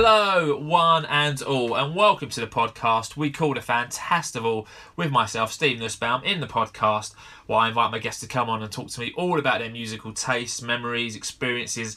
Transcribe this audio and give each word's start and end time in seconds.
Hello, 0.00 0.56
one 0.56 1.06
and 1.06 1.42
all, 1.42 1.74
and 1.74 1.96
welcome 1.96 2.28
to 2.28 2.40
the 2.40 2.46
podcast 2.46 3.16
we 3.16 3.30
call 3.30 3.54
the 3.54 3.60
Fantastival 3.60 4.64
with 4.94 5.10
myself, 5.10 5.50
Steve 5.50 5.80
Nussbaum, 5.80 6.22
in 6.22 6.38
the 6.38 6.46
podcast 6.46 7.14
where 7.48 7.58
I 7.58 7.66
invite 7.66 7.90
my 7.90 7.98
guests 7.98 8.20
to 8.20 8.28
come 8.28 8.48
on 8.48 8.62
and 8.62 8.70
talk 8.70 8.90
to 8.90 9.00
me 9.00 9.12
all 9.16 9.40
about 9.40 9.58
their 9.58 9.72
musical 9.72 10.12
tastes, 10.12 10.62
memories, 10.62 11.16
experiences, 11.16 11.96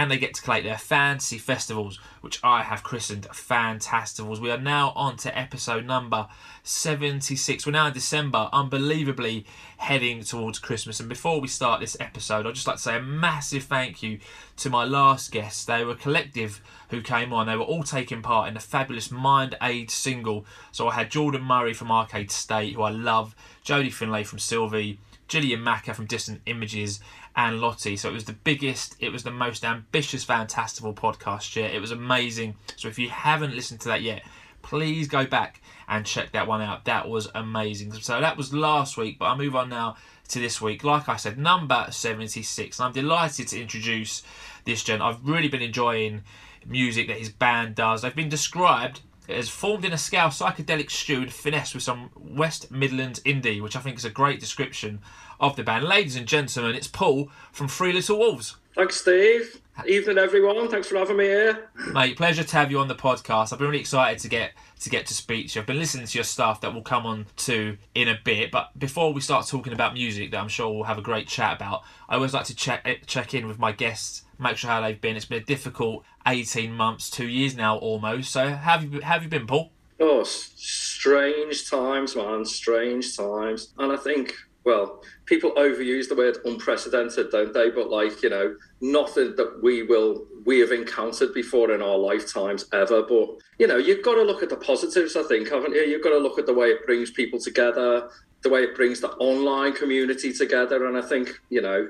and 0.00 0.10
they 0.10 0.16
get 0.16 0.32
to 0.32 0.40
collate 0.40 0.64
their 0.64 0.78
fantasy 0.78 1.36
festivals, 1.36 1.98
which 2.22 2.40
I 2.42 2.62
have 2.62 2.82
christened 2.82 3.28
Fantastivals. 3.28 4.38
We 4.38 4.50
are 4.50 4.56
now 4.56 4.94
on 4.96 5.18
to 5.18 5.38
episode 5.38 5.84
number 5.84 6.26
76. 6.62 7.66
We're 7.66 7.72
now 7.72 7.88
in 7.88 7.92
December, 7.92 8.48
unbelievably 8.50 9.44
heading 9.76 10.22
towards 10.22 10.58
Christmas. 10.58 11.00
And 11.00 11.08
before 11.10 11.38
we 11.38 11.48
start 11.48 11.80
this 11.80 11.98
episode, 12.00 12.46
I'd 12.46 12.54
just 12.54 12.66
like 12.66 12.76
to 12.76 12.82
say 12.82 12.96
a 12.96 13.02
massive 13.02 13.64
thank 13.64 14.02
you 14.02 14.20
to 14.56 14.70
my 14.70 14.84
last 14.84 15.32
guests. 15.32 15.66
They 15.66 15.84
were 15.84 15.92
a 15.92 15.96
collective 15.96 16.62
who 16.88 17.02
came 17.02 17.34
on. 17.34 17.46
They 17.46 17.56
were 17.56 17.64
all 17.64 17.82
taking 17.82 18.22
part 18.22 18.48
in 18.48 18.54
the 18.54 18.60
fabulous 18.60 19.10
Mind 19.10 19.54
Aid 19.60 19.90
single. 19.90 20.46
So 20.72 20.88
I 20.88 20.94
had 20.94 21.10
Jordan 21.10 21.42
Murray 21.42 21.74
from 21.74 21.92
Arcade 21.92 22.30
State, 22.30 22.74
who 22.74 22.80
I 22.80 22.90
love, 22.90 23.36
Jodie 23.66 23.92
Finlay 23.92 24.24
from 24.24 24.38
Sylvie, 24.38 24.98
Gillian 25.30 25.62
Macker 25.62 25.94
from 25.94 26.06
Distant 26.06 26.40
Images, 26.46 27.00
and 27.36 27.60
Lottie. 27.60 27.96
So 27.96 28.08
it 28.08 28.14
was 28.14 28.24
the 28.24 28.32
biggest, 28.32 28.96
it 29.00 29.10
was 29.10 29.22
the 29.22 29.30
most 29.30 29.64
ambitious, 29.64 30.24
Fantastival 30.24 30.94
podcast 30.94 31.54
yet. 31.56 31.74
It 31.74 31.80
was 31.80 31.92
amazing. 31.92 32.56
So 32.76 32.88
if 32.88 32.98
you 32.98 33.08
haven't 33.08 33.54
listened 33.54 33.80
to 33.80 33.88
that 33.88 34.02
yet, 34.02 34.22
please 34.62 35.08
go 35.08 35.26
back 35.26 35.62
and 35.88 36.06
check 36.06 36.32
that 36.32 36.46
one 36.46 36.60
out. 36.60 36.84
That 36.84 37.08
was 37.08 37.28
amazing. 37.34 37.92
So 37.94 38.20
that 38.20 38.36
was 38.36 38.52
last 38.52 38.96
week, 38.96 39.18
but 39.18 39.26
I 39.26 39.36
move 39.36 39.56
on 39.56 39.68
now 39.68 39.96
to 40.28 40.38
this 40.38 40.60
week. 40.60 40.84
Like 40.84 41.08
I 41.08 41.16
said, 41.16 41.38
number 41.38 41.86
76. 41.90 42.78
And 42.78 42.86
I'm 42.86 42.92
delighted 42.92 43.48
to 43.48 43.60
introduce 43.60 44.22
this 44.64 44.82
gent. 44.82 45.02
I've 45.02 45.24
really 45.26 45.48
been 45.48 45.62
enjoying 45.62 46.22
music 46.66 47.08
that 47.08 47.18
his 47.18 47.30
band 47.30 47.74
does. 47.74 48.02
They've 48.02 48.14
been 48.14 48.28
described 48.28 49.00
as 49.28 49.48
formed 49.48 49.84
in 49.84 49.92
a 49.92 49.98
Scouse 49.98 50.40
psychedelic 50.40 50.90
stew 50.90 51.22
and 51.22 51.32
finesse 51.32 51.74
with 51.74 51.82
some 51.82 52.10
West 52.16 52.70
Midlands 52.70 53.20
indie, 53.20 53.62
which 53.62 53.76
I 53.76 53.80
think 53.80 53.96
is 53.96 54.04
a 54.04 54.10
great 54.10 54.40
description 54.40 55.00
of 55.40 55.56
the 55.56 55.64
band. 55.64 55.84
Ladies 55.84 56.16
and 56.16 56.26
gentlemen, 56.26 56.74
it's 56.76 56.86
Paul 56.86 57.30
from 57.50 57.66
Three 57.66 57.92
Little 57.92 58.18
Wolves. 58.18 58.56
Thanks, 58.76 59.00
Steve. 59.00 59.60
Evening, 59.86 60.18
everyone. 60.18 60.68
Thanks 60.68 60.88
for 60.88 60.98
having 60.98 61.16
me 61.16 61.24
here. 61.24 61.70
Mate, 61.92 62.16
pleasure 62.16 62.44
to 62.44 62.56
have 62.56 62.70
you 62.70 62.78
on 62.78 62.88
the 62.88 62.94
podcast. 62.94 63.52
I've 63.52 63.58
been 63.58 63.68
really 63.68 63.80
excited 63.80 64.18
to 64.20 64.28
get 64.28 64.52
to 64.80 64.90
get 64.90 65.06
to 65.06 65.14
speak 65.14 65.48
to 65.48 65.54
you. 65.54 65.60
I've 65.62 65.66
been 65.66 65.78
listening 65.78 66.06
to 66.06 66.18
your 66.18 66.24
stuff 66.24 66.60
that 66.60 66.72
we'll 66.72 66.82
come 66.82 67.06
on 67.06 67.26
to 67.38 67.76
in 67.94 68.08
a 68.08 68.18
bit. 68.22 68.50
But 68.50 68.78
before 68.78 69.12
we 69.12 69.20
start 69.20 69.46
talking 69.46 69.72
about 69.72 69.94
music, 69.94 70.30
that 70.30 70.38
I'm 70.38 70.48
sure 70.48 70.72
we'll 70.72 70.84
have 70.84 70.98
a 70.98 71.02
great 71.02 71.26
chat 71.26 71.56
about, 71.56 71.82
I 72.08 72.16
always 72.16 72.34
like 72.34 72.44
to 72.46 72.54
check 72.54 72.82
eh, 72.84 72.96
check 73.06 73.34
in 73.34 73.48
with 73.48 73.58
my 73.58 73.72
guests, 73.72 74.24
make 74.38 74.56
sure 74.58 74.70
how 74.70 74.82
they've 74.82 75.00
been. 75.00 75.16
It's 75.16 75.24
been 75.24 75.42
a 75.42 75.44
difficult 75.44 76.04
18 76.26 76.72
months, 76.72 77.08
two 77.08 77.28
years 77.28 77.56
now 77.56 77.78
almost. 77.78 78.30
So, 78.30 78.48
have 78.48 78.84
you 78.84 79.00
have 79.00 79.22
you 79.22 79.28
been, 79.30 79.46
Paul? 79.46 79.72
Oh, 79.98 80.24
strange 80.24 81.68
times, 81.68 82.16
man. 82.16 82.44
Strange 82.44 83.16
times. 83.16 83.72
And 83.78 83.92
I 83.92 83.96
think 83.96 84.34
well, 84.70 85.02
people 85.26 85.50
overuse 85.56 86.08
the 86.08 86.14
word 86.14 86.38
unprecedented, 86.44 87.30
don't 87.32 87.52
they? 87.52 87.70
But 87.70 87.90
like, 87.90 88.22
you 88.22 88.30
know, 88.30 88.54
nothing 88.80 89.34
that 89.34 89.60
we 89.62 89.82
will 89.82 90.26
we 90.46 90.60
have 90.60 90.70
encountered 90.70 91.34
before 91.34 91.72
in 91.72 91.82
our 91.82 91.98
lifetimes 91.98 92.66
ever. 92.72 93.02
But 93.02 93.30
you 93.58 93.66
know, 93.66 93.78
you've 93.78 94.04
got 94.04 94.14
to 94.14 94.22
look 94.22 94.44
at 94.44 94.48
the 94.48 94.56
positives, 94.56 95.16
I 95.16 95.24
think, 95.24 95.50
haven't 95.50 95.74
you? 95.74 95.82
You've 95.82 96.04
got 96.04 96.10
to 96.10 96.18
look 96.18 96.38
at 96.38 96.46
the 96.46 96.54
way 96.54 96.68
it 96.68 96.86
brings 96.86 97.10
people 97.10 97.40
together, 97.40 98.10
the 98.42 98.48
way 98.48 98.60
it 98.62 98.76
brings 98.76 99.00
the 99.00 99.10
online 99.30 99.72
community 99.72 100.32
together. 100.32 100.86
And 100.86 100.96
I 100.96 101.02
think, 101.02 101.30
you 101.48 101.62
know, 101.62 101.88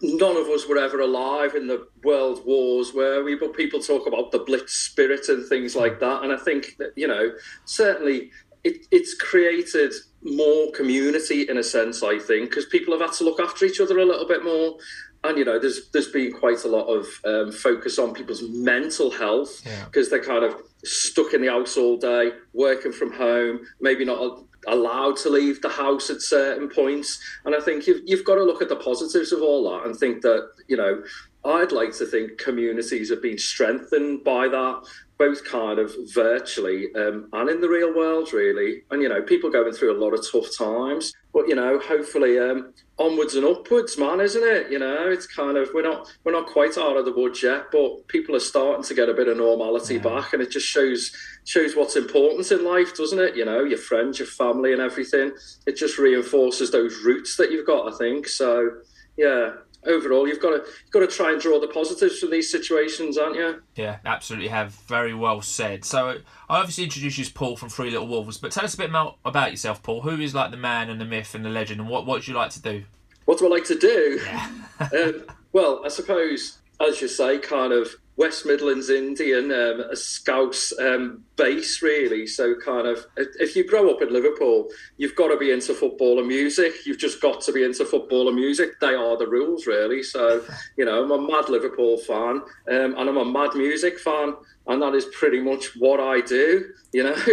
none 0.00 0.36
of 0.36 0.46
us 0.46 0.68
were 0.68 0.78
ever 0.78 1.00
alive 1.00 1.56
in 1.56 1.66
the 1.66 1.88
world 2.04 2.46
wars, 2.46 2.92
were 2.92 3.24
we? 3.24 3.34
But 3.34 3.54
people 3.54 3.80
talk 3.80 4.06
about 4.06 4.30
the 4.30 4.40
Blitz 4.40 4.74
spirit 4.74 5.28
and 5.28 5.44
things 5.48 5.74
like 5.74 5.98
that. 5.98 6.22
And 6.22 6.32
I 6.32 6.36
think 6.36 6.76
that, 6.78 6.92
you 6.94 7.08
know, 7.08 7.32
certainly 7.64 8.30
it, 8.66 8.86
it's 8.90 9.14
created 9.14 9.92
more 10.22 10.72
community 10.72 11.48
in 11.48 11.58
a 11.58 11.62
sense, 11.62 12.02
I 12.02 12.18
think, 12.18 12.50
because 12.50 12.66
people 12.66 12.92
have 12.92 13.00
had 13.00 13.16
to 13.18 13.24
look 13.24 13.38
after 13.38 13.64
each 13.64 13.80
other 13.80 13.98
a 14.00 14.04
little 14.04 14.26
bit 14.26 14.42
more. 14.42 14.76
And 15.22 15.38
you 15.38 15.44
know, 15.44 15.58
there's 15.58 15.88
there's 15.92 16.10
been 16.10 16.32
quite 16.32 16.64
a 16.64 16.68
lot 16.68 16.86
of 16.86 17.06
um, 17.24 17.52
focus 17.52 17.98
on 17.98 18.12
people's 18.12 18.42
mental 18.42 19.10
health 19.10 19.62
because 19.86 20.08
yeah. 20.08 20.10
they're 20.10 20.24
kind 20.24 20.44
of 20.44 20.56
stuck 20.84 21.32
in 21.32 21.42
the 21.42 21.48
house 21.48 21.76
all 21.76 21.96
day, 21.96 22.32
working 22.52 22.92
from 22.92 23.12
home, 23.12 23.60
maybe 23.80 24.04
not 24.04 24.40
allowed 24.66 25.16
to 25.18 25.30
leave 25.30 25.62
the 25.62 25.68
house 25.68 26.10
at 26.10 26.20
certain 26.20 26.68
points. 26.68 27.20
And 27.44 27.54
I 27.54 27.60
think 27.60 27.86
you've 27.86 28.02
you've 28.04 28.24
got 28.24 28.34
to 28.34 28.44
look 28.44 28.62
at 28.62 28.68
the 28.68 28.76
positives 28.76 29.32
of 29.32 29.42
all 29.42 29.70
that 29.70 29.86
and 29.86 29.96
think 29.96 30.22
that 30.22 30.48
you 30.66 30.76
know 30.76 31.02
I'd 31.46 31.72
like 31.72 31.96
to 31.98 32.06
think 32.06 32.38
communities 32.38 33.10
have 33.10 33.22
been 33.22 33.38
strengthened 33.38 34.24
by 34.24 34.48
that 34.48 34.82
both 35.18 35.44
kind 35.44 35.78
of 35.78 35.94
virtually 36.12 36.94
um, 36.94 37.28
and 37.32 37.48
in 37.48 37.60
the 37.60 37.68
real 37.68 37.94
world, 37.94 38.32
really. 38.32 38.82
And 38.90 39.02
you 39.02 39.08
know, 39.08 39.22
people 39.22 39.50
going 39.50 39.72
through 39.72 39.96
a 39.96 40.00
lot 40.02 40.12
of 40.12 40.20
tough 40.30 40.56
times, 40.56 41.12
but 41.32 41.48
you 41.48 41.54
know, 41.54 41.78
hopefully 41.78 42.38
um, 42.38 42.74
onwards 42.98 43.34
and 43.34 43.46
upwards, 43.46 43.96
man, 43.96 44.20
isn't 44.20 44.42
it? 44.42 44.70
You 44.70 44.78
know, 44.78 45.08
it's 45.08 45.26
kind 45.26 45.56
of 45.56 45.70
we're 45.72 45.82
not 45.82 46.08
we're 46.24 46.32
not 46.32 46.46
quite 46.46 46.76
out 46.76 46.96
of 46.96 47.06
the 47.06 47.12
woods 47.12 47.42
yet, 47.42 47.66
but 47.72 48.06
people 48.08 48.36
are 48.36 48.40
starting 48.40 48.84
to 48.84 48.94
get 48.94 49.08
a 49.08 49.14
bit 49.14 49.28
of 49.28 49.38
normality 49.38 49.94
yeah. 49.94 50.02
back, 50.02 50.32
and 50.32 50.42
it 50.42 50.50
just 50.50 50.66
shows 50.66 51.12
shows 51.44 51.74
what's 51.74 51.96
important 51.96 52.50
in 52.50 52.64
life, 52.64 52.94
doesn't 52.94 53.18
it? 53.18 53.36
You 53.36 53.46
know, 53.46 53.64
your 53.64 53.78
friends, 53.78 54.18
your 54.18 54.28
family, 54.28 54.72
and 54.72 54.82
everything. 54.82 55.32
It 55.66 55.76
just 55.76 55.98
reinforces 55.98 56.70
those 56.70 57.02
roots 57.04 57.36
that 57.36 57.50
you've 57.50 57.66
got, 57.66 57.92
I 57.92 57.96
think. 57.96 58.28
So, 58.28 58.70
yeah, 59.16 59.52
overall, 59.86 60.26
you've 60.28 60.40
got 60.40 60.50
to 60.50 60.56
you've 60.56 60.90
got 60.90 61.00
to 61.00 61.06
try 61.06 61.32
and 61.32 61.40
draw 61.40 61.60
the 61.60 61.68
positives 61.68 62.18
from 62.18 62.30
these 62.30 62.50
situations, 62.50 63.18
aren't 63.18 63.36
you? 63.36 63.62
Yeah, 63.74 63.98
absolutely. 64.04 64.48
Have 64.48 64.72
very 64.72 65.14
well 65.14 65.40
said. 65.42 65.84
So 65.84 66.18
I 66.48 66.58
obviously 66.58 66.84
introduced 66.84 67.18
you 67.18 67.22
as 67.22 67.30
Paul 67.30 67.56
from 67.56 67.68
Three 67.68 67.90
Little 67.90 68.08
Wolves, 68.08 68.38
but 68.38 68.52
tell 68.52 68.64
us 68.64 68.74
a 68.74 68.78
bit 68.78 68.92
more 68.92 69.16
about 69.24 69.50
yourself, 69.50 69.82
Paul. 69.82 70.02
Who 70.02 70.20
is 70.20 70.34
like 70.34 70.50
the 70.50 70.56
man 70.56 70.90
and 70.90 71.00
the 71.00 71.04
myth 71.04 71.34
and 71.34 71.44
the 71.44 71.50
legend, 71.50 71.80
and 71.80 71.88
what 71.88 72.06
what 72.06 72.22
do 72.22 72.30
you 72.30 72.36
like 72.36 72.50
to 72.50 72.62
do? 72.62 72.84
What 73.24 73.38
do 73.38 73.46
I 73.46 73.50
like 73.50 73.64
to 73.64 73.78
do? 73.78 74.20
Yeah. 74.24 74.50
um, 74.92 75.24
well, 75.52 75.82
I 75.84 75.88
suppose, 75.88 76.58
as 76.80 77.00
you 77.00 77.08
say, 77.08 77.38
kind 77.38 77.72
of 77.72 77.88
West 78.16 78.46
Midlands 78.46 78.88
Indian, 78.88 79.52
um, 79.52 79.80
a 79.90 79.96
Scouse 79.96 80.72
um, 80.80 81.22
base, 81.36 81.82
really. 81.82 82.26
So, 82.26 82.54
kind 82.54 82.86
of, 82.86 83.04
if 83.16 83.54
you 83.54 83.66
grow 83.66 83.90
up 83.90 84.00
in 84.00 84.12
Liverpool, 84.12 84.68
you've 84.96 85.14
got 85.16 85.28
to 85.28 85.36
be 85.36 85.50
into 85.50 85.74
football 85.74 86.18
and 86.18 86.26
music. 86.26 86.86
You've 86.86 86.98
just 86.98 87.20
got 87.20 87.42
to 87.42 87.52
be 87.52 87.62
into 87.62 87.84
football 87.84 88.28
and 88.28 88.36
music. 88.36 88.80
They 88.80 88.94
are 88.94 89.18
the 89.18 89.26
rules, 89.26 89.66
really. 89.66 90.02
So, 90.02 90.42
you 90.78 90.86
know, 90.86 91.04
I'm 91.04 91.10
a 91.10 91.20
mad 91.30 91.50
Liverpool 91.50 91.98
fan 91.98 92.40
um, 92.70 92.94
and 92.96 93.08
I'm 93.08 93.18
a 93.18 93.24
mad 93.24 93.54
music 93.54 93.98
fan. 93.98 94.34
And 94.66 94.82
that 94.82 94.94
is 94.94 95.04
pretty 95.12 95.40
much 95.40 95.76
what 95.76 96.00
I 96.00 96.20
do, 96.22 96.64
you 96.92 97.04
know. 97.04 97.16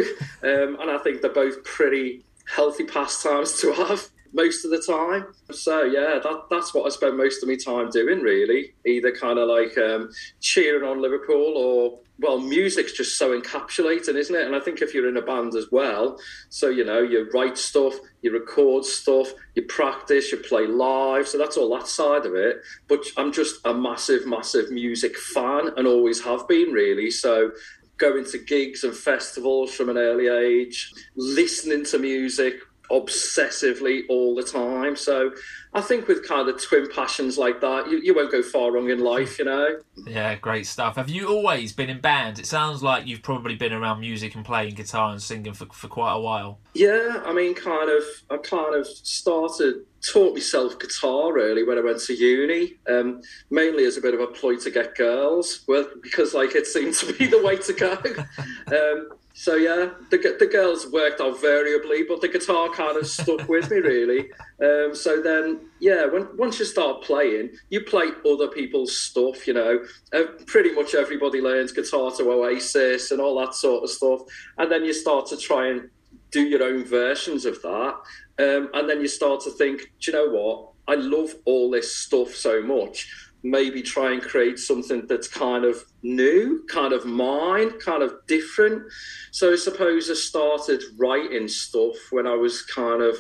Um, 0.44 0.78
and 0.82 0.92
I 0.92 0.98
think 0.98 1.22
they're 1.22 1.32
both 1.32 1.64
pretty 1.64 2.26
healthy 2.54 2.84
pastimes 2.84 3.62
to 3.62 3.72
have 3.72 4.10
most 4.34 4.66
of 4.66 4.72
the 4.72 4.82
time. 4.82 5.28
So 5.52 5.84
yeah, 5.84 6.20
that 6.24 6.44
that's 6.50 6.74
what 6.74 6.86
I 6.86 6.90
spend 6.90 7.18
most 7.18 7.44
of 7.44 7.50
my 7.50 7.56
time 7.56 7.90
doing 7.90 8.20
really. 8.20 8.74
Either 8.86 9.12
kind 9.12 9.40
of 9.40 9.48
like 9.48 9.78
um, 9.78 10.12
cheering 10.42 10.88
on 10.88 11.02
Liverpool 11.02 11.54
or 11.56 12.00
well, 12.20 12.40
music's 12.40 12.94
just 12.94 13.18
so 13.18 13.40
encapsulating, 13.40 14.16
isn't 14.16 14.36
it? 14.36 14.46
And 14.46 14.56
I 14.56 14.60
think 14.60 14.82
if 14.82 14.94
you're 14.94 15.10
in 15.10 15.18
a 15.18 15.22
band 15.22 15.56
as 15.56 15.72
well, 15.72 16.20
so 16.50 16.70
you 16.70 16.86
know, 16.86 17.00
you 17.00 17.30
write 17.34 17.58
stuff, 17.58 17.96
you 18.22 18.32
record 18.32 18.86
stuff, 18.86 19.30
you 19.56 19.64
practice, 19.64 20.32
you 20.32 20.38
play 20.38 20.68
live. 20.68 21.28
So 21.28 21.38
that's 21.38 21.58
all 21.58 21.76
that 21.78 21.88
side 21.88 22.26
of 22.26 22.36
it. 22.36 22.58
But 22.88 23.00
I'm 23.18 23.32
just 23.32 23.66
a 23.66 23.74
massive, 23.74 24.28
massive 24.28 24.72
music 24.72 25.18
fan 25.18 25.70
and 25.76 25.88
always 25.88 26.24
have 26.24 26.48
been 26.48 26.72
really. 26.72 27.10
So 27.10 27.52
going 27.98 28.26
to 28.26 28.38
gigs 28.38 28.84
and 28.84 28.96
festivals 28.96 29.74
from 29.74 29.90
an 29.90 29.98
early 29.98 30.28
age, 30.28 30.92
listening 31.16 31.86
to 31.86 32.00
music, 32.00 32.56
obsessively 32.92 34.02
all 34.10 34.36
the 34.36 34.44
time. 34.44 34.96
So 34.96 35.32
I 35.74 35.82
think 35.82 36.08
with 36.08 36.28
kind 36.28 36.48
of 36.50 36.62
twin 36.62 36.88
passions 36.94 37.38
like 37.38 37.62
that, 37.62 37.90
you, 37.90 38.00
you 38.00 38.14
won't 38.14 38.32
go 38.32 38.44
far 38.44 38.72
wrong 38.72 38.90
in 38.90 39.00
life, 39.00 39.40
you 39.40 39.46
know? 39.46 39.80
Yeah, 40.06 40.36
great 40.36 40.68
stuff. 40.68 40.98
Have 40.98 41.10
you 41.10 41.28
always 41.28 41.74
been 41.74 41.90
in 41.90 42.00
bands? 42.02 42.40
It 42.40 42.46
sounds 42.46 42.84
like 42.84 43.08
you've 43.08 43.24
probably 43.24 43.56
been 43.56 43.74
around 43.74 44.00
music 44.00 44.36
and 44.36 44.46
playing 44.46 44.76
guitar 44.76 45.12
and 45.12 45.22
singing 45.22 45.54
for, 45.54 45.66
for 45.68 45.88
quite 45.88 46.14
a 46.14 46.20
while. 46.20 46.60
Yeah, 46.74 47.22
I 47.26 47.34
mean, 47.34 47.56
kind 47.56 47.90
of, 47.90 48.04
I 48.30 48.38
kind 48.38 48.76
of 48.76 48.86
started, 48.86 49.86
taught 50.02 50.34
myself 50.34 50.78
guitar 50.78 51.34
really 51.34 51.64
when 51.64 51.78
I 51.78 51.82
went 51.82 52.02
to 52.02 52.14
uni, 52.14 52.76
um, 52.90 53.22
mainly 53.50 53.86
as 53.86 53.98
a 53.98 54.02
bit 54.02 54.14
of 54.14 54.20
a 54.20 54.28
ploy 54.28 54.58
to 54.58 54.70
get 54.70 54.96
girls, 54.96 55.64
well, 55.68 55.88
because 56.02 56.34
like 56.34 56.56
it 56.56 56.68
seemed 56.68 56.94
to 56.96 57.14
be 57.14 57.26
the 57.26 57.42
way 57.42 57.56
to 57.58 57.74
go. 57.74 57.94
um, 58.68 59.10
so 59.36 59.56
yeah, 59.56 59.90
the 60.12 60.36
the 60.40 60.46
girls 60.46 60.88
worked 60.92 61.20
out 61.20 61.42
variably, 61.42 62.04
but 62.04 62.22
the 62.22 62.28
guitar 62.28 62.70
kind 62.70 62.98
of 62.98 63.08
stuck 63.08 63.48
with 63.50 63.70
me 63.72 63.78
really. 63.78 64.32
Um, 64.62 64.96
so 64.96 65.22
then, 65.22 65.70
yeah, 65.80 66.06
when 66.06 66.28
once 66.38 66.60
you 66.60 66.66
start 66.66 67.02
playing, 67.02 67.50
you 67.70 67.82
play 67.82 68.10
other 68.30 68.48
people's 68.48 68.96
stuff. 68.96 69.48
You 69.48 69.56
know, 69.56 69.84
uh, 70.14 70.24
pretty 70.46 70.72
much 70.74 70.94
everybody 70.94 71.42
learns 71.42 71.72
guitar 71.72 72.12
to 72.12 72.32
Oasis 72.32 73.10
and 73.10 73.20
all 73.20 73.40
that 73.40 73.56
sort 73.56 73.84
of 73.84 73.90
stuff, 73.90 74.22
and 74.60 74.72
then 74.72 74.86
you 74.86 74.94
start 74.94 75.26
to 75.28 75.38
try 75.38 75.68
and 75.68 75.90
do 76.30 76.44
your 76.44 76.64
own 76.64 76.84
versions 76.84 77.46
of 77.46 77.60
that, 77.64 77.96
um, 78.38 78.70
and 78.76 78.88
then 78.88 79.02
you 79.02 79.08
start 79.08 79.42
to 79.42 79.52
think, 79.52 79.82
do 80.00 80.12
you 80.12 80.14
know 80.14 80.30
what? 80.30 80.70
I 80.88 80.96
love 80.96 81.34
all 81.46 81.72
this 81.72 81.96
stuff 81.96 82.36
so 82.36 82.62
much 82.62 83.08
maybe 83.44 83.82
try 83.82 84.14
and 84.14 84.22
create 84.22 84.58
something 84.58 85.06
that's 85.08 85.28
kind 85.28 85.66
of 85.66 85.84
new, 86.02 86.66
kind 86.70 86.94
of 86.94 87.06
mine, 87.06 87.72
kind 87.80 88.02
of 88.02 88.14
different. 88.28 88.84
So 89.32 89.52
I 89.54 89.58
suppose 89.58 90.10
I 90.10 90.14
started 90.14 90.82
writing 90.98 91.48
stuff 91.48 91.96
when 92.12 92.26
I 92.26 92.36
was 92.36 92.62
kind 92.64 93.02
of 93.02 93.18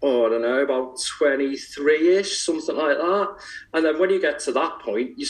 oh, 0.00 0.26
I 0.26 0.28
don't 0.30 0.42
know, 0.42 0.62
about 0.62 1.00
23 1.18 2.18
ish, 2.18 2.38
something 2.38 2.76
like 2.76 2.96
that. 2.96 3.36
And 3.74 3.84
then 3.84 3.98
when 3.98 4.10
you 4.10 4.20
get 4.20 4.38
to 4.40 4.52
that 4.52 4.78
point, 4.78 5.18
you, 5.18 5.26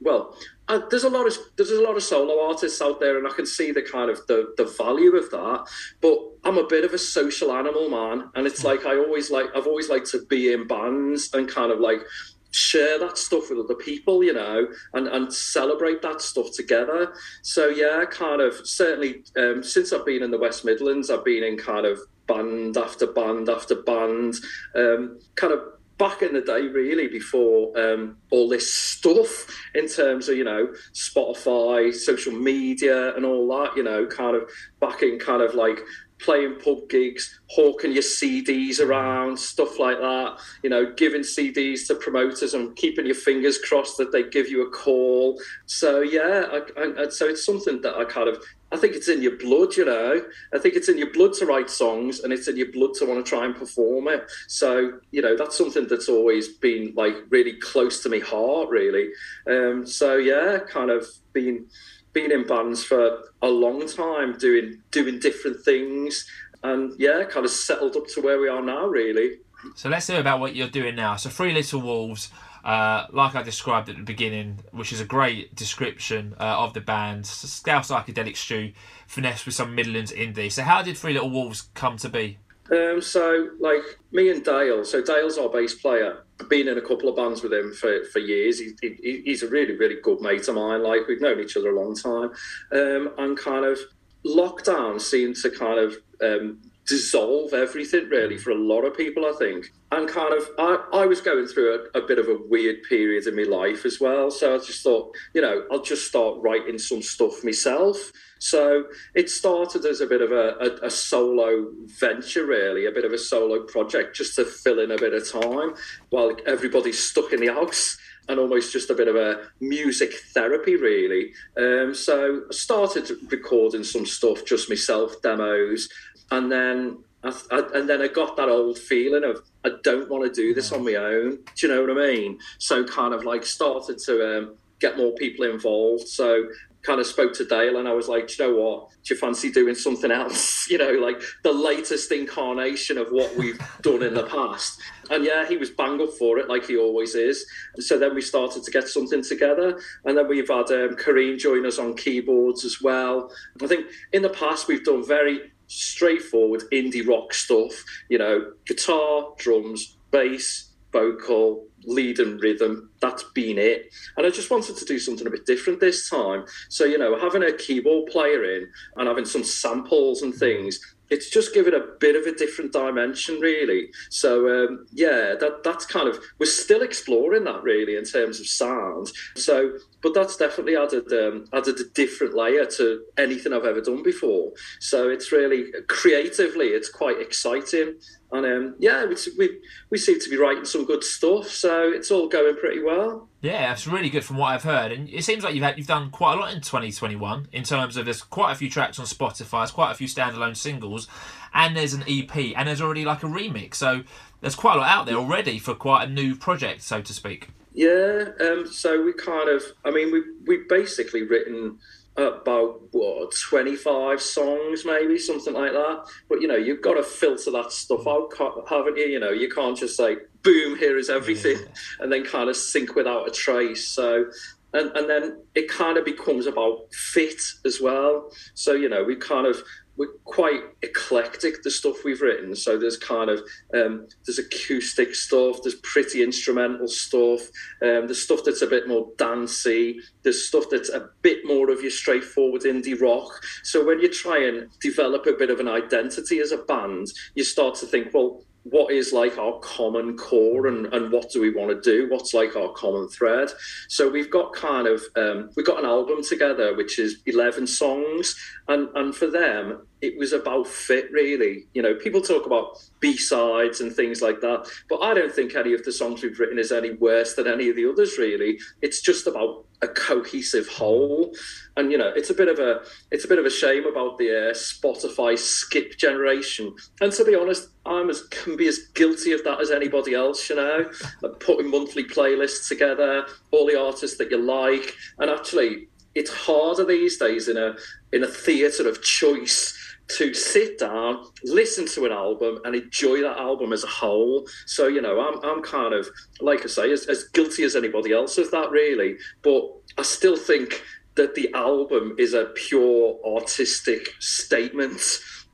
well, 0.00 0.36
uh, 0.68 0.80
there's 0.90 1.04
a 1.04 1.08
lot 1.08 1.26
of 1.26 1.36
there's 1.56 1.70
a 1.70 1.80
lot 1.80 1.96
of 1.96 2.02
solo 2.02 2.46
artists 2.46 2.82
out 2.82 3.00
there, 3.00 3.16
and 3.16 3.26
I 3.26 3.30
can 3.30 3.46
see 3.46 3.72
the 3.72 3.80
kind 3.80 4.10
of 4.10 4.26
the 4.26 4.52
the 4.56 4.64
value 4.64 5.16
of 5.16 5.30
that. 5.30 5.66
But 6.00 6.18
I'm 6.44 6.58
a 6.58 6.66
bit 6.66 6.84
of 6.84 6.92
a 6.92 6.98
social 6.98 7.52
animal, 7.52 7.88
man, 7.88 8.28
and 8.34 8.46
it's 8.46 8.64
like 8.64 8.84
I 8.84 8.96
always 8.96 9.30
like 9.30 9.46
I've 9.56 9.66
always 9.66 9.88
liked 9.88 10.10
to 10.10 10.26
be 10.26 10.52
in 10.52 10.66
bands 10.66 11.30
and 11.32 11.48
kind 11.48 11.72
of 11.72 11.80
like 11.80 12.00
share 12.50 12.98
that 12.98 13.18
stuff 13.18 13.50
with 13.50 13.58
other 13.58 13.74
people, 13.74 14.24
you 14.24 14.32
know, 14.32 14.66
and, 14.94 15.08
and 15.08 15.32
celebrate 15.32 16.02
that 16.02 16.20
stuff 16.20 16.52
together. 16.52 17.12
So 17.42 17.68
yeah, 17.68 18.04
kind 18.10 18.40
of 18.40 18.54
certainly 18.66 19.22
um, 19.36 19.62
since 19.62 19.92
I've 19.92 20.06
been 20.06 20.22
in 20.22 20.30
the 20.30 20.38
West 20.38 20.64
Midlands, 20.64 21.10
I've 21.10 21.24
been 21.24 21.44
in 21.44 21.56
kind 21.56 21.86
of 21.86 21.98
band 22.26 22.76
after 22.76 23.06
band 23.06 23.48
after 23.48 23.74
band, 23.74 24.34
um, 24.74 25.18
kind 25.34 25.52
of 25.52 25.60
back 25.98 26.22
in 26.22 26.32
the 26.32 26.40
day, 26.40 26.62
really, 26.62 27.08
before 27.08 27.76
um, 27.76 28.16
all 28.30 28.48
this 28.48 28.72
stuff 28.72 29.46
in 29.74 29.88
terms 29.88 30.28
of, 30.28 30.36
you 30.36 30.44
know, 30.44 30.72
Spotify, 30.94 31.92
social 31.92 32.32
media, 32.32 33.14
and 33.16 33.26
all 33.26 33.48
that, 33.48 33.76
you 33.76 33.82
know, 33.82 34.06
kind 34.06 34.36
of 34.36 34.48
back 34.80 35.02
in 35.02 35.18
kind 35.18 35.42
of 35.42 35.54
like 35.54 35.80
playing 36.20 36.56
pub 36.56 36.88
gigs, 36.88 37.40
hawking 37.48 37.92
your 37.92 38.02
CDs 38.02 38.80
around, 38.80 39.38
stuff 39.38 39.78
like 39.78 39.98
that, 39.98 40.38
you 40.62 40.70
know, 40.70 40.92
giving 40.94 41.22
CDs 41.22 41.86
to 41.86 41.94
promoters 41.94 42.54
and 42.54 42.74
keeping 42.76 43.06
your 43.06 43.14
fingers 43.14 43.58
crossed 43.58 43.96
that 43.98 44.12
they 44.12 44.24
give 44.24 44.48
you 44.48 44.66
a 44.66 44.70
call. 44.70 45.40
So, 45.66 46.00
yeah, 46.00 46.46
I, 46.50 47.02
I, 47.02 47.08
so 47.08 47.28
it's 47.28 47.44
something 47.44 47.80
that 47.82 47.96
I 47.96 48.04
kind 48.04 48.28
of 48.28 48.42
I 48.70 48.76
think 48.76 48.94
it's 48.94 49.08
in 49.08 49.22
your 49.22 49.36
blood, 49.36 49.76
you 49.76 49.84
know. 49.86 50.22
I 50.52 50.58
think 50.58 50.74
it's 50.74 50.90
in 50.90 50.98
your 50.98 51.10
blood 51.12 51.32
to 51.34 51.46
write 51.46 51.70
songs 51.70 52.20
and 52.20 52.32
it's 52.32 52.48
in 52.48 52.56
your 52.56 52.70
blood 52.70 52.94
to 52.94 53.06
want 53.06 53.24
to 53.24 53.28
try 53.28 53.46
and 53.46 53.56
perform 53.56 54.08
it. 54.08 54.30
So, 54.46 55.00
you 55.10 55.22
know, 55.22 55.36
that's 55.36 55.56
something 55.56 55.86
that's 55.88 56.08
always 56.08 56.48
been 56.48 56.92
like 56.94 57.16
really 57.30 57.54
close 57.54 58.02
to 58.02 58.10
my 58.10 58.18
heart, 58.18 58.68
really. 58.68 59.08
Um, 59.46 59.86
so 59.86 60.16
yeah, 60.16 60.58
kind 60.68 60.90
of 60.90 61.06
been 61.32 61.66
been 62.12 62.32
in 62.32 62.46
bands 62.46 62.84
for 62.84 63.24
a 63.42 63.48
long 63.48 63.86
time, 63.88 64.36
doing 64.38 64.80
doing 64.90 65.18
different 65.18 65.64
things, 65.64 66.26
and 66.62 66.92
yeah, 66.98 67.24
kind 67.24 67.44
of 67.44 67.52
settled 67.52 67.96
up 67.96 68.06
to 68.08 68.20
where 68.20 68.40
we 68.40 68.48
are 68.48 68.62
now, 68.62 68.86
really. 68.86 69.38
So 69.74 69.88
let's 69.88 70.06
hear 70.06 70.20
about 70.20 70.40
what 70.40 70.54
you're 70.54 70.68
doing 70.68 70.94
now. 70.94 71.16
So 71.16 71.30
Three 71.30 71.52
Little 71.52 71.80
Wolves 71.80 72.30
uh, 72.64 73.06
like 73.12 73.34
I 73.34 73.42
described 73.42 73.88
at 73.88 73.96
the 73.96 74.02
beginning, 74.02 74.60
which 74.72 74.92
is 74.92 75.00
a 75.00 75.04
great 75.04 75.54
description 75.54 76.34
uh, 76.38 76.58
of 76.58 76.74
the 76.74 76.80
band, 76.80 77.26
Scouse 77.26 77.90
Psychedelic 77.90 78.36
Stew, 78.36 78.72
finesse 79.06 79.46
with 79.46 79.54
some 79.54 79.74
Midlands 79.74 80.12
indie. 80.12 80.50
So, 80.50 80.62
how 80.62 80.82
did 80.82 80.96
Three 80.96 81.14
Little 81.14 81.30
Wolves 81.30 81.70
come 81.74 81.96
to 81.98 82.08
be? 82.08 82.38
Um, 82.70 83.00
so, 83.00 83.50
like 83.60 83.80
me 84.12 84.30
and 84.30 84.44
Dale, 84.44 84.84
so 84.84 85.02
Dale's 85.02 85.38
our 85.38 85.48
bass 85.48 85.74
player. 85.74 86.24
Been 86.48 86.68
in 86.68 86.78
a 86.78 86.82
couple 86.82 87.08
of 87.08 87.16
bands 87.16 87.42
with 87.42 87.52
him 87.52 87.72
for, 87.72 88.04
for 88.12 88.20
years. 88.20 88.60
He, 88.60 88.70
he, 88.80 89.22
he's 89.24 89.42
a 89.42 89.48
really, 89.48 89.76
really 89.76 89.96
good 90.02 90.20
mate 90.20 90.46
of 90.48 90.54
mine. 90.54 90.82
Like, 90.82 91.08
we've 91.08 91.20
known 91.20 91.40
each 91.40 91.56
other 91.56 91.70
a 91.70 91.80
long 91.80 91.96
time. 91.96 92.30
Um, 92.72 93.12
and 93.18 93.36
kind 93.36 93.64
of 93.64 93.78
lockdown 94.24 95.00
seemed 95.00 95.36
to 95.36 95.50
kind 95.50 95.78
of 95.78 95.94
um, 96.22 96.60
dissolve 96.88 97.52
everything 97.52 98.08
really 98.08 98.38
for 98.38 98.50
a 98.50 98.54
lot 98.54 98.82
of 98.82 98.96
people 98.96 99.26
i 99.26 99.32
think. 99.38 99.72
And 99.92 100.08
kind 100.08 100.34
of 100.34 100.48
i, 100.58 100.84
I 100.92 101.06
was 101.06 101.20
going 101.20 101.46
through 101.46 101.88
a, 101.94 101.98
a, 101.98 102.06
bit 102.06 102.18
of 102.18 102.28
a 102.28 102.38
weird 102.48 102.82
period 102.88 103.26
in 103.26 103.36
my 103.36 103.42
life 103.42 103.84
as 103.84 104.00
well. 104.00 104.30
So 104.30 104.54
i 104.54 104.58
just 104.58 104.82
thought 104.82 105.14
you 105.34 105.42
know 105.42 105.64
i'll 105.70 105.82
just 105.82 106.06
start 106.06 106.38
writing 106.38 106.78
some 106.78 107.02
stuff 107.02 107.44
myself. 107.44 108.10
So 108.40 108.84
it 109.14 109.28
started 109.28 109.84
as 109.84 110.00
a 110.00 110.06
bit 110.06 110.22
of 110.22 110.30
a, 110.30 110.54
a, 110.60 110.86
a 110.86 110.90
solo 110.90 111.72
venture 112.00 112.46
really 112.46 112.86
a 112.86 112.92
bit 112.92 113.04
of 113.04 113.12
a 113.12 113.18
solo 113.18 113.64
project 113.64 114.16
just 114.16 114.36
to 114.36 114.44
fill 114.44 114.78
in 114.80 114.92
a 114.92 114.98
bit 114.98 115.12
of 115.12 115.30
time 115.30 115.74
while 116.10 116.36
everybody's 116.46 117.02
stuck 117.02 117.32
in 117.32 117.40
the 117.40 117.52
house 117.52 117.98
and 118.28 118.38
almost 118.38 118.72
just 118.72 118.90
a 118.90 118.94
bit 118.94 119.08
of 119.08 119.16
a 119.16 119.48
music 119.60 120.12
therapy, 120.34 120.76
really. 120.76 121.32
Um, 121.56 121.94
so 121.94 122.42
I 122.48 122.54
started 122.54 123.10
recording 123.30 123.84
some 123.84 124.06
stuff, 124.06 124.44
just 124.44 124.68
myself, 124.68 125.20
demos, 125.22 125.88
and 126.30 126.52
then 126.52 126.98
I, 127.24 127.34
I, 127.50 127.62
and 127.74 127.88
then 127.88 128.02
I 128.02 128.08
got 128.08 128.36
that 128.36 128.48
old 128.48 128.78
feeling 128.78 129.24
of 129.24 129.42
I 129.64 129.70
don't 129.82 130.08
want 130.08 130.24
to 130.24 130.40
do 130.40 130.54
this 130.54 130.72
on 130.72 130.84
my 130.84 130.94
own. 130.94 131.38
Do 131.56 131.66
you 131.66 131.68
know 131.68 131.80
what 131.80 131.90
I 131.90 132.12
mean? 132.12 132.38
So 132.58 132.84
kind 132.84 133.14
of 133.14 133.24
like 133.24 133.44
started 133.44 133.98
to 134.00 134.38
um, 134.38 134.54
get 134.78 134.96
more 134.96 135.12
people 135.14 135.44
involved. 135.44 136.06
So 136.06 136.44
kind 136.88 137.00
of 137.00 137.06
spoke 137.06 137.34
to 137.34 137.44
Dale 137.44 137.76
and 137.76 137.86
I 137.86 137.92
was 137.92 138.08
like, 138.08 138.38
you 138.38 138.46
know 138.46 138.54
what? 138.54 138.88
Do 139.04 139.14
you 139.14 139.20
fancy 139.20 139.52
doing 139.52 139.74
something 139.74 140.10
else? 140.10 140.56
You 140.68 140.76
know, 140.76 140.92
like 140.92 141.20
the 141.44 141.52
latest 141.52 142.12
incarnation 142.12 142.98
of 142.98 143.08
what 143.08 143.34
we've 143.36 143.58
done 143.82 144.02
in 144.02 144.12
the 144.12 144.24
past. 144.24 144.78
And 145.10 145.24
yeah, 145.24 145.46
he 145.48 145.56
was 145.56 145.70
bang 145.70 146.00
up 146.00 146.10
for 146.18 146.38
it, 146.38 146.48
like 146.48 146.66
he 146.66 146.76
always 146.76 147.14
is. 147.14 147.46
So 147.78 147.98
then 147.98 148.14
we 148.14 148.20
started 148.20 148.64
to 148.64 148.70
get 148.70 148.86
something 148.86 149.22
together. 149.22 149.80
And 150.04 150.16
then 150.16 150.28
we've 150.28 150.48
had 150.48 150.70
um, 150.70 150.96
Kareem 150.96 151.38
join 151.38 151.64
us 151.64 151.78
on 151.78 151.96
keyboards 151.96 152.66
as 152.66 152.82
well. 152.82 153.30
I 153.62 153.66
think 153.66 153.86
in 154.12 154.20
the 154.20 154.28
past, 154.28 154.68
we've 154.68 154.84
done 154.84 155.06
very 155.06 155.52
straightforward 155.68 156.64
indie 156.70 157.06
rock 157.06 157.32
stuff, 157.32 157.72
you 158.10 158.18
know, 158.18 158.52
guitar, 158.66 159.32
drums, 159.38 159.96
bass, 160.10 160.67
vocal, 160.92 161.66
lead 161.84 162.18
and 162.18 162.40
rhythm. 162.42 162.90
That's 163.00 163.22
been 163.22 163.58
it. 163.58 163.92
And 164.16 164.26
I 164.26 164.30
just 164.30 164.50
wanted 164.50 164.76
to 164.76 164.84
do 164.84 164.98
something 164.98 165.26
a 165.26 165.30
bit 165.30 165.46
different 165.46 165.80
this 165.80 166.08
time. 166.08 166.44
So, 166.68 166.84
you 166.84 166.98
know, 166.98 167.18
having 167.18 167.42
a 167.42 167.52
keyboard 167.52 168.10
player 168.10 168.44
in 168.44 168.68
and 168.96 169.08
having 169.08 169.24
some 169.24 169.44
samples 169.44 170.22
and 170.22 170.34
things 170.34 170.80
it's 171.10 171.30
just 171.30 171.54
given 171.54 171.74
a 171.74 171.80
bit 172.00 172.16
of 172.16 172.26
a 172.26 172.36
different 172.36 172.72
dimension, 172.72 173.40
really. 173.40 173.90
So 174.10 174.48
um, 174.48 174.86
yeah, 174.92 175.34
that 175.40 175.62
that's 175.64 175.86
kind 175.86 176.08
of 176.08 176.18
we're 176.38 176.46
still 176.46 176.82
exploring 176.82 177.44
that 177.44 177.62
really 177.62 177.96
in 177.96 178.04
terms 178.04 178.40
of 178.40 178.46
sound. 178.46 179.10
So, 179.34 179.72
but 180.02 180.14
that's 180.14 180.36
definitely 180.36 180.76
added 180.76 181.10
um, 181.12 181.46
added 181.52 181.80
a 181.80 181.84
different 181.94 182.34
layer 182.34 182.66
to 182.76 183.02
anything 183.16 183.52
I've 183.52 183.64
ever 183.64 183.80
done 183.80 184.02
before. 184.02 184.52
So 184.80 185.08
it's 185.08 185.32
really 185.32 185.66
creatively, 185.88 186.68
it's 186.68 186.90
quite 186.90 187.20
exciting. 187.20 187.98
And 188.30 188.44
um, 188.44 188.74
yeah, 188.78 189.06
we, 189.06 189.16
we 189.38 189.58
we 189.88 189.98
seem 189.98 190.20
to 190.20 190.28
be 190.28 190.36
writing 190.36 190.66
some 190.66 190.84
good 190.84 191.02
stuff, 191.02 191.48
so 191.48 191.90
it's 191.90 192.10
all 192.10 192.28
going 192.28 192.56
pretty 192.56 192.82
well. 192.82 193.28
Yeah, 193.40 193.72
it's 193.72 193.86
really 193.86 194.10
good 194.10 194.24
from 194.24 194.36
what 194.36 194.48
I've 194.48 194.64
heard, 194.64 194.92
and 194.92 195.08
it 195.08 195.24
seems 195.24 195.44
like 195.44 195.54
you've 195.54 195.64
had, 195.64 195.78
you've 195.78 195.86
done 195.86 196.10
quite 196.10 196.34
a 196.34 196.40
lot 196.40 196.52
in 196.52 196.60
2021 196.60 197.48
in 197.52 197.62
terms 197.62 197.96
of 197.96 198.04
there's 198.04 198.22
quite 198.22 198.52
a 198.52 198.54
few 198.54 198.68
tracks 198.68 198.98
on 198.98 199.06
Spotify, 199.06 199.60
there's 199.60 199.70
quite 199.70 199.92
a 199.92 199.94
few 199.94 200.08
standalone 200.08 200.56
singles, 200.56 201.08
and 201.54 201.74
there's 201.74 201.94
an 201.94 202.04
EP, 202.06 202.36
and 202.54 202.68
there's 202.68 202.82
already 202.82 203.06
like 203.06 203.22
a 203.22 203.26
remix. 203.26 203.76
So 203.76 204.02
there's 204.42 204.54
quite 204.54 204.76
a 204.76 204.80
lot 204.80 204.90
out 204.90 205.06
there 205.06 205.16
already 205.16 205.58
for 205.58 205.74
quite 205.74 206.08
a 206.08 206.10
new 206.10 206.34
project, 206.34 206.82
so 206.82 207.00
to 207.00 207.12
speak. 207.14 207.48
Yeah, 207.72 208.30
um, 208.40 208.66
so 208.70 209.02
we 209.02 209.12
kind 209.12 209.48
of, 209.48 209.62
I 209.84 209.90
mean, 209.90 210.12
we 210.12 210.22
we 210.46 210.64
basically 210.68 211.22
written 211.22 211.78
about 212.18 212.80
what 212.92 213.34
25 213.48 214.20
songs 214.20 214.84
maybe 214.84 215.18
something 215.18 215.54
like 215.54 215.72
that. 215.72 216.04
But 216.28 216.40
you 216.40 216.48
know 216.48 216.56
you've 216.56 216.82
got 216.82 216.94
to 216.94 217.02
filter 217.02 217.50
that 217.52 217.72
stuff 217.72 218.06
out 218.06 218.32
haven't 218.68 218.96
you? 218.96 219.06
You 219.06 219.20
know 219.20 219.30
you 219.30 219.48
can't 219.48 219.76
just 219.76 219.96
say 219.96 220.16
boom 220.42 220.78
here 220.78 220.98
is 220.98 221.10
everything 221.10 221.58
yeah. 221.58 221.66
and 222.00 222.12
then 222.12 222.24
kind 222.24 222.48
of 222.48 222.56
sink 222.56 222.94
without 222.94 223.28
a 223.28 223.30
trace. 223.30 223.86
So 223.86 224.26
and, 224.74 224.90
and 224.94 225.08
then 225.08 225.40
it 225.54 225.68
kind 225.68 225.96
of 225.96 226.04
becomes 226.04 226.46
about 226.46 226.92
fit 226.92 227.40
as 227.64 227.80
well. 227.80 228.30
So 228.54 228.72
you 228.72 228.88
know 228.88 229.04
we 229.04 229.16
kind 229.16 229.46
of 229.46 229.62
we're 229.98 230.12
quite 230.24 230.60
eclectic 230.82 231.62
the 231.62 231.70
stuff 231.70 232.04
we've 232.04 232.22
written. 232.22 232.54
So 232.54 232.78
there's 232.78 232.96
kind 232.96 233.28
of 233.28 233.40
um, 233.74 234.06
there's 234.24 234.38
acoustic 234.38 235.14
stuff 235.14 235.58
there's 235.62 235.74
pretty 235.76 236.22
instrumental 236.22 236.88
stuff 236.88 237.40
um, 237.82 238.06
there's 238.06 238.22
stuff 238.22 238.40
that's 238.44 238.62
a 238.62 238.66
bit 238.66 238.86
more 238.86 239.08
dancey 239.18 240.00
there's 240.22 240.46
stuff 240.46 240.64
that's 240.70 240.88
a 240.88 241.08
bit 241.22 241.38
more 241.44 241.70
of 241.70 241.82
your 241.82 241.90
straightforward 241.90 242.62
indie 242.62 242.98
rock. 243.00 243.42
So 243.64 243.84
when 243.84 244.00
you 244.00 244.08
try 244.08 244.44
and 244.44 244.68
develop 244.80 245.26
a 245.26 245.32
bit 245.32 245.50
of 245.50 245.60
an 245.60 245.68
identity 245.68 246.38
as 246.38 246.52
a 246.52 246.58
band 246.58 247.08
you 247.34 247.44
start 247.44 247.74
to 247.76 247.86
think 247.86 248.14
well 248.14 248.42
what 248.64 248.92
is 248.92 249.12
like 249.12 249.38
our 249.38 249.58
common 249.60 250.16
core 250.16 250.66
and, 250.66 250.86
and 250.92 251.10
what 251.10 251.30
do 251.30 251.40
we 251.40 251.50
want 251.50 251.70
to 251.70 251.80
do 251.80 252.10
what's 252.10 252.34
like 252.34 252.54
our 252.56 252.72
common 252.72 253.08
thread 253.08 253.48
so 253.88 254.08
we've 254.08 254.30
got 254.30 254.52
kind 254.52 254.86
of 254.86 255.02
um, 255.16 255.50
we've 255.56 255.66
got 255.66 255.78
an 255.78 255.86
album 255.86 256.22
together 256.22 256.76
which 256.76 256.98
is 256.98 257.22
11 257.26 257.66
songs 257.66 258.36
and 258.68 258.88
and 258.94 259.14
for 259.14 259.26
them 259.26 259.86
it 260.00 260.16
was 260.16 260.32
about 260.32 260.66
fit, 260.66 261.10
really. 261.10 261.66
You 261.74 261.82
know, 261.82 261.94
people 261.94 262.20
talk 262.20 262.46
about 262.46 262.78
B 263.00 263.16
sides 263.16 263.80
and 263.80 263.92
things 263.92 264.22
like 264.22 264.40
that, 264.40 264.68
but 264.88 265.00
I 265.00 265.14
don't 265.14 265.32
think 265.32 265.54
any 265.54 265.74
of 265.74 265.84
the 265.84 265.92
songs 265.92 266.22
we've 266.22 266.38
written 266.38 266.58
is 266.58 266.72
any 266.72 266.92
worse 266.92 267.34
than 267.34 267.46
any 267.46 267.68
of 267.68 267.76
the 267.76 267.90
others. 267.90 268.18
Really, 268.18 268.58
it's 268.80 269.00
just 269.00 269.26
about 269.26 269.64
a 269.82 269.88
cohesive 269.88 270.68
whole. 270.68 271.32
And 271.76 271.92
you 271.92 271.98
know, 271.98 272.12
it's 272.14 272.30
a 272.30 272.34
bit 272.34 272.48
of 272.48 272.58
a 272.58 272.82
it's 273.10 273.24
a 273.24 273.28
bit 273.28 273.38
of 273.38 273.46
a 273.46 273.50
shame 273.50 273.86
about 273.86 274.18
the 274.18 274.50
uh, 274.50 274.52
Spotify 274.52 275.38
skip 275.38 275.96
generation. 275.96 276.74
And 277.00 277.12
to 277.12 277.24
be 277.24 277.34
honest, 277.34 277.68
I'm 277.86 278.10
as 278.10 278.22
can 278.28 278.56
be 278.56 278.68
as 278.68 278.78
guilty 278.94 279.32
of 279.32 279.44
that 279.44 279.60
as 279.60 279.70
anybody 279.70 280.14
else. 280.14 280.48
You 280.50 280.56
know, 280.56 280.90
like 281.22 281.40
putting 281.40 281.70
monthly 281.70 282.04
playlists 282.04 282.68
together, 282.68 283.26
all 283.50 283.66
the 283.66 283.80
artists 283.80 284.18
that 284.18 284.30
you 284.30 284.38
like, 284.38 284.94
and 285.18 285.30
actually, 285.30 285.88
it's 286.14 286.30
harder 286.30 286.84
these 286.84 287.18
days 287.18 287.48
in 287.48 287.56
a 287.56 287.76
in 288.12 288.24
a 288.24 288.28
theatre 288.28 288.88
of 288.88 289.02
choice 289.02 289.78
to 290.08 290.32
sit 290.32 290.78
down, 290.78 291.24
listen 291.44 291.86
to 291.86 292.06
an 292.06 292.12
album, 292.12 292.58
and 292.64 292.74
enjoy 292.74 293.20
that 293.20 293.38
album 293.38 293.72
as 293.72 293.84
a 293.84 293.88
whole. 293.88 294.46
So 294.66 294.88
you 294.88 295.00
know, 295.00 295.20
I'm 295.20 295.44
I'm 295.44 295.62
kind 295.62 295.94
of 295.94 296.08
like 296.40 296.64
I 296.64 296.68
say, 296.68 296.92
as, 296.92 297.06
as 297.06 297.24
guilty 297.24 297.64
as 297.64 297.76
anybody 297.76 298.12
else 298.12 298.38
of 298.38 298.50
that, 298.50 298.70
really. 298.70 299.16
But 299.42 299.70
I 299.98 300.02
still 300.02 300.36
think 300.36 300.82
that 301.16 301.34
the 301.34 301.52
album 301.54 302.14
is 302.18 302.32
a 302.32 302.46
pure 302.54 303.18
artistic 303.24 304.14
statement, 304.20 305.02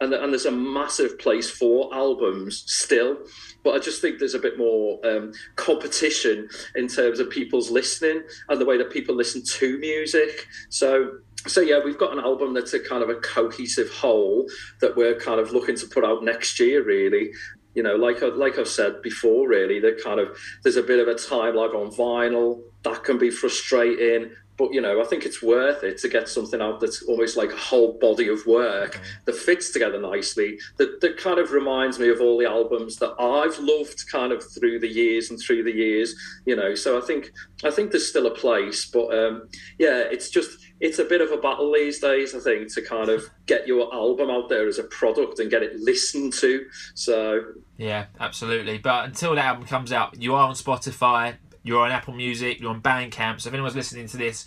and 0.00 0.12
and 0.14 0.32
there's 0.32 0.46
a 0.46 0.50
massive 0.50 1.18
place 1.18 1.50
for 1.50 1.92
albums 1.94 2.64
still. 2.66 3.18
But 3.64 3.74
I 3.74 3.78
just 3.78 4.00
think 4.00 4.18
there's 4.18 4.34
a 4.34 4.38
bit 4.38 4.58
more 4.58 5.00
um, 5.04 5.32
competition 5.56 6.48
in 6.76 6.86
terms 6.86 7.18
of 7.18 7.30
people's 7.30 7.70
listening 7.70 8.22
and 8.48 8.60
the 8.60 8.66
way 8.66 8.76
that 8.78 8.90
people 8.90 9.14
listen 9.14 9.42
to 9.42 9.78
music. 9.78 10.46
So 10.68 11.18
so 11.46 11.60
yeah, 11.60 11.80
we've 11.84 11.98
got 11.98 12.12
an 12.12 12.20
album 12.20 12.54
that's 12.54 12.74
a 12.74 12.80
kind 12.80 13.02
of 13.02 13.10
a 13.10 13.16
cohesive 13.16 13.90
whole 13.90 14.48
that 14.80 14.96
we're 14.96 15.18
kind 15.18 15.40
of 15.40 15.52
looking 15.52 15.76
to 15.76 15.86
put 15.86 16.04
out 16.04 16.24
next 16.24 16.58
year, 16.58 16.82
really. 16.82 17.32
You 17.74 17.82
know, 17.82 17.96
like 17.96 18.22
I, 18.22 18.26
like 18.26 18.58
I've 18.58 18.68
said 18.68 19.02
before, 19.02 19.48
really, 19.48 19.80
that 19.80 20.02
kind 20.02 20.20
of 20.20 20.38
there's 20.62 20.76
a 20.76 20.82
bit 20.82 21.00
of 21.00 21.08
a 21.08 21.18
time 21.18 21.56
lag 21.56 21.70
on 21.70 21.90
vinyl 21.90 22.62
that 22.84 23.02
can 23.02 23.18
be 23.18 23.30
frustrating 23.30 24.30
but 24.56 24.72
you 24.72 24.80
know, 24.80 25.00
I 25.00 25.04
think 25.04 25.24
it's 25.24 25.42
worth 25.42 25.82
it 25.82 25.98
to 25.98 26.08
get 26.08 26.28
something 26.28 26.60
out 26.60 26.80
that's 26.80 27.02
almost 27.02 27.36
like 27.36 27.52
a 27.52 27.56
whole 27.56 27.98
body 27.98 28.28
of 28.28 28.44
work 28.46 29.00
that 29.24 29.34
fits 29.34 29.72
together 29.72 30.00
nicely. 30.00 30.58
That 30.76 31.00
that 31.00 31.16
kind 31.16 31.38
of 31.38 31.52
reminds 31.52 31.98
me 31.98 32.08
of 32.08 32.20
all 32.20 32.38
the 32.38 32.46
albums 32.46 32.96
that 32.96 33.14
I've 33.18 33.58
loved, 33.58 34.04
kind 34.10 34.32
of 34.32 34.42
through 34.52 34.80
the 34.80 34.88
years 34.88 35.30
and 35.30 35.40
through 35.40 35.64
the 35.64 35.72
years. 35.72 36.14
You 36.46 36.56
know, 36.56 36.74
so 36.74 36.98
I 36.98 37.00
think 37.00 37.32
I 37.64 37.70
think 37.70 37.90
there's 37.90 38.08
still 38.08 38.26
a 38.26 38.34
place, 38.34 38.86
but 38.86 39.16
um, 39.16 39.48
yeah, 39.78 39.98
it's 39.98 40.30
just 40.30 40.58
it's 40.80 40.98
a 40.98 41.04
bit 41.04 41.20
of 41.20 41.32
a 41.32 41.38
battle 41.38 41.72
these 41.72 41.98
days. 41.98 42.34
I 42.34 42.40
think 42.40 42.72
to 42.74 42.82
kind 42.82 43.08
of 43.08 43.24
get 43.46 43.66
your 43.66 43.92
album 43.94 44.30
out 44.30 44.48
there 44.48 44.68
as 44.68 44.78
a 44.78 44.84
product 44.84 45.38
and 45.38 45.50
get 45.50 45.62
it 45.62 45.76
listened 45.76 46.32
to. 46.34 46.64
So 46.94 47.42
yeah, 47.76 48.06
absolutely. 48.20 48.78
But 48.78 49.06
until 49.06 49.34
that 49.34 49.44
album 49.44 49.66
comes 49.66 49.92
out, 49.92 50.20
you 50.20 50.34
are 50.34 50.48
on 50.48 50.54
Spotify 50.54 51.36
you're 51.64 51.84
on 51.84 51.90
Apple 51.90 52.14
Music, 52.14 52.60
you're 52.60 52.70
on 52.70 52.80
Bandcamp. 52.80 53.40
So 53.40 53.48
if 53.48 53.54
anyone's 53.54 53.74
listening 53.74 54.06
to 54.08 54.16
this 54.16 54.46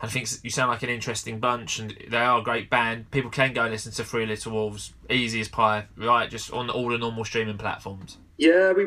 and 0.00 0.10
thinks 0.10 0.38
you 0.44 0.50
sound 0.50 0.70
like 0.70 0.84
an 0.84 0.90
interesting 0.90 1.40
bunch 1.40 1.80
and 1.80 1.96
they 2.08 2.18
are 2.18 2.38
a 2.38 2.42
great 2.42 2.70
band, 2.70 3.10
people 3.10 3.30
can 3.30 3.52
go 3.52 3.62
and 3.62 3.72
listen 3.72 3.90
to 3.92 4.04
Three 4.04 4.26
Little 4.26 4.52
Wolves, 4.52 4.92
easy 5.10 5.40
as 5.40 5.48
pie, 5.48 5.86
right? 5.96 6.30
Just 6.30 6.52
on 6.52 6.70
all 6.70 6.88
the 6.90 6.98
normal 6.98 7.24
streaming 7.24 7.58
platforms. 7.58 8.18
Yeah, 8.36 8.72
we, 8.72 8.86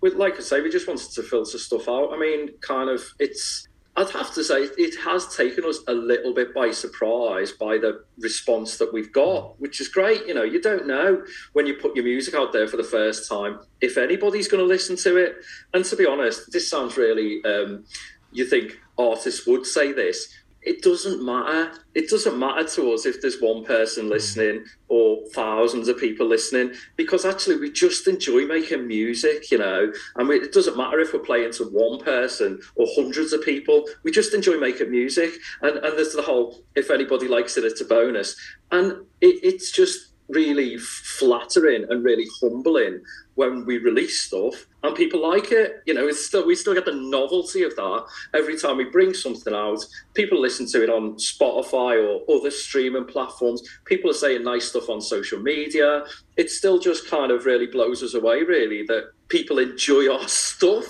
we 0.00 0.10
like 0.10 0.36
I 0.36 0.40
say, 0.40 0.60
we 0.60 0.70
just 0.70 0.86
wanted 0.86 1.10
to 1.10 1.22
filter 1.24 1.58
stuff 1.58 1.88
out. 1.88 2.12
I 2.12 2.18
mean, 2.18 2.50
kind 2.60 2.88
of, 2.88 3.02
it's 3.18 3.66
I'd 3.94 4.10
have 4.10 4.32
to 4.34 4.42
say 4.42 4.62
it 4.78 4.98
has 5.04 5.36
taken 5.36 5.64
us 5.66 5.80
a 5.86 5.92
little 5.92 6.32
bit 6.32 6.54
by 6.54 6.70
surprise 6.70 7.52
by 7.52 7.76
the 7.76 8.04
response 8.18 8.78
that 8.78 8.90
we've 8.90 9.12
got, 9.12 9.60
which 9.60 9.82
is 9.82 9.88
great. 9.88 10.26
You 10.26 10.32
know, 10.32 10.44
you 10.44 10.62
don't 10.62 10.86
know 10.86 11.22
when 11.52 11.66
you 11.66 11.74
put 11.74 11.94
your 11.94 12.04
music 12.04 12.34
out 12.34 12.52
there 12.52 12.66
for 12.66 12.78
the 12.78 12.84
first 12.84 13.28
time 13.28 13.60
if 13.82 13.98
anybody's 13.98 14.48
going 14.48 14.62
to 14.62 14.66
listen 14.66 14.96
to 14.96 15.18
it. 15.18 15.36
And 15.74 15.84
to 15.84 15.96
be 15.96 16.06
honest, 16.06 16.50
this 16.52 16.70
sounds 16.70 16.96
really, 16.96 17.44
um, 17.44 17.84
you 18.32 18.46
think 18.46 18.80
artists 18.96 19.46
would 19.46 19.66
say 19.66 19.92
this, 19.92 20.32
it 20.62 20.82
doesn't 20.82 21.24
matter. 21.24 21.72
It 21.94 22.08
doesn't 22.08 22.38
matter 22.38 22.66
to 22.76 22.92
us 22.92 23.04
if 23.04 23.20
there's 23.20 23.40
one 23.40 23.64
person 23.64 24.04
hmm. 24.04 24.10
listening 24.10 24.64
or 24.88 25.20
thousands 25.34 25.88
of 25.88 25.98
people 25.98 26.26
listening, 26.26 26.72
because 26.96 27.24
actually 27.24 27.56
we 27.56 27.70
just 27.70 28.06
enjoy 28.06 28.46
making 28.46 28.86
music, 28.86 29.50
you 29.50 29.58
know. 29.58 29.92
And 30.16 30.28
we, 30.28 30.36
it 30.36 30.52
doesn't 30.52 30.76
matter 30.76 31.00
if 31.00 31.12
we're 31.12 31.20
playing 31.20 31.52
to 31.54 31.64
one 31.64 32.00
person 32.00 32.60
or 32.76 32.86
hundreds 32.94 33.32
of 33.32 33.42
people. 33.42 33.88
We 34.04 34.10
just 34.10 34.34
enjoy 34.34 34.58
making 34.58 34.90
music, 34.90 35.32
and 35.62 35.78
and 35.78 35.96
there's 35.96 36.12
the 36.12 36.22
whole 36.22 36.62
if 36.74 36.90
anybody 36.90 37.28
likes 37.28 37.56
it, 37.56 37.64
it's 37.64 37.80
a 37.80 37.84
bonus, 37.84 38.36
and 38.70 38.92
it, 39.20 39.40
it's 39.42 39.70
just 39.70 40.11
really 40.28 40.78
flattering 40.78 41.86
and 41.90 42.04
really 42.04 42.26
humbling 42.40 43.02
when 43.34 43.64
we 43.64 43.78
release 43.78 44.22
stuff 44.22 44.66
and 44.82 44.94
people 44.94 45.20
like 45.20 45.52
it. 45.52 45.82
You 45.86 45.94
know, 45.94 46.06
it's 46.06 46.26
still 46.26 46.46
we 46.46 46.54
still 46.54 46.74
get 46.74 46.84
the 46.84 46.92
novelty 46.92 47.62
of 47.62 47.74
that 47.76 48.04
every 48.34 48.58
time 48.58 48.76
we 48.76 48.84
bring 48.84 49.14
something 49.14 49.54
out. 49.54 49.84
People 50.14 50.40
listen 50.40 50.66
to 50.68 50.82
it 50.82 50.90
on 50.90 51.14
Spotify 51.14 52.02
or 52.02 52.22
other 52.34 52.50
streaming 52.50 53.04
platforms. 53.04 53.62
People 53.84 54.10
are 54.10 54.14
saying 54.14 54.44
nice 54.44 54.68
stuff 54.68 54.88
on 54.88 55.00
social 55.00 55.40
media. 55.40 56.04
It 56.36 56.50
still 56.50 56.78
just 56.78 57.08
kind 57.08 57.30
of 57.30 57.44
really 57.44 57.66
blows 57.66 58.02
us 58.02 58.14
away, 58.14 58.42
really, 58.42 58.84
that 58.84 59.12
people 59.28 59.58
enjoy 59.58 60.12
our 60.12 60.28
stuff. 60.28 60.86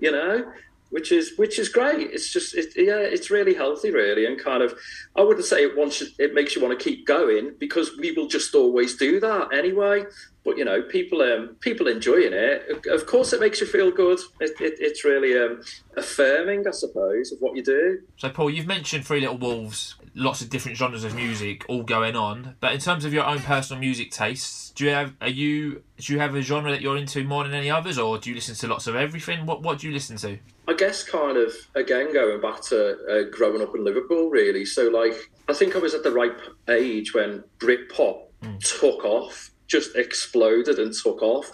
You 0.00 0.12
know, 0.12 0.52
which 0.90 1.12
is 1.12 1.32
which 1.36 1.58
is 1.58 1.68
great. 1.68 2.10
It's 2.10 2.32
just 2.32 2.54
it, 2.54 2.72
yeah, 2.76 2.98
it's 2.98 3.30
really 3.30 3.54
healthy, 3.54 3.90
really, 3.90 4.26
and 4.26 4.38
kind 4.38 4.62
of 4.62 4.78
I 5.16 5.22
wouldn't 5.22 5.46
say 5.46 5.62
it 5.64 5.76
wants 5.76 6.02
it 6.18 6.34
makes 6.34 6.54
you 6.54 6.62
want 6.62 6.78
to 6.78 6.84
keep 6.84 7.06
going 7.06 7.54
because 7.58 7.96
we 7.98 8.12
will 8.12 8.28
just 8.28 8.54
always 8.54 8.96
do 8.96 9.20
that 9.20 9.52
anyway. 9.52 10.04
But 10.44 10.56
you 10.56 10.64
know, 10.64 10.82
people 10.82 11.22
um, 11.22 11.56
people 11.60 11.88
enjoying 11.88 12.32
it. 12.32 12.86
Of 12.86 13.06
course, 13.06 13.32
it 13.32 13.40
makes 13.40 13.60
you 13.60 13.66
feel 13.66 13.90
good. 13.90 14.20
It, 14.40 14.52
it, 14.60 14.74
it's 14.78 15.04
really 15.04 15.36
um, 15.36 15.60
affirming, 15.96 16.68
I 16.68 16.70
suppose, 16.70 17.32
of 17.32 17.38
what 17.40 17.56
you 17.56 17.64
do. 17.64 17.98
So, 18.16 18.30
Paul, 18.30 18.50
you've 18.50 18.66
mentioned 18.66 19.04
Three 19.04 19.20
Little 19.20 19.38
Wolves, 19.38 19.96
lots 20.16 20.40
of 20.40 20.48
different 20.48 20.78
genres 20.78 21.04
of 21.04 21.14
music 21.14 21.64
all 21.68 21.82
going 21.82 22.16
on. 22.16 22.56
But 22.58 22.72
in 22.72 22.80
terms 22.80 23.04
of 23.04 23.12
your 23.12 23.24
own 23.24 23.40
personal 23.40 23.78
music 23.78 24.10
tastes, 24.10 24.70
do 24.70 24.84
you 24.84 24.90
have 24.90 25.14
are 25.20 25.28
you 25.28 25.82
do 25.98 26.12
you 26.12 26.18
have 26.18 26.34
a 26.34 26.42
genre 26.42 26.70
that 26.70 26.80
you're 26.80 26.96
into 26.96 27.22
more 27.22 27.44
than 27.44 27.54
any 27.54 27.70
others, 27.70 27.98
or 27.98 28.18
do 28.18 28.30
you 28.30 28.34
listen 28.34 28.54
to 28.56 28.66
lots 28.66 28.86
of 28.86 28.96
everything? 28.96 29.46
What 29.46 29.62
what 29.62 29.78
do 29.78 29.86
you 29.86 29.92
listen 29.92 30.16
to? 30.18 30.38
I 30.66 30.74
guess 30.74 31.04
kind 31.04 31.36
of 31.36 31.52
again 31.74 32.12
going 32.12 32.40
back 32.40 32.62
to 32.64 32.96
uh, 33.06 33.30
growing 33.30 33.62
up 33.62 33.74
in 33.74 33.84
Liverpool, 33.84 34.30
really. 34.30 34.64
So 34.64 34.88
like 34.88 35.30
I 35.48 35.52
think 35.52 35.76
I 35.76 35.78
was 35.78 35.94
at 35.94 36.02
the 36.02 36.10
right 36.12 36.32
age 36.68 37.14
when 37.14 37.44
Britpop 37.58 38.22
mm. 38.42 38.80
took 38.80 39.04
off, 39.04 39.50
just 39.68 39.94
exploded 39.94 40.78
and 40.78 40.92
took 40.92 41.22
off. 41.22 41.50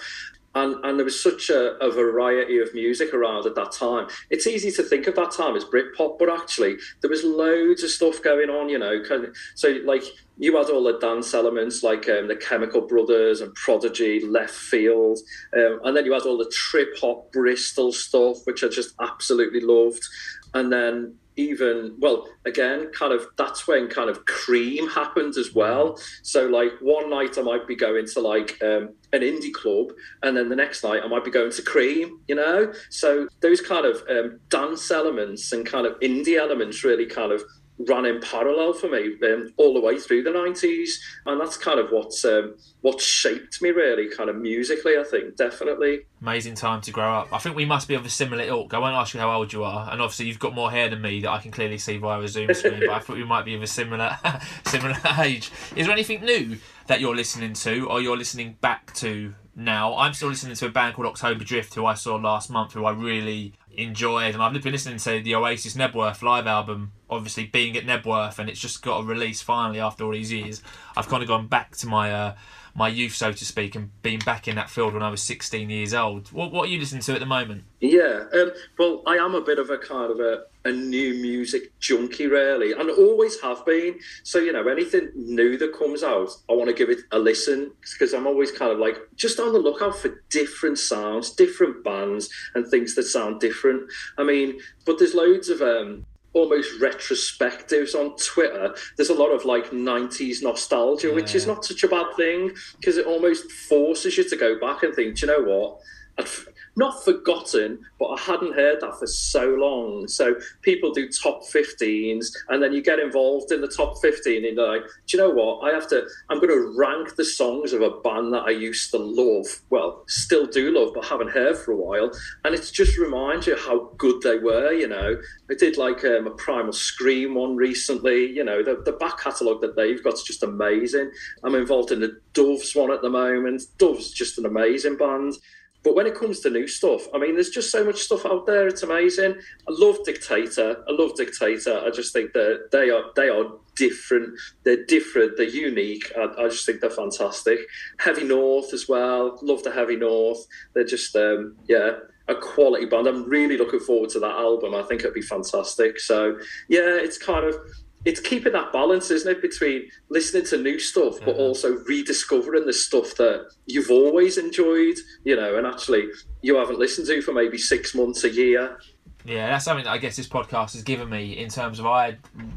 And, 0.55 0.85
and 0.85 0.99
there 0.99 1.05
was 1.05 1.23
such 1.23 1.49
a, 1.49 1.77
a, 1.83 1.91
variety 1.91 2.59
of 2.59 2.75
music 2.75 3.15
around 3.15 3.47
at 3.47 3.55
that 3.55 3.73
time. 3.73 4.09
It's 4.29 4.47
easy 4.47 4.71
to 4.73 4.83
think 4.83 5.07
of 5.07 5.15
that 5.17 5.31
time 5.31 5.57
as 5.57 5.65
Britpop, 5.65 6.19
but 6.19 6.29
actually 6.29 6.77
there 7.01 7.09
was 7.09 7.25
loads 7.25 7.83
of 7.83 7.91
stuff 7.91 8.23
going 8.23 8.51
on. 8.51 8.69
You 8.69 8.79
know, 8.79 9.03
kind 9.03 9.25
of, 9.25 9.37
so 9.55 9.79
like 9.85 10.03
you 10.37 10.57
had 10.57 10.69
all 10.69 10.83
the 10.83 10.99
dance 10.99 11.33
elements 11.33 11.83
like 11.83 12.07
um, 12.09 12.29
the 12.29 12.37
Chemical 12.37 12.83
Brothers 12.83 13.41
and 13.41 13.55
Prodigy, 13.55 14.21
Leftfield, 14.21 15.21
um, 15.57 15.81
and 15.85 15.97
then 15.97 16.05
you 16.05 16.13
had 16.13 16.23
all 16.23 16.37
the 16.37 16.53
trip 16.53 16.99
hop 17.01 17.33
Bristol 17.33 17.93
stuff, 17.93 18.39
which 18.45 18.63
I 18.63 18.69
just 18.69 18.95
absolutely 19.01 19.61
loved. 19.61 20.07
And 20.55 20.71
then 20.71 21.15
even 21.37 21.95
well 21.99 22.29
again 22.45 22.91
kind 22.93 23.13
of 23.13 23.27
that's 23.37 23.67
when 23.67 23.89
kind 23.89 24.11
of 24.11 24.25
Cream 24.27 24.89
happened 24.89 25.37
as 25.37 25.55
well. 25.55 25.99
So 26.23 26.47
like 26.47 26.73
one 26.81 27.11
night 27.11 27.39
i 27.39 27.43
might 27.43 27.67
be 27.67 27.77
going 27.77 28.07
to 28.07 28.21
like 28.21 28.59
um, 28.63 28.95
an 29.13 29.21
indie 29.21 29.53
club 29.53 29.93
and 30.23 30.37
then 30.37 30.49
the 30.49 30.57
next 30.57 30.83
night 30.85 31.03
i 31.05 31.09
might 31.09 31.25
be 31.25 31.31
going 31.31 31.51
to 31.51 31.63
Cream 31.63 32.21
you 32.29 32.35
know? 32.35 32.73
So 32.91 33.29
those 33.41 33.61
kind 33.61 33.87
of 33.87 34.03
um, 34.09 34.39
dance 34.49 34.91
elements 34.91 35.53
and 35.53 35.67
kind 35.67 35.87
of 35.87 35.99
indie 36.01 36.39
elements 36.39 36.85
really 36.85 37.07
kind 37.07 37.33
of 37.33 37.43
ran 37.89 38.05
in 38.05 38.21
parallel 38.21 38.73
for 38.73 38.89
me 38.89 39.15
um, 39.25 39.53
all 39.57 39.75
the 39.75 39.81
way 39.81 39.99
through 39.99 40.23
the 40.23 40.31
90s 40.31 40.91
and 41.27 41.41
that's 41.41 41.57
kind 41.57 41.79
of 41.79 41.91
what's 41.91 42.25
um, 42.25 42.55
what 42.81 43.01
shaped 43.01 43.61
me 43.63 43.71
really 43.71 44.09
kind 44.15 44.29
of 44.29 44.37
musically 44.37 44.97
i 44.99 45.05
think 45.05 45.37
definitely. 45.37 46.01
Amazing 46.21 46.55
time 46.55 46.81
to 46.83 46.93
grow 46.93 47.13
up. 47.13 47.33
I 47.33 47.39
think 47.39 47.57
we 47.57 47.65
must 47.65 47.89
be 47.89 47.95
of 47.95 48.07
a 48.07 48.09
similar 48.09 48.45
ilk. 48.45 48.75
I 48.75 48.79
won't 48.79 48.95
ask 48.95 49.13
you 49.13 49.19
how 49.19 49.33
old 49.33 49.53
you 49.53 49.65
are. 49.65 49.91
And 49.91 50.01
obviously 50.01 50.27
you've 50.27 50.39
got 50.39 50.55
more 50.55 50.71
hair 50.71 50.89
than 50.89 51.03
me 51.03 51.21
that 51.23 51.31
i 51.31 51.39
can 51.39 51.51
clearly 51.51 51.79
see 51.79 51.97
via 51.97 52.21
a 52.21 52.29
zoom 52.29 52.53
screen 52.55 52.81
but 52.81 52.91
i 52.91 52.99
thought 53.01 53.17
we 53.17 53.25
might 53.25 53.45
be 53.45 53.55
of 53.55 53.63
a 53.63 53.67
similar 53.67 54.17
similar 54.67 54.97
age. 55.19 55.51
Is 55.75 55.87
there 55.87 55.93
anything 55.93 56.25
new 56.25 56.59
that 56.87 57.01
you're 57.01 57.17
listening 57.17 57.53
to 57.55 57.89
or 57.89 58.01
you're 58.01 58.17
listening 58.17 58.57
back 58.61 58.93
to 58.95 59.35
now. 59.55 59.97
I'm 59.97 60.15
still 60.15 60.29
listening 60.29 60.57
to 60.57 60.67
a 60.67 60.71
band 60.71 60.95
called 60.95 61.07
October 61.07 61.45
Drift, 61.45 61.75
who 61.75 61.87
I 61.87 61.95
saw 61.95 62.17
last 62.17 62.51
month, 62.51 62.73
who 62.73 62.85
I 62.85 62.93
really 62.93 63.55
enjoyed, 63.71 64.35
and 64.35 64.43
I've 64.43 64.53
been 64.63 64.73
listening 64.73 64.99
to 64.99 65.23
the 65.23 65.35
Oasis 65.35 65.75
Knebworth 65.75 66.23
live 66.23 66.47
album, 66.47 66.93
obviously 67.13 67.47
being 67.47 67.77
at 67.77 67.85
Knebworth 67.85 68.39
and 68.39 68.49
it's 68.49 68.61
just 68.61 68.83
got 68.83 69.01
a 69.01 69.05
release 69.05 69.43
finally 69.43 69.81
after 69.81 70.05
all 70.05 70.13
these 70.13 70.33
years. 70.33 70.63
I've 70.97 71.09
kind 71.09 71.23
of 71.23 71.29
gone 71.29 71.47
back 71.47 71.77
to 71.77 71.87
my 71.87 72.13
uh, 72.13 72.35
my 72.75 72.89
youth, 72.89 73.15
so 73.15 73.33
to 73.33 73.45
speak, 73.45 73.75
and 73.75 73.91
being 74.03 74.19
back 74.21 74.49
in 74.49 74.57
that 74.57 74.71
field 74.71 74.95
when 74.95 75.03
I 75.03 75.11
was 75.11 75.23
16 75.23 75.69
years 75.69 75.93
old. 75.93 76.33
What, 76.33 76.53
what 76.53 76.69
are 76.69 76.73
you 76.73 76.79
listening 76.79 77.03
to 77.03 77.13
at 77.13 77.21
the 77.21 77.27
moment? 77.27 77.65
Yeah, 77.81 78.25
um, 78.33 78.53
well, 78.79 79.03
I 79.07 79.17
am 79.17 79.35
a 79.35 79.41
bit 79.43 79.59
of 79.59 79.69
a 79.69 79.77
kind 79.77 80.11
of 80.11 80.21
a, 80.21 80.45
a 80.65 80.73
new 80.73 81.15
music 81.15 81.79
junkie, 81.81 82.27
really, 82.27 82.73
and 82.73 82.89
always 82.91 83.41
have 83.43 83.65
been. 83.67 83.99
So, 84.23 84.39
you 84.39 84.53
know, 84.53 84.67
anything 84.69 85.11
new 85.15 85.59
that 85.59 85.77
comes 85.77 86.03
out, 86.03 86.31
I 86.49 86.55
want 86.55 86.69
to 86.69 86.75
give 86.75 86.89
it 86.89 87.01
a 87.11 87.19
listen 87.19 87.73
because 87.93 88.15
I'm 88.15 88.27
always 88.27 88.51
kind 88.51 88.73
of 88.73 88.79
like 88.79 88.97
just 89.17 89.39
on 89.39 89.53
the 89.53 89.59
lookout 89.59 89.99
for 89.99 90.23
different 90.31 90.79
sounds, 90.79 91.31
different 91.31 91.85
bands, 91.85 92.31
and 92.55 92.67
things 92.67 92.95
that 92.95 93.05
sound 93.05 93.41
different. 93.41 93.91
I 94.17 94.25
mean, 94.25 94.61
but 94.87 94.99
there's 94.99 95.15
loads 95.15 95.51
of 95.51 95.61
um, 95.61 96.07
almost 96.35 96.81
retrospectives 96.81 97.95
on 97.95 98.17
Twitter. 98.17 98.75
There's 98.97 99.11
a 99.11 99.15
lot 99.15 99.31
of 99.31 99.45
like 99.45 99.71
90s 99.71 100.43
nostalgia, 100.43 101.09
yeah. 101.09 101.15
which 101.15 101.35
is 101.35 101.47
not 101.47 101.65
such 101.65 101.83
a 101.83 101.89
bad 101.89 102.07
thing 102.17 102.53
because 102.81 102.97
it 102.97 103.07
almost 103.07 103.51
forces 103.51 104.17
you 104.17 104.29
to 104.29 104.37
go 104.37 104.59
back 104.59 104.83
and 104.83 104.95
think, 104.95 105.17
do 105.17 105.27
you 105.27 105.33
know 105.33 105.43
what? 105.43 105.81
I'd, 106.19 106.29
not 106.77 107.05
forgotten, 107.05 107.81
but 107.99 108.07
I 108.07 108.21
hadn't 108.21 108.55
heard 108.55 108.81
that 108.81 108.99
for 108.99 109.07
so 109.07 109.55
long. 109.55 110.09
So 110.09 110.35
people 110.63 110.93
do 110.93 111.09
top 111.09 111.43
15s, 111.43 112.29
and 112.49 112.63
then 112.63 112.73
you 112.73 112.83
get 112.83 112.99
involved 112.99 113.53
in 113.53 113.61
the 113.61 113.69
top 113.69 114.01
15, 114.01 114.45
and 114.45 114.57
you're 114.57 114.73
like, 114.73 114.83
do 115.07 115.17
you 115.17 115.23
know 115.23 115.31
what? 115.31 115.61
I 115.61 115.75
have 115.75 115.89
to, 115.89 116.07
I'm 116.31 116.39
going 116.39 116.49
to 116.49 116.75
rank 116.77 117.17
the 117.17 117.25
songs 117.25 117.73
of 117.73 117.83
a 117.83 117.91
band 117.91 118.33
that 118.33 118.45
I 118.45 118.51
used 118.51 118.91
to 118.93 118.99
love. 118.99 119.47
Well, 119.71 120.05
still 120.09 120.47
do 120.47 120.71
love, 120.71 120.93
but 120.95 121.05
haven't 121.05 121.31
heard 121.31 121.59
for 121.59 121.73
a 121.73 121.77
while. 121.77 122.11
And 122.45 122.55
it 122.55 122.71
just 122.73 122.99
reminds 122.99 123.47
you 123.47 123.57
how 123.57 123.91
good 123.99 124.23
they 124.23 124.39
were, 124.39 124.73
you 124.73 124.89
know. 124.89 125.21
I 125.51 125.55
did 125.55 125.77
like 125.77 126.05
um, 126.05 126.27
a 126.27 126.31
Primal 126.31 126.73
Scream 126.73 127.35
one 127.35 127.57
recently, 127.57 128.31
you 128.31 128.45
know, 128.45 128.63
the, 128.63 128.83
the 128.85 128.93
back 128.93 129.21
catalogue 129.21 129.61
that 129.61 129.77
they've 129.77 130.03
got 130.03 130.15
is 130.15 130.23
just 130.23 130.43
amazing. 130.43 131.11
I'm 131.45 131.55
involved 131.55 131.93
in 131.93 132.01
the 132.01 132.21
Doves 132.33 132.75
one 132.75 132.91
at 132.91 133.03
the 133.03 133.11
moment. 133.11 133.63
Doves 133.79 134.11
just 134.11 134.39
an 134.39 134.47
amazing 134.47 134.97
band. 134.97 135.35
But 135.83 135.97
when 135.97 136.07
it 136.07 136.15
comes 136.15 136.41
to 136.41 136.51
new 136.51 136.69
stuff, 136.69 137.03
I 137.13 137.19
mean, 137.19 137.35
there's 137.35 137.51
just 137.51 137.71
so 137.71 137.85
much 137.85 138.01
stuff 138.01 138.25
out 138.25 138.47
there. 138.47 138.69
It's 138.69 138.83
amazing. 138.83 139.35
I 139.69 139.71
love 139.71 139.99
Dictator. 140.05 140.85
I 140.89 140.93
love 140.93 141.17
Dictator. 141.17 141.81
I 141.85 141.91
just 141.91 142.13
think 142.13 142.33
that 142.35 142.69
they 142.71 142.91
are 142.91 143.05
they 143.17 143.29
are 143.29 143.45
different. 143.75 144.39
They're 144.65 144.85
different. 144.85 145.37
They're 145.37 145.49
unique. 145.49 146.13
I, 146.17 146.45
I 146.45 146.49
just 146.49 146.67
think 146.67 146.81
they're 146.81 146.91
fantastic. 146.91 147.59
Heavy 147.99 148.25
North 148.25 148.73
as 148.73 148.89
well. 148.89 149.39
Love 149.43 149.63
the 149.65 149.73
Heavy 149.73 149.97
North. 149.97 150.47
They're 150.75 150.85
just 150.85 151.17
um, 151.17 151.57
yeah 151.69 151.93
a 152.29 152.35
quality 152.37 152.87
band. 152.87 153.09
I'm 153.09 153.29
really 153.29 153.59
looking 153.59 153.81
forward 153.81 154.11
to 154.11 154.21
that 154.21 154.31
album. 154.31 154.75
I 154.75 154.83
think 154.83 155.01
it'd 155.01 155.15
be 155.15 155.23
fantastic. 155.23 155.99
So 155.99 156.39
yeah, 156.69 156.97
it's 156.97 157.19
kind 157.19 157.45
of 157.45 157.57
it's 158.05 158.21
keeping 158.21 158.53
that 158.53 158.73
balance, 158.73 159.11
isn't 159.11 159.31
it, 159.31 159.43
between 159.43 159.89
listening 160.09 160.45
to 160.47 160.59
new 160.59 160.79
stuff 160.79 161.19
but 161.21 161.35
mm-hmm. 161.35 161.41
also 161.41 161.77
rediscovering 161.87 162.67
the 162.67 162.73
stuff 162.73 163.15
that 163.17 163.51
you've 163.67 163.91
always 163.91 164.39
enjoyed, 164.39 164.97
you 165.25 165.37
know, 165.37 165.57
and 165.57 165.67
actually 165.67 166.09
you 166.43 166.57
haven't 166.57 166.79
listened 166.79 167.07
to 167.07 167.23
for 167.23 167.33
maybe 167.33 167.59
six 167.59 167.95
months, 167.95 168.25
a 168.25 168.31
year. 168.31 168.79
Yeah, 169.25 169.49
that's 169.49 169.65
something 169.65 169.85
that 169.85 169.93
I 169.93 169.99
guess 169.99 170.17
this 170.17 170.27
podcast 170.27 170.73
has 170.73 170.83
given 170.83 171.09
me 171.09 171.39
in 171.39 171.49
terms 171.49 171.79
of 171.79 171.87
I 171.87 172.17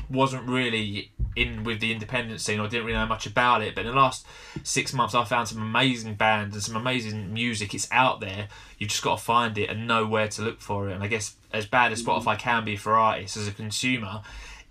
wasn't 0.09 0.49
really 0.49 1.11
in 1.35 1.63
with 1.63 1.79
the 1.79 1.91
independent 1.91 2.41
scene 2.41 2.59
or 2.59 2.67
didn't 2.67 2.85
really 2.85 2.97
know 2.97 3.05
much 3.05 3.27
about 3.27 3.61
it, 3.61 3.75
but 3.75 3.85
in 3.85 3.91
the 3.91 3.97
last 3.97 4.25
six 4.63 4.91
months 4.91 5.13
I 5.13 5.23
found 5.25 5.47
some 5.47 5.61
amazing 5.61 6.15
bands 6.15 6.55
and 6.55 6.63
some 6.63 6.75
amazing 6.75 7.33
music. 7.33 7.75
It's 7.75 7.87
out 7.91 8.19
there. 8.19 8.47
You've 8.79 8.89
just 8.89 9.03
got 9.03 9.19
to 9.19 9.23
find 9.23 9.57
it 9.59 9.69
and 9.69 9.87
know 9.87 10.07
where 10.07 10.27
to 10.29 10.41
look 10.41 10.59
for 10.59 10.89
it. 10.89 10.93
And 10.93 11.03
I 11.03 11.07
guess 11.07 11.35
as 11.53 11.67
bad 11.67 11.91
as 11.91 12.01
mm-hmm. 12.01 12.27
Spotify 12.27 12.39
can 12.39 12.65
be 12.65 12.75
for 12.75 12.93
artists 12.93 13.37
as 13.37 13.47
a 13.47 13.51
consumer, 13.51 14.21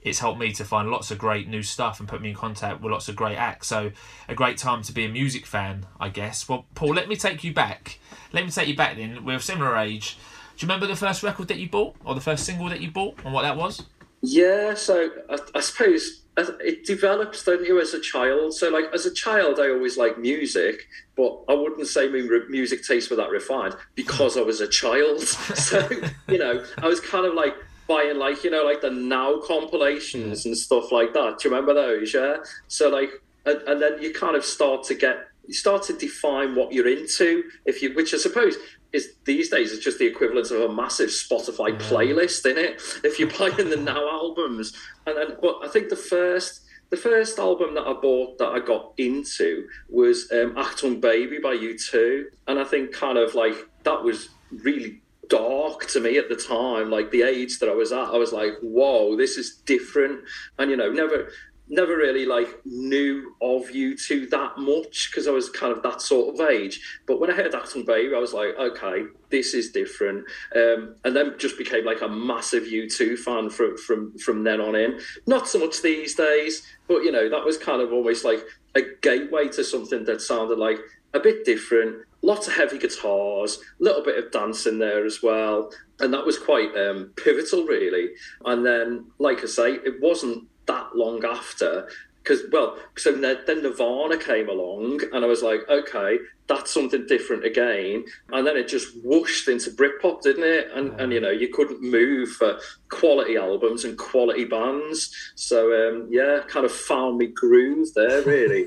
it's 0.04 0.18
helped 0.18 0.38
me 0.38 0.52
to 0.52 0.64
find 0.64 0.90
lots 0.90 1.10
of 1.10 1.18
great 1.18 1.48
new 1.48 1.62
stuff 1.62 1.98
and 1.98 2.08
put 2.08 2.20
me 2.20 2.28
in 2.28 2.34
contact 2.34 2.82
with 2.82 2.92
lots 2.92 3.08
of 3.08 3.16
great 3.16 3.36
acts. 3.36 3.68
So 3.68 3.90
a 4.28 4.34
great 4.34 4.58
time 4.58 4.82
to 4.82 4.92
be 4.92 5.06
a 5.06 5.08
music 5.08 5.46
fan, 5.46 5.86
I 5.98 6.10
guess. 6.10 6.48
Well, 6.48 6.66
Paul, 6.74 6.94
let 6.94 7.08
me 7.08 7.16
take 7.16 7.42
you 7.42 7.54
back. 7.54 7.98
Let 8.32 8.44
me 8.44 8.50
take 8.50 8.68
you 8.68 8.76
back 8.76 8.96
then. 8.96 9.24
We're 9.24 9.36
a 9.36 9.40
similar 9.40 9.76
age. 9.76 10.18
Do 10.56 10.64
you 10.64 10.68
remember 10.68 10.86
the 10.86 10.94
first 10.94 11.22
record 11.22 11.48
that 11.48 11.58
you 11.58 11.68
bought 11.68 11.96
or 12.04 12.14
the 12.14 12.20
first 12.20 12.44
single 12.44 12.68
that 12.68 12.80
you 12.80 12.90
bought 12.90 13.18
and 13.24 13.32
what 13.32 13.42
that 13.42 13.56
was? 13.56 13.82
Yeah, 14.20 14.74
so 14.74 15.10
I, 15.28 15.38
I 15.54 15.60
suppose 15.60 16.22
it 16.36 16.84
develops, 16.84 17.44
don't 17.44 17.64
you, 17.64 17.80
as 17.80 17.94
a 17.94 18.00
child? 18.00 18.54
So, 18.54 18.70
like, 18.70 18.86
as 18.92 19.06
a 19.06 19.12
child, 19.12 19.60
I 19.60 19.70
always 19.70 19.96
liked 19.96 20.18
music, 20.18 20.86
but 21.16 21.40
I 21.48 21.54
wouldn't 21.54 21.86
say 21.86 22.08
my 22.08 22.40
music 22.48 22.84
taste 22.84 23.10
were 23.10 23.16
that 23.16 23.30
refined 23.30 23.74
because 23.94 24.36
I 24.36 24.42
was 24.42 24.60
a 24.60 24.68
child. 24.68 25.20
so, 25.22 25.88
you 26.28 26.38
know, 26.38 26.64
I 26.78 26.88
was 26.88 27.00
kind 27.00 27.26
of 27.26 27.34
like 27.34 27.54
buying 27.86 28.18
like 28.18 28.44
you 28.44 28.50
know 28.50 28.64
like 28.64 28.80
the 28.80 28.90
now 28.90 29.38
compilations 29.40 30.46
and 30.46 30.56
stuff 30.56 30.92
like 30.92 31.12
that. 31.14 31.38
Do 31.38 31.48
you 31.48 31.54
remember 31.54 31.74
those? 31.74 32.14
Yeah. 32.14 32.36
So 32.68 32.88
like, 32.88 33.10
and, 33.46 33.60
and 33.62 33.82
then 33.82 34.02
you 34.02 34.12
kind 34.12 34.36
of 34.36 34.44
start 34.44 34.84
to 34.84 34.94
get 34.94 35.28
you 35.46 35.54
start 35.54 35.82
to 35.84 35.92
define 35.92 36.54
what 36.54 36.72
you're 36.72 36.88
into. 36.88 37.44
If 37.64 37.82
you, 37.82 37.94
which 37.94 38.14
I 38.14 38.18
suppose 38.18 38.56
is 38.92 39.14
these 39.24 39.50
days 39.50 39.72
is 39.72 39.80
just 39.80 39.98
the 39.98 40.06
equivalent 40.06 40.50
of 40.50 40.60
a 40.60 40.72
massive 40.72 41.10
Spotify 41.10 41.78
playlist 41.80 42.48
in 42.48 42.56
it. 42.56 42.80
If 43.02 43.18
you're 43.18 43.30
buying 43.38 43.68
the 43.68 43.76
now 43.76 44.08
albums, 44.08 44.72
and 45.06 45.16
then 45.16 45.36
but 45.40 45.58
I 45.62 45.68
think 45.68 45.88
the 45.88 45.96
first 45.96 46.62
the 46.90 46.96
first 46.96 47.38
album 47.38 47.74
that 47.74 47.86
I 47.86 47.92
bought 47.92 48.38
that 48.38 48.48
I 48.48 48.60
got 48.60 48.92
into 48.98 49.66
was 49.88 50.30
um, 50.32 50.54
Achtung 50.54 51.00
Baby 51.00 51.38
by 51.38 51.56
U2, 51.56 52.24
and 52.46 52.58
I 52.58 52.64
think 52.64 52.92
kind 52.92 53.18
of 53.18 53.34
like 53.34 53.54
that 53.82 54.02
was 54.02 54.28
really 54.50 55.00
dark 55.28 55.86
to 55.86 56.00
me 56.00 56.18
at 56.18 56.28
the 56.28 56.36
time 56.36 56.90
like 56.90 57.10
the 57.10 57.22
age 57.22 57.58
that 57.58 57.68
i 57.68 57.74
was 57.74 57.92
at 57.92 58.08
i 58.08 58.16
was 58.16 58.32
like 58.32 58.52
whoa 58.62 59.16
this 59.16 59.36
is 59.36 59.56
different 59.64 60.20
and 60.58 60.70
you 60.70 60.76
know 60.76 60.90
never 60.90 61.28
never 61.68 61.96
really 61.96 62.26
like 62.26 62.60
knew 62.64 63.34
of 63.40 63.62
U2 63.64 64.28
that 64.30 64.58
much 64.58 65.10
because 65.10 65.26
I 65.26 65.30
was 65.30 65.48
kind 65.48 65.72
of 65.72 65.82
that 65.82 66.02
sort 66.02 66.34
of 66.34 66.48
age. 66.48 66.80
But 67.06 67.20
when 67.20 67.30
I 67.30 67.34
heard 67.34 67.52
Achtung 67.52 67.86
Baby, 67.86 68.14
I 68.14 68.18
was 68.18 68.34
like, 68.34 68.54
okay, 68.58 69.04
this 69.30 69.54
is 69.54 69.70
different. 69.70 70.26
Um, 70.54 70.96
and 71.04 71.16
then 71.16 71.34
just 71.38 71.56
became 71.56 71.84
like 71.84 72.02
a 72.02 72.08
massive 72.08 72.64
U2 72.64 73.18
fan 73.18 73.50
from 73.50 73.76
from 73.78 74.16
from 74.18 74.44
then 74.44 74.60
on 74.60 74.76
in. 74.76 75.00
Not 75.26 75.48
so 75.48 75.58
much 75.58 75.80
these 75.80 76.14
days, 76.14 76.62
but 76.86 77.02
you 77.02 77.12
know, 77.12 77.28
that 77.28 77.44
was 77.44 77.56
kind 77.56 77.80
of 77.80 77.92
almost 77.92 78.24
like 78.24 78.44
a 78.74 78.82
gateway 79.00 79.48
to 79.48 79.64
something 79.64 80.04
that 80.04 80.20
sounded 80.20 80.58
like 80.58 80.78
a 81.14 81.20
bit 81.20 81.44
different, 81.44 82.04
lots 82.22 82.46
of 82.46 82.54
heavy 82.54 82.78
guitars, 82.78 83.58
a 83.80 83.84
little 83.84 84.02
bit 84.02 84.22
of 84.22 84.32
dance 84.32 84.66
in 84.66 84.78
there 84.78 85.06
as 85.06 85.22
well. 85.22 85.72
And 86.00 86.12
that 86.12 86.26
was 86.26 86.38
quite 86.38 86.76
um, 86.76 87.12
pivotal, 87.16 87.64
really. 87.64 88.10
And 88.44 88.66
then, 88.66 89.06
like 89.18 89.42
I 89.42 89.46
say, 89.46 89.74
it 89.74 90.00
wasn't 90.00 90.48
that 90.66 90.96
long 90.96 91.24
after 91.24 91.88
because 92.24 92.40
well 92.50 92.78
so 92.96 93.12
then 93.12 93.62
Nirvana 93.62 94.16
came 94.16 94.48
along 94.48 95.00
and 95.12 95.24
i 95.24 95.28
was 95.28 95.42
like 95.42 95.60
okay 95.68 96.18
that's 96.46 96.72
something 96.72 97.06
different 97.06 97.44
again. 97.44 98.04
And 98.32 98.46
then 98.46 98.56
it 98.56 98.68
just 98.68 98.88
whooshed 99.02 99.48
into 99.48 99.70
britpop 99.70 100.22
didn't 100.22 100.44
it? 100.44 100.70
And 100.74 100.98
and 101.00 101.12
you 101.12 101.20
know 101.20 101.30
you 101.30 101.48
couldn't 101.48 101.82
move 101.82 102.30
for 102.32 102.58
quality 102.88 103.36
albums 103.36 103.84
and 103.84 103.96
quality 103.96 104.44
bands. 104.44 105.14
So 105.34 105.72
um, 105.72 106.08
yeah 106.10 106.40
kind 106.48 106.66
of 106.66 106.72
found 106.72 107.18
me 107.18 107.28
groove 107.28 107.88
there 107.94 108.22
really. 108.22 108.66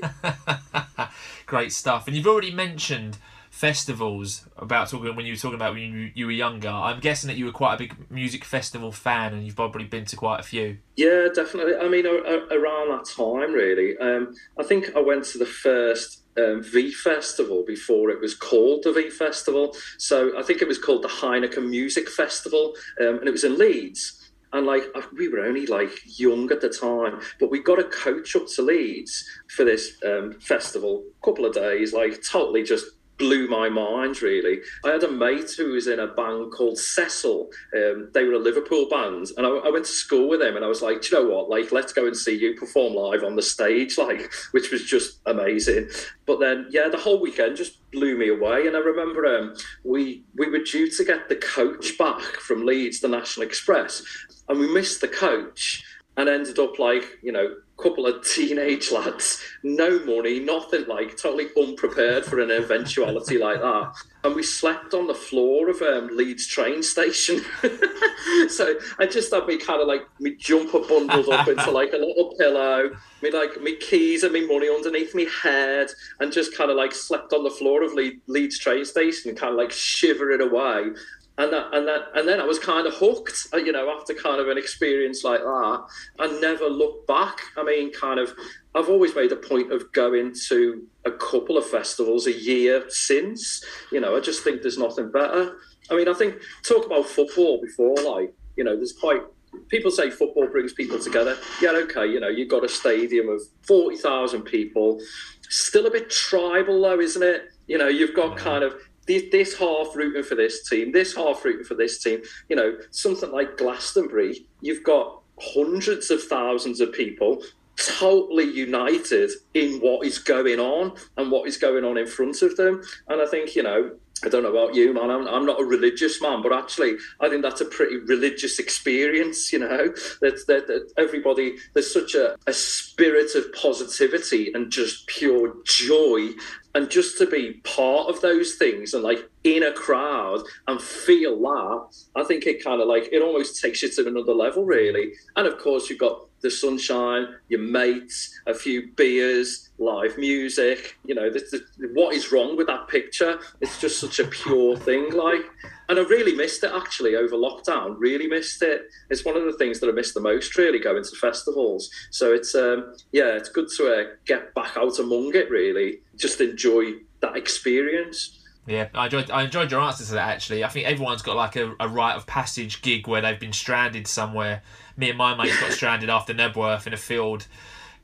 Great 1.46 1.72
stuff. 1.72 2.06
And 2.06 2.16
you've 2.16 2.26
already 2.26 2.52
mentioned 2.52 3.18
festivals 3.58 4.46
about 4.56 4.88
talking 4.88 5.16
when 5.16 5.26
you 5.26 5.32
were 5.32 5.36
talking 5.36 5.56
about 5.56 5.74
when 5.74 5.82
you, 5.82 6.12
you 6.14 6.26
were 6.26 6.32
younger 6.32 6.68
i'm 6.68 7.00
guessing 7.00 7.26
that 7.26 7.36
you 7.36 7.44
were 7.44 7.50
quite 7.50 7.74
a 7.74 7.76
big 7.76 7.92
music 8.08 8.44
festival 8.44 8.92
fan 8.92 9.34
and 9.34 9.44
you've 9.44 9.56
probably 9.56 9.82
been 9.82 10.04
to 10.04 10.14
quite 10.14 10.38
a 10.38 10.44
few 10.44 10.78
yeah 10.94 11.26
definitely 11.34 11.74
i 11.74 11.88
mean 11.88 12.06
around 12.06 12.88
that 12.88 13.04
time 13.04 13.52
really 13.52 13.98
um, 13.98 14.32
i 14.60 14.62
think 14.62 14.94
i 14.94 15.00
went 15.00 15.24
to 15.24 15.38
the 15.38 15.46
first 15.46 16.22
um, 16.38 16.62
V 16.62 16.92
Festival 16.92 17.64
before 17.66 18.10
it 18.10 18.20
was 18.20 18.32
called 18.32 18.84
the 18.84 18.92
V 18.92 19.10
Festival. 19.10 19.74
So 19.96 20.38
I 20.38 20.44
think 20.44 20.62
it 20.62 20.68
was 20.68 20.78
called 20.78 21.02
the 21.02 21.08
Heineken 21.08 21.68
Music 21.68 22.08
Festival, 22.08 22.74
um, 23.00 23.18
and 23.18 23.26
it 23.26 23.32
was 23.32 23.42
in 23.42 23.58
Leeds. 23.58 24.30
And 24.52 24.64
like 24.64 24.84
we 25.16 25.28
were 25.28 25.40
only 25.40 25.66
like 25.66 25.90
young 26.04 26.50
at 26.52 26.60
the 26.60 26.68
time, 26.68 27.20
but 27.40 27.50
we 27.50 27.60
got 27.60 27.80
a 27.80 27.84
coach 27.84 28.36
up 28.36 28.46
to 28.54 28.62
Leeds 28.62 29.28
for 29.48 29.64
this 29.64 29.98
um, 30.06 30.38
festival, 30.40 31.04
couple 31.24 31.44
of 31.44 31.54
days, 31.54 31.92
like 31.92 32.22
totally 32.22 32.62
just 32.62 32.86
blew 33.18 33.48
my 33.48 33.68
mind 33.68 34.22
really. 34.22 34.60
I 34.84 34.90
had 34.90 35.02
a 35.02 35.10
mate 35.10 35.52
who 35.56 35.72
was 35.72 35.86
in 35.86 35.98
a 35.98 36.06
band 36.06 36.52
called 36.52 36.78
Cecil. 36.78 37.50
Um, 37.76 38.10
they 38.14 38.24
were 38.24 38.34
a 38.34 38.38
Liverpool 38.38 38.88
band, 38.88 39.28
and 39.36 39.46
I, 39.46 39.50
I, 39.50 39.70
went 39.70 39.84
to 39.84 39.90
school 39.90 40.28
with 40.28 40.40
him. 40.40 40.56
And 40.56 40.64
I 40.64 40.68
was 40.68 40.82
like, 40.82 41.10
you 41.10 41.18
know 41.18 41.28
what? 41.28 41.50
Like, 41.50 41.72
let's 41.72 41.92
go 41.92 42.06
and 42.06 42.16
see 42.16 42.36
you 42.36 42.54
perform 42.54 42.94
live 42.94 43.24
on 43.24 43.36
the 43.36 43.42
stage, 43.42 43.98
like, 43.98 44.32
which 44.52 44.70
was 44.70 44.84
just 44.84 45.20
amazing. 45.26 45.88
But 46.26 46.40
then, 46.40 46.66
yeah, 46.70 46.88
the 46.88 46.98
whole 46.98 47.20
weekend 47.20 47.56
just 47.56 47.90
blew 47.90 48.16
me 48.16 48.28
away. 48.28 48.66
And 48.66 48.76
I 48.76 48.80
remember 48.80 49.26
um, 49.26 49.54
we 49.84 50.24
we 50.36 50.48
were 50.48 50.58
due 50.58 50.90
to 50.90 51.04
get 51.04 51.28
the 51.28 51.36
coach 51.36 51.98
back 51.98 52.22
from 52.22 52.64
Leeds, 52.64 53.00
the 53.00 53.08
National 53.08 53.46
Express, 53.46 54.02
and 54.48 54.58
we 54.58 54.72
missed 54.72 55.00
the 55.00 55.08
coach 55.08 55.84
and 56.16 56.28
ended 56.28 56.58
up 56.58 56.78
like 56.78 57.04
you 57.22 57.32
know 57.32 57.54
couple 57.78 58.06
of 58.06 58.26
teenage 58.26 58.90
lads, 58.90 59.40
no 59.62 60.00
money, 60.00 60.40
nothing 60.40 60.86
like, 60.88 61.16
totally 61.16 61.46
unprepared 61.56 62.24
for 62.24 62.40
an 62.40 62.50
eventuality 62.50 63.38
like 63.46 63.60
that. 63.60 63.92
And 64.24 64.34
we 64.34 64.42
slept 64.42 64.94
on 64.94 65.06
the 65.06 65.14
floor 65.14 65.70
of 65.70 65.80
um, 65.80 66.10
Leeds 66.12 66.46
train 66.48 66.82
station. 66.82 67.40
so 68.48 68.74
I 68.98 69.06
just 69.06 69.32
had 69.32 69.46
me 69.46 69.58
kind 69.58 69.80
of 69.80 69.86
like 69.86 70.02
me 70.18 70.34
jumper 70.34 70.80
bundled 70.80 71.28
up 71.28 71.46
into 71.46 71.70
like 71.70 71.92
a 71.92 71.98
little 71.98 72.34
pillow, 72.36 72.90
me 73.22 73.30
like 73.30 73.60
me 73.62 73.76
keys 73.76 74.24
and 74.24 74.32
me 74.32 74.44
money 74.44 74.68
underneath 74.68 75.14
me 75.14 75.28
head, 75.42 75.88
and 76.18 76.32
just 76.32 76.56
kind 76.56 76.70
of 76.70 76.76
like 76.76 76.92
slept 76.92 77.32
on 77.32 77.44
the 77.44 77.50
floor 77.50 77.84
of 77.84 77.92
Leeds 78.26 78.58
train 78.58 78.84
station, 78.84 79.36
kind 79.36 79.52
of 79.52 79.58
like 79.58 79.70
shivering 79.70 80.40
away 80.40 80.90
and 81.38 81.52
that, 81.52 81.72
and 81.72 81.86
that, 81.86 82.08
and 82.14 82.28
then 82.28 82.40
I 82.40 82.44
was 82.44 82.58
kind 82.58 82.86
of 82.86 82.94
hooked, 82.94 83.48
uh, 83.54 83.58
you 83.58 83.70
know, 83.70 83.88
after 83.96 84.12
kind 84.12 84.40
of 84.40 84.48
an 84.48 84.58
experience 84.58 85.22
like 85.22 85.40
that. 85.40 85.84
I 86.18 86.26
never 86.40 86.66
looked 86.66 87.06
back. 87.06 87.38
I 87.56 87.62
mean, 87.62 87.92
kind 87.92 88.18
of, 88.18 88.34
I've 88.74 88.88
always 88.88 89.14
made 89.14 89.30
a 89.30 89.36
point 89.36 89.72
of 89.72 89.92
going 89.92 90.34
to 90.48 90.86
a 91.04 91.12
couple 91.12 91.56
of 91.56 91.64
festivals 91.64 92.26
a 92.26 92.32
year 92.32 92.84
since. 92.88 93.64
You 93.92 94.00
know, 94.00 94.16
I 94.16 94.20
just 94.20 94.42
think 94.42 94.62
there's 94.62 94.78
nothing 94.78 95.12
better. 95.12 95.56
I 95.90 95.94
mean, 95.94 96.08
I 96.08 96.12
think 96.14 96.34
talk 96.64 96.84
about 96.84 97.06
football 97.06 97.60
before, 97.60 97.94
like, 97.96 98.34
you 98.56 98.64
know, 98.64 98.74
there's 98.74 98.92
quite 98.92 99.22
people 99.68 99.90
say 99.90 100.10
football 100.10 100.48
brings 100.48 100.72
people 100.72 100.98
together. 100.98 101.36
Yeah, 101.62 101.70
okay, 101.70 102.06
you 102.06 102.20
know, 102.20 102.28
you've 102.28 102.50
got 102.50 102.64
a 102.64 102.68
stadium 102.68 103.28
of 103.28 103.40
40,000 103.62 104.42
people. 104.42 105.00
Still 105.48 105.86
a 105.86 105.90
bit 105.90 106.10
tribal, 106.10 106.82
though, 106.82 107.00
isn't 107.00 107.22
it? 107.22 107.50
You 107.66 107.78
know, 107.78 107.88
you've 107.88 108.14
got 108.14 108.36
kind 108.36 108.64
of 108.64 108.74
this, 109.08 109.24
this 109.32 109.58
half 109.58 109.96
rooting 109.96 110.22
for 110.22 110.36
this 110.36 110.68
team, 110.68 110.92
this 110.92 111.16
half 111.16 111.44
rooting 111.44 111.64
for 111.64 111.74
this 111.74 112.00
team. 112.00 112.22
You 112.48 112.56
know, 112.56 112.78
something 112.92 113.32
like 113.32 113.56
Glastonbury, 113.56 114.46
you've 114.60 114.84
got 114.84 115.20
hundreds 115.40 116.10
of 116.10 116.22
thousands 116.22 116.80
of 116.80 116.92
people 116.92 117.42
totally 117.76 118.44
united 118.44 119.30
in 119.54 119.78
what 119.78 120.04
is 120.04 120.18
going 120.18 120.58
on 120.58 120.92
and 121.16 121.30
what 121.30 121.48
is 121.48 121.56
going 121.56 121.84
on 121.84 121.96
in 121.96 122.06
front 122.06 122.42
of 122.42 122.56
them. 122.56 122.82
And 123.08 123.22
I 123.22 123.26
think, 123.26 123.54
you 123.54 123.62
know, 123.62 123.92
I 124.24 124.28
don't 124.28 124.42
know 124.42 124.50
about 124.50 124.74
you, 124.74 124.92
man. 124.92 125.10
I'm, 125.10 125.26
I'm 125.28 125.46
not 125.46 125.60
a 125.60 125.64
religious 125.64 126.20
man, 126.20 126.42
but 126.42 126.52
actually, 126.52 126.96
I 127.20 127.28
think 127.28 127.42
that's 127.42 127.60
a 127.60 127.66
pretty 127.66 127.96
religious 127.96 128.58
experience. 128.58 129.52
You 129.52 129.60
know, 129.60 129.88
that, 130.20 130.40
that, 130.46 130.66
that 130.66 130.92
everybody 130.96 131.56
there's 131.74 131.92
such 131.92 132.14
a, 132.14 132.36
a 132.46 132.52
spirit 132.52 133.34
of 133.34 133.52
positivity 133.52 134.52
and 134.52 134.70
just 134.70 135.06
pure 135.06 135.54
joy 135.64 136.30
and 136.74 136.90
just 136.90 137.18
to 137.18 137.26
be 137.26 137.54
part 137.64 138.08
of 138.08 138.20
those 138.20 138.54
things 138.54 138.94
and 138.94 139.02
like 139.02 139.28
in 139.44 139.62
a 139.62 139.72
crowd 139.72 140.42
and 140.66 140.80
feel 140.80 141.38
that 141.40 141.88
i 142.14 142.24
think 142.24 142.46
it 142.46 142.62
kind 142.62 142.80
of 142.80 142.86
like 142.86 143.08
it 143.10 143.22
almost 143.22 143.60
takes 143.60 143.82
you 143.82 143.90
to 143.90 144.06
another 144.06 144.34
level 144.34 144.64
really 144.64 145.12
and 145.36 145.46
of 145.46 145.58
course 145.58 145.88
you've 145.88 145.98
got 145.98 146.27
the 146.40 146.50
sunshine 146.50 147.26
your 147.48 147.60
mates 147.60 148.38
a 148.46 148.54
few 148.54 148.88
beers 148.96 149.70
live 149.78 150.16
music 150.18 150.96
you 151.04 151.14
know 151.14 151.30
the, 151.30 151.40
the, 151.50 151.88
what 151.94 152.14
is 152.14 152.32
wrong 152.32 152.56
with 152.56 152.66
that 152.66 152.88
picture 152.88 153.38
it's 153.60 153.80
just 153.80 153.98
such 154.00 154.18
a 154.18 154.24
pure 154.24 154.76
thing 154.76 155.12
like 155.12 155.44
and 155.88 155.98
I 155.98 156.02
really 156.02 156.34
missed 156.34 156.62
it 156.64 156.70
actually 156.74 157.16
over 157.16 157.34
lockdown. 157.34 157.96
Really 157.98 158.26
missed 158.26 158.62
it. 158.62 158.82
It's 159.08 159.24
one 159.24 159.36
of 159.36 159.44
the 159.44 159.54
things 159.54 159.80
that 159.80 159.88
I 159.88 159.92
missed 159.92 160.14
the 160.14 160.20
most. 160.20 160.56
Really 160.56 160.78
going 160.78 161.02
to 161.02 161.16
festivals. 161.16 161.90
So 162.10 162.32
it's 162.32 162.54
um, 162.54 162.94
yeah, 163.12 163.36
it's 163.36 163.48
good 163.48 163.68
to 163.76 163.94
uh, 163.94 164.04
get 164.26 164.54
back 164.54 164.76
out 164.76 164.98
among 164.98 165.34
it. 165.34 165.50
Really, 165.50 166.00
just 166.16 166.40
enjoy 166.40 166.92
that 167.20 167.36
experience. 167.36 168.38
Yeah, 168.66 168.88
I 168.94 169.06
enjoyed 169.06 169.30
I 169.30 169.44
enjoyed 169.44 169.70
your 169.70 169.80
answer 169.80 170.04
to 170.04 170.12
that 170.12 170.28
actually. 170.28 170.62
I 170.62 170.68
think 170.68 170.86
everyone's 170.86 171.22
got 171.22 171.36
like 171.36 171.56
a, 171.56 171.74
a 171.80 171.88
rite 171.88 172.16
of 172.16 172.26
passage 172.26 172.82
gig 172.82 173.08
where 173.08 173.22
they've 173.22 173.40
been 173.40 173.54
stranded 173.54 174.06
somewhere. 174.06 174.62
Me 174.98 175.08
and 175.08 175.16
my 175.16 175.34
mates 175.34 175.58
got 175.58 175.72
stranded 175.72 176.10
after 176.10 176.34
Knebworth 176.34 176.86
in 176.86 176.92
a 176.92 176.98
field 176.98 177.46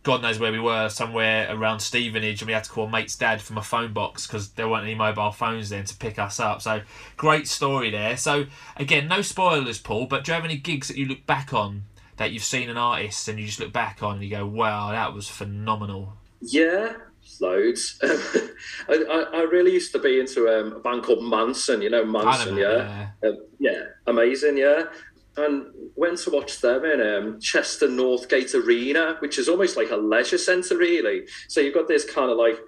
God 0.04 0.20
knows 0.20 0.38
where 0.38 0.52
we 0.52 0.60
were, 0.60 0.90
somewhere 0.90 1.48
around 1.50 1.80
Stevenage, 1.80 2.42
and 2.42 2.46
we 2.46 2.52
had 2.52 2.64
to 2.64 2.70
call 2.70 2.86
mate's 2.86 3.16
dad 3.16 3.40
from 3.40 3.56
a 3.56 3.62
phone 3.62 3.94
box 3.94 4.26
because 4.26 4.50
there 4.50 4.68
weren't 4.68 4.84
any 4.84 4.94
mobile 4.94 5.32
phones 5.32 5.70
then 5.70 5.86
to 5.86 5.96
pick 5.96 6.18
us 6.18 6.38
up. 6.38 6.60
So 6.60 6.82
great 7.16 7.48
story 7.48 7.90
there. 7.90 8.18
So 8.18 8.44
again, 8.76 9.08
no 9.08 9.22
spoilers, 9.22 9.78
Paul. 9.78 10.06
But 10.06 10.24
do 10.24 10.30
you 10.30 10.34
have 10.34 10.44
any 10.44 10.58
gigs 10.58 10.88
that 10.88 10.98
you 10.98 11.06
look 11.06 11.24
back 11.26 11.54
on 11.54 11.84
that 12.18 12.32
you've 12.32 12.44
seen 12.44 12.68
an 12.68 12.76
artist 12.76 13.28
and 13.28 13.40
you 13.40 13.46
just 13.46 13.58
look 13.58 13.72
back 13.72 14.02
on 14.02 14.16
and 14.16 14.24
you 14.24 14.28
go, 14.28 14.46
"Wow, 14.46 14.90
that 14.92 15.14
was 15.14 15.26
phenomenal." 15.26 16.12
Yeah, 16.42 16.92
loads. 17.40 17.98
I, 18.02 18.50
I, 18.90 19.24
I, 19.32 19.40
really 19.44 19.72
used 19.72 19.92
to 19.92 19.98
be 19.98 20.20
into 20.20 20.48
um, 20.48 20.74
a 20.74 20.80
band 20.80 21.04
called 21.04 21.20
Mansun. 21.20 21.82
You 21.82 21.88
know 21.88 22.04
Mansun, 22.04 22.58
yeah, 22.58 23.08
yeah. 23.22 23.28
Um, 23.30 23.38
yeah, 23.58 23.82
amazing, 24.06 24.58
yeah 24.58 24.84
and 25.36 25.66
went 25.96 26.18
to 26.18 26.30
watch 26.30 26.60
them 26.60 26.84
in 26.84 27.00
um, 27.00 27.40
Chester 27.40 27.88
Northgate 27.88 28.54
Arena, 28.54 29.16
which 29.18 29.38
is 29.38 29.48
almost 29.48 29.76
like 29.76 29.90
a 29.90 29.96
leisure 29.96 30.38
centre, 30.38 30.76
really. 30.76 31.26
So 31.48 31.60
you've 31.60 31.74
got 31.74 31.88
this 31.88 32.04
kind 32.04 32.30
of 32.30 32.36
like 32.36 32.58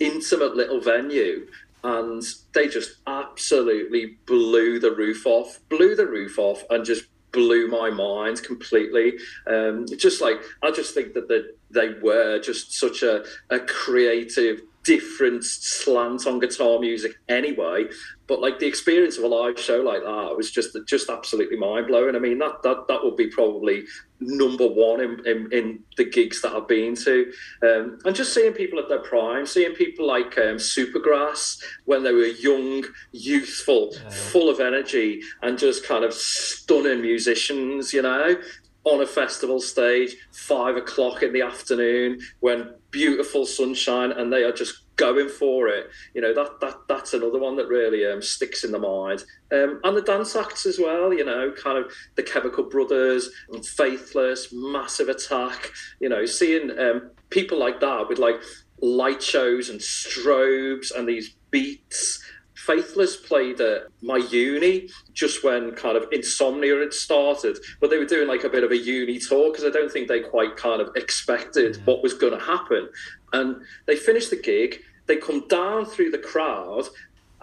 intimate 0.00 0.56
little 0.56 0.80
venue, 0.80 1.46
and 1.82 2.22
they 2.54 2.68
just 2.68 2.96
absolutely 3.06 4.16
blew 4.26 4.80
the 4.80 4.92
roof 4.92 5.26
off, 5.26 5.58
blew 5.68 5.94
the 5.94 6.06
roof 6.06 6.38
off, 6.38 6.64
and 6.70 6.84
just 6.84 7.04
blew 7.32 7.68
my 7.68 7.90
mind 7.90 8.42
completely. 8.42 9.14
Um, 9.46 9.86
just 9.98 10.22
like 10.22 10.40
I 10.62 10.70
just 10.70 10.94
think 10.94 11.12
that 11.14 11.28
the, 11.28 11.54
they 11.70 11.90
were 12.00 12.38
just 12.38 12.72
such 12.72 13.02
a, 13.02 13.24
a 13.50 13.60
creative 13.60 14.62
different 14.84 15.44
slant 15.44 16.26
on 16.26 16.38
guitar 16.38 16.78
music 16.78 17.12
anyway. 17.28 17.86
But 18.26 18.40
like 18.40 18.58
the 18.58 18.66
experience 18.66 19.18
of 19.18 19.24
a 19.24 19.28
live 19.28 19.58
show 19.58 19.80
like 19.80 20.02
that 20.02 20.36
was 20.36 20.50
just 20.50 20.76
just 20.86 21.10
absolutely 21.10 21.56
mind 21.56 21.88
blowing. 21.88 22.16
I 22.16 22.18
mean 22.18 22.38
that 22.38 22.62
that 22.62 22.86
that 22.88 23.02
would 23.02 23.16
be 23.16 23.28
probably 23.28 23.84
number 24.20 24.66
one 24.66 25.00
in, 25.00 25.26
in, 25.26 25.52
in 25.52 25.80
the 25.96 26.04
gigs 26.04 26.40
that 26.42 26.52
I've 26.52 26.68
been 26.68 26.94
to, 26.96 27.32
um, 27.62 27.98
and 28.04 28.16
just 28.16 28.32
seeing 28.32 28.52
people 28.52 28.78
at 28.78 28.88
their 28.88 29.00
prime, 29.00 29.44
seeing 29.44 29.74
people 29.74 30.06
like 30.06 30.38
um, 30.38 30.56
Supergrass 30.56 31.62
when 31.84 32.02
they 32.02 32.12
were 32.12 32.26
young, 32.26 32.84
youthful, 33.12 33.90
yeah. 33.92 34.08
full 34.08 34.48
of 34.48 34.60
energy, 34.60 35.20
and 35.42 35.58
just 35.58 35.86
kind 35.86 36.04
of 36.04 36.14
stunning 36.14 37.02
musicians. 37.02 37.92
You 37.92 38.02
know, 38.02 38.36
on 38.84 39.02
a 39.02 39.06
festival 39.06 39.60
stage, 39.60 40.16
five 40.32 40.76
o'clock 40.76 41.22
in 41.22 41.32
the 41.32 41.42
afternoon, 41.42 42.20
when 42.40 42.74
beautiful 42.94 43.44
sunshine, 43.44 44.12
and 44.12 44.32
they 44.32 44.44
are 44.44 44.52
just 44.52 44.82
going 44.94 45.28
for 45.28 45.66
it. 45.66 45.90
You 46.14 46.20
know 46.20 46.32
that 46.32 46.60
that 46.60 46.76
that's 46.88 47.12
another 47.12 47.40
one 47.40 47.56
that 47.56 47.66
really 47.66 48.06
um, 48.06 48.22
sticks 48.22 48.62
in 48.62 48.70
the 48.70 48.78
mind. 48.78 49.24
Um, 49.52 49.80
and 49.82 49.96
the 49.96 50.02
dance 50.02 50.36
acts 50.36 50.64
as 50.64 50.78
well. 50.78 51.12
You 51.12 51.24
know, 51.24 51.52
kind 51.52 51.76
of 51.76 51.92
the 52.14 52.22
Chemical 52.22 52.64
Brothers, 52.64 53.28
Faithless, 53.76 54.52
Massive 54.52 55.08
Attack. 55.08 55.72
You 55.98 56.08
know, 56.08 56.24
seeing 56.24 56.70
um, 56.78 57.10
people 57.30 57.58
like 57.58 57.80
that 57.80 58.08
with 58.08 58.20
like 58.20 58.36
light 58.80 59.22
shows 59.22 59.70
and 59.70 59.80
strobes 59.80 60.94
and 60.96 61.08
these 61.08 61.34
beats 61.50 62.22
Faithless 62.66 63.16
played 63.16 63.60
at 63.60 63.88
my 64.00 64.16
uni 64.16 64.88
just 65.12 65.44
when 65.44 65.72
kind 65.72 65.96
of 65.96 66.06
insomnia 66.12 66.78
had 66.78 66.94
started, 66.94 67.58
but 67.80 67.90
they 67.90 67.98
were 67.98 68.06
doing 68.06 68.26
like 68.26 68.44
a 68.44 68.48
bit 68.48 68.64
of 68.64 68.70
a 68.70 68.76
uni 68.76 69.18
tour 69.18 69.50
because 69.50 69.64
I 69.64 69.70
don't 69.70 69.92
think 69.92 70.08
they 70.08 70.20
quite 70.20 70.56
kind 70.56 70.80
of 70.80 70.88
expected 70.96 71.82
what 71.84 72.02
was 72.02 72.14
going 72.14 72.32
to 72.32 72.44
happen. 72.44 72.88
And 73.32 73.62
they 73.86 73.96
finished 73.96 74.30
the 74.30 74.40
gig, 74.40 74.80
they 75.06 75.16
come 75.16 75.46
down 75.48 75.84
through 75.84 76.10
the 76.10 76.18
crowd, 76.18 76.84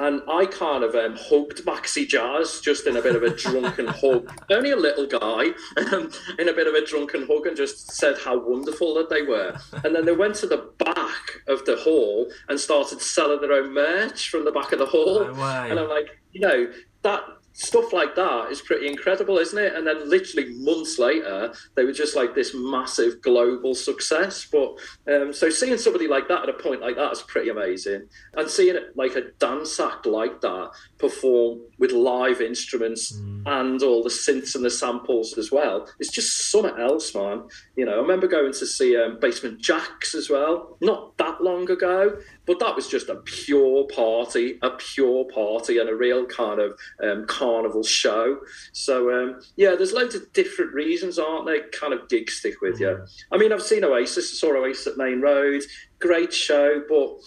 and 0.01 0.21
I 0.27 0.47
kind 0.47 0.83
of 0.83 0.95
um, 0.95 1.15
hugged 1.15 1.63
Maxi 1.63 2.07
Jazz 2.07 2.59
just 2.59 2.87
in 2.87 2.97
a 2.97 3.01
bit 3.01 3.15
of 3.15 3.21
a 3.21 3.29
drunken 3.29 3.87
hug. 4.01 4.31
Only 4.49 4.71
a 4.71 4.75
little 4.75 5.05
guy, 5.05 5.51
um, 5.93 6.11
in 6.39 6.49
a 6.49 6.53
bit 6.53 6.67
of 6.67 6.73
a 6.73 6.85
drunken 6.85 7.27
hug, 7.27 7.45
and 7.45 7.55
just 7.55 7.91
said 7.91 8.15
how 8.17 8.39
wonderful 8.39 8.95
that 8.95 9.09
they 9.09 9.21
were. 9.21 9.55
And 9.83 9.95
then 9.95 10.05
they 10.05 10.15
went 10.15 10.35
to 10.35 10.47
the 10.47 10.71
back 10.79 11.41
of 11.47 11.65
the 11.65 11.77
hall 11.77 12.31
and 12.49 12.59
started 12.59 12.99
selling 12.99 13.41
their 13.41 13.53
own 13.53 13.73
merch 13.73 14.29
from 14.29 14.43
the 14.43 14.51
back 14.51 14.71
of 14.71 14.79
the 14.79 14.87
hall. 14.87 15.23
No 15.23 15.33
and 15.33 15.79
I'm 15.79 15.89
like, 15.89 16.19
you 16.31 16.41
know, 16.41 16.71
that 17.03 17.23
stuff 17.53 17.93
like 17.93 18.15
that 18.15 18.51
is 18.51 18.61
pretty 18.61 18.87
incredible, 18.87 19.37
isn't 19.37 19.57
it? 19.57 19.75
And 19.75 19.85
then 19.85 20.09
literally 20.09 20.53
months 20.55 20.99
later, 20.99 21.53
they 21.75 21.83
were 21.83 21.91
just 21.91 22.15
like 22.15 22.33
this 22.33 22.53
massive 22.53 23.21
global 23.21 23.75
success. 23.75 24.47
But 24.51 24.77
um, 25.11 25.33
so 25.33 25.49
seeing 25.49 25.77
somebody 25.77 26.07
like 26.07 26.27
that 26.27 26.43
at 26.43 26.49
a 26.49 26.53
point 26.53 26.81
like 26.81 26.95
that 26.95 27.11
is 27.11 27.21
pretty 27.23 27.49
amazing. 27.49 28.07
And 28.35 28.49
seeing 28.49 28.75
it 28.75 28.95
like 28.95 29.15
a 29.15 29.31
dance 29.39 29.79
act 29.79 30.05
like 30.05 30.41
that 30.41 30.71
perform 31.01 31.59
with 31.79 31.91
live 31.91 32.41
instruments 32.41 33.11
mm. 33.11 33.41
and 33.47 33.81
all 33.81 34.03
the 34.03 34.09
synths 34.09 34.53
and 34.53 34.63
the 34.63 34.69
samples 34.69 35.35
as 35.37 35.51
well, 35.51 35.87
it's 35.99 36.11
just 36.11 36.51
something 36.51 36.79
else, 36.79 37.13
man. 37.15 37.43
You 37.75 37.85
know, 37.85 37.93
I 37.93 37.97
remember 37.97 38.27
going 38.27 38.53
to 38.53 38.65
see 38.67 38.95
um, 38.95 39.19
Basement 39.19 39.59
Jaxx 39.59 40.13
as 40.13 40.29
well, 40.29 40.77
not 40.79 41.17
that 41.17 41.41
long 41.41 41.69
ago, 41.69 42.17
but 42.45 42.59
that 42.59 42.75
was 42.75 42.87
just 42.87 43.09
a 43.09 43.15
pure 43.15 43.85
party, 43.85 44.59
a 44.61 44.69
pure 44.69 45.25
party, 45.25 45.79
and 45.79 45.89
a 45.89 45.95
real 45.95 46.25
kind 46.27 46.61
of 46.61 46.77
um, 47.03 47.25
carnival 47.25 47.83
show. 47.83 48.39
So 48.71 49.11
um, 49.11 49.41
yeah, 49.55 49.75
there's 49.75 49.93
loads 49.93 50.13
of 50.13 50.31
different 50.33 50.73
reasons, 50.73 51.17
aren't 51.17 51.47
there? 51.47 51.67
Kind 51.69 51.93
of 51.93 52.07
gigs 52.09 52.35
stick 52.35 52.61
with 52.61 52.79
you. 52.79 52.87
Mm. 52.87 53.23
I 53.31 53.37
mean, 53.37 53.51
I've 53.51 53.63
seen 53.63 53.83
Oasis. 53.83 54.31
I 54.31 54.35
saw 54.37 54.55
Oasis 54.55 54.87
at 54.87 54.97
Maine 54.97 55.19
Road. 55.21 55.63
Great 55.99 56.33
show, 56.33 56.83
but 56.87 57.19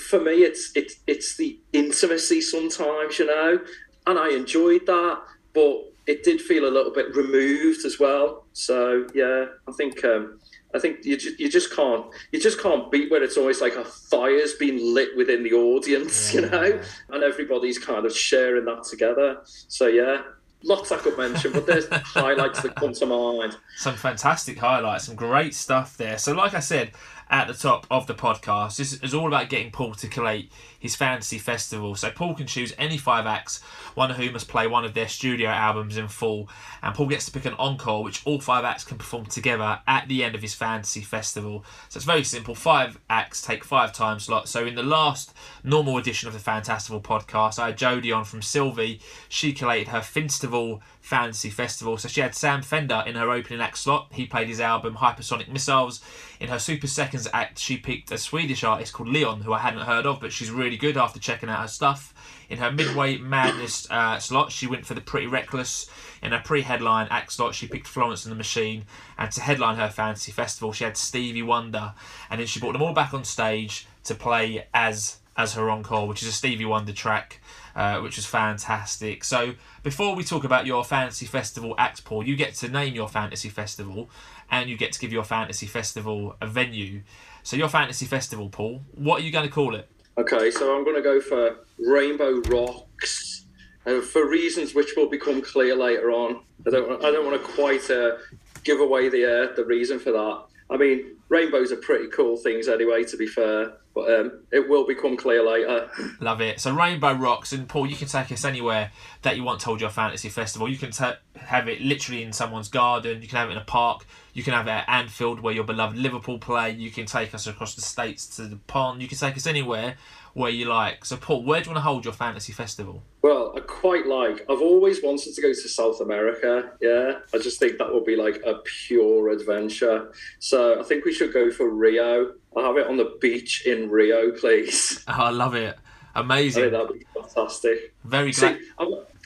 for 0.00 0.20
me, 0.20 0.42
it's 0.42 0.72
it's 0.74 0.96
it's 1.06 1.36
the 1.36 1.58
intimacy 1.72 2.40
sometimes, 2.40 3.18
you 3.18 3.26
know, 3.26 3.60
and 4.06 4.18
I 4.18 4.30
enjoyed 4.30 4.86
that, 4.86 5.22
but 5.54 5.92
it 6.06 6.22
did 6.22 6.40
feel 6.40 6.64
a 6.64 6.70
little 6.70 6.92
bit 6.92 7.14
removed 7.14 7.84
as 7.84 7.98
well. 7.98 8.44
So 8.52 9.06
yeah, 9.14 9.46
I 9.68 9.72
think 9.72 10.04
um, 10.04 10.38
I 10.74 10.78
think 10.78 11.04
you 11.04 11.16
just, 11.16 11.38
you 11.40 11.50
just 11.50 11.74
can't 11.74 12.06
you 12.32 12.40
just 12.40 12.60
can't 12.60 12.90
beat 12.90 13.10
where 13.10 13.22
it's 13.22 13.36
always 13.36 13.60
like 13.60 13.74
a 13.74 13.84
fire's 13.84 14.54
been 14.54 14.94
lit 14.94 15.16
within 15.16 15.42
the 15.42 15.52
audience, 15.52 16.34
you 16.34 16.42
know, 16.42 16.80
and 17.10 17.22
everybody's 17.22 17.78
kind 17.78 18.06
of 18.06 18.16
sharing 18.16 18.64
that 18.66 18.84
together. 18.84 19.38
So 19.68 19.86
yeah, 19.86 20.22
lots 20.62 20.92
I 20.92 20.98
could 20.98 21.16
mention, 21.16 21.52
but 21.52 21.66
there's 21.66 21.88
highlights 21.90 22.62
that 22.62 22.76
come 22.76 22.92
to 22.92 23.06
mind. 23.06 23.56
Some 23.76 23.96
fantastic 23.96 24.58
highlights, 24.58 25.04
some 25.06 25.16
great 25.16 25.54
stuff 25.54 25.96
there. 25.96 26.18
So, 26.18 26.32
like 26.34 26.54
I 26.54 26.60
said 26.60 26.92
at 27.28 27.48
the 27.48 27.54
top 27.54 27.86
of 27.90 28.06
the 28.06 28.14
podcast, 28.14 28.76
this 28.76 28.92
is 29.02 29.14
all 29.14 29.26
about 29.26 29.48
getting 29.48 29.70
Paul 29.70 29.94
to 29.94 30.08
collate 30.08 30.50
his 30.86 30.94
fantasy 30.94 31.38
festival. 31.38 31.96
So 31.96 32.10
Paul 32.10 32.34
can 32.34 32.46
choose 32.46 32.72
any 32.78 32.96
five 32.96 33.26
acts, 33.26 33.60
one 33.94 34.10
of 34.10 34.16
whom 34.16 34.32
must 34.32 34.48
play 34.48 34.68
one 34.68 34.84
of 34.84 34.94
their 34.94 35.08
studio 35.08 35.48
albums 35.48 35.96
in 35.96 36.06
full, 36.06 36.48
and 36.82 36.94
Paul 36.94 37.08
gets 37.08 37.26
to 37.26 37.32
pick 37.32 37.44
an 37.44 37.54
encore, 37.54 38.04
which 38.04 38.24
all 38.24 38.40
five 38.40 38.64
acts 38.64 38.84
can 38.84 38.98
perform 38.98 39.26
together 39.26 39.80
at 39.88 40.06
the 40.06 40.22
end 40.22 40.34
of 40.36 40.42
his 40.42 40.54
fantasy 40.54 41.00
festival. 41.00 41.64
So 41.88 41.98
it's 41.98 42.06
very 42.06 42.22
simple. 42.22 42.54
Five 42.54 43.00
acts 43.10 43.42
take 43.42 43.64
five 43.64 43.92
time 43.92 44.20
slots. 44.20 44.50
So 44.52 44.64
in 44.64 44.76
the 44.76 44.82
last 44.82 45.34
normal 45.64 45.98
edition 45.98 46.28
of 46.28 46.34
the 46.34 46.50
Fantastival 46.50 47.02
podcast, 47.02 47.58
I 47.58 47.66
had 47.66 47.78
Jodie 47.78 48.16
on 48.16 48.24
from 48.24 48.42
Sylvie. 48.42 49.00
She 49.28 49.52
collated 49.52 49.88
her 49.88 50.00
Finstival 50.00 50.82
Fantasy 51.00 51.50
Festival. 51.50 51.96
So 51.98 52.08
she 52.08 52.20
had 52.20 52.34
Sam 52.34 52.62
Fender 52.62 53.02
in 53.06 53.14
her 53.14 53.30
opening 53.30 53.60
act 53.60 53.78
slot. 53.78 54.08
He 54.12 54.26
played 54.26 54.48
his 54.48 54.60
album 54.60 54.96
Hypersonic 54.96 55.48
Missiles. 55.48 56.00
In 56.40 56.48
her 56.48 56.58
Super 56.58 56.86
Seconds 56.86 57.28
act, 57.32 57.58
she 57.58 57.76
picked 57.76 58.10
a 58.10 58.18
Swedish 58.18 58.64
artist 58.64 58.92
called 58.92 59.08
Leon, 59.08 59.42
who 59.42 59.52
I 59.52 59.58
hadn't 59.60 59.86
heard 59.86 60.04
of, 60.04 60.20
but 60.20 60.32
she's 60.32 60.50
really 60.50 60.75
good 60.76 60.96
after 60.96 61.18
checking 61.18 61.48
out 61.48 61.60
her 61.60 61.68
stuff. 61.68 62.14
In 62.48 62.58
her 62.58 62.70
Midway 62.70 63.18
Madness 63.18 63.90
uh, 63.90 64.18
slot, 64.18 64.52
she 64.52 64.66
went 64.66 64.86
for 64.86 64.94
the 64.94 65.00
Pretty 65.00 65.26
Reckless. 65.26 65.90
In 66.22 66.32
her 66.32 66.42
pre-headline 66.44 67.08
act 67.10 67.32
slot, 67.32 67.54
she 67.54 67.66
picked 67.66 67.86
Florence 67.86 68.24
and 68.24 68.32
the 68.32 68.36
Machine, 68.36 68.84
and 69.18 69.30
to 69.32 69.40
headline 69.40 69.76
her 69.76 69.90
fantasy 69.90 70.32
festival, 70.32 70.72
she 70.72 70.84
had 70.84 70.96
Stevie 70.96 71.42
Wonder, 71.42 71.94
and 72.30 72.40
then 72.40 72.46
she 72.46 72.60
brought 72.60 72.72
them 72.72 72.82
all 72.82 72.92
back 72.92 73.12
on 73.12 73.24
stage 73.24 73.86
to 74.04 74.14
play 74.14 74.66
as 74.72 75.18
as 75.36 75.52
her 75.54 75.68
encore, 75.68 76.08
which 76.08 76.22
is 76.22 76.28
a 76.28 76.32
Stevie 76.32 76.64
Wonder 76.64 76.94
track, 76.94 77.42
uh, 77.74 78.00
which 78.00 78.16
was 78.16 78.24
fantastic. 78.24 79.22
So 79.22 79.54
before 79.82 80.14
we 80.14 80.24
talk 80.24 80.44
about 80.44 80.64
your 80.64 80.82
fantasy 80.82 81.26
festival 81.26 81.74
act, 81.76 82.04
Paul, 82.04 82.26
you 82.26 82.36
get 82.36 82.54
to 82.54 82.68
name 82.68 82.94
your 82.94 83.08
fantasy 83.08 83.50
festival, 83.50 84.08
and 84.50 84.70
you 84.70 84.76
get 84.78 84.92
to 84.92 84.98
give 84.98 85.12
your 85.12 85.24
fantasy 85.24 85.66
festival 85.66 86.36
a 86.40 86.46
venue. 86.46 87.02
So 87.42 87.56
your 87.56 87.68
fantasy 87.68 88.06
festival, 88.06 88.48
Paul, 88.48 88.82
what 88.94 89.20
are 89.20 89.24
you 89.24 89.30
going 89.30 89.46
to 89.46 89.52
call 89.52 89.74
it? 89.74 89.90
Okay, 90.18 90.50
so 90.50 90.74
I'm 90.74 90.82
going 90.82 90.96
to 90.96 91.02
go 91.02 91.20
for 91.20 91.58
Rainbow 91.78 92.40
Rocks, 92.48 93.44
uh, 93.84 94.00
for 94.00 94.26
reasons 94.26 94.74
which 94.74 94.94
will 94.96 95.10
become 95.10 95.42
clear 95.42 95.76
later 95.76 96.10
on. 96.10 96.40
I 96.66 96.70
don't, 96.70 97.04
I 97.04 97.10
don't 97.10 97.26
want 97.26 97.40
to 97.40 97.52
quite 97.52 97.90
uh, 97.90 98.16
give 98.64 98.80
away 98.80 99.10
the 99.10 99.50
uh, 99.50 99.54
the 99.54 99.66
reason 99.66 99.98
for 99.98 100.12
that. 100.12 100.44
I 100.70 100.78
mean, 100.78 101.16
rainbows 101.28 101.70
are 101.70 101.76
pretty 101.76 102.08
cool 102.08 102.38
things 102.38 102.66
anyway. 102.66 103.04
To 103.04 103.16
be 103.18 103.26
fair, 103.26 103.74
but 103.96 104.12
um, 104.12 104.40
it 104.52 104.68
will 104.68 104.86
become 104.86 105.16
clear 105.16 105.42
later. 105.42 105.88
Love 106.20 106.42
it. 106.42 106.60
So 106.60 106.72
Rainbow 106.72 107.14
Rocks, 107.14 107.54
and 107.54 107.66
Paul, 107.66 107.86
you 107.86 107.96
can 107.96 108.08
take 108.08 108.30
us 108.30 108.44
anywhere 108.44 108.92
that 109.22 109.36
you 109.36 109.42
want. 109.42 109.58
Told 109.58 109.80
Your 109.80 109.88
Fantasy 109.88 110.28
Festival. 110.28 110.68
You 110.68 110.76
can 110.76 110.90
t- 110.90 111.14
have 111.36 111.66
it 111.66 111.80
literally 111.80 112.22
in 112.22 112.34
someone's 112.34 112.68
garden. 112.68 113.22
You 113.22 113.26
can 113.26 113.38
have 113.38 113.48
it 113.48 113.52
in 113.52 113.58
a 113.58 113.64
park. 113.64 114.06
You 114.34 114.42
can 114.42 114.52
have 114.52 114.66
it 114.66 114.70
at 114.70 114.84
Anfield, 114.86 115.40
where 115.40 115.54
your 115.54 115.64
beloved 115.64 115.96
Liverpool 115.96 116.38
play. 116.38 116.72
You 116.72 116.90
can 116.90 117.06
take 117.06 117.34
us 117.34 117.46
across 117.46 117.74
the 117.74 117.80
states 117.80 118.26
to 118.36 118.42
the 118.42 118.56
pond. 118.56 119.00
You 119.00 119.08
can 119.08 119.16
take 119.16 119.34
us 119.34 119.46
anywhere 119.46 119.96
where 120.36 120.50
you 120.50 120.66
like. 120.66 121.02
So, 121.06 121.16
Paul, 121.16 121.44
where 121.44 121.62
do 121.62 121.70
you 121.70 121.74
want 121.74 121.82
to 121.82 121.88
hold 121.88 122.04
your 122.04 122.12
fantasy 122.12 122.52
festival? 122.52 123.02
Well, 123.22 123.54
I 123.56 123.60
quite 123.60 124.06
like. 124.06 124.42
I've 124.50 124.60
always 124.60 125.02
wanted 125.02 125.34
to 125.34 125.40
go 125.40 125.48
to 125.48 125.68
South 125.68 126.02
America. 126.02 126.72
Yeah, 126.78 127.20
I 127.32 127.38
just 127.38 127.58
think 127.58 127.78
that 127.78 127.90
would 127.92 128.04
be 128.04 128.16
like 128.16 128.42
a 128.44 128.56
pure 128.86 129.30
adventure. 129.30 130.12
So, 130.38 130.78
I 130.78 130.82
think 130.82 131.06
we 131.06 131.14
should 131.14 131.32
go 131.32 131.50
for 131.50 131.70
Rio. 131.70 132.34
I'll 132.54 132.64
have 132.64 132.76
it 132.76 132.86
on 132.86 132.98
the 132.98 133.16
beach 133.18 133.64
in 133.64 133.88
Rio, 133.88 134.30
please. 134.32 135.02
Oh, 135.08 135.22
I 135.22 135.30
love 135.30 135.54
it. 135.54 135.78
Amazing. 136.14 136.72
that'd 136.72 136.92
be 136.92 137.06
fantastic. 137.14 137.94
Very 138.04 138.32
glad. 138.32 138.58
See, 138.58 138.70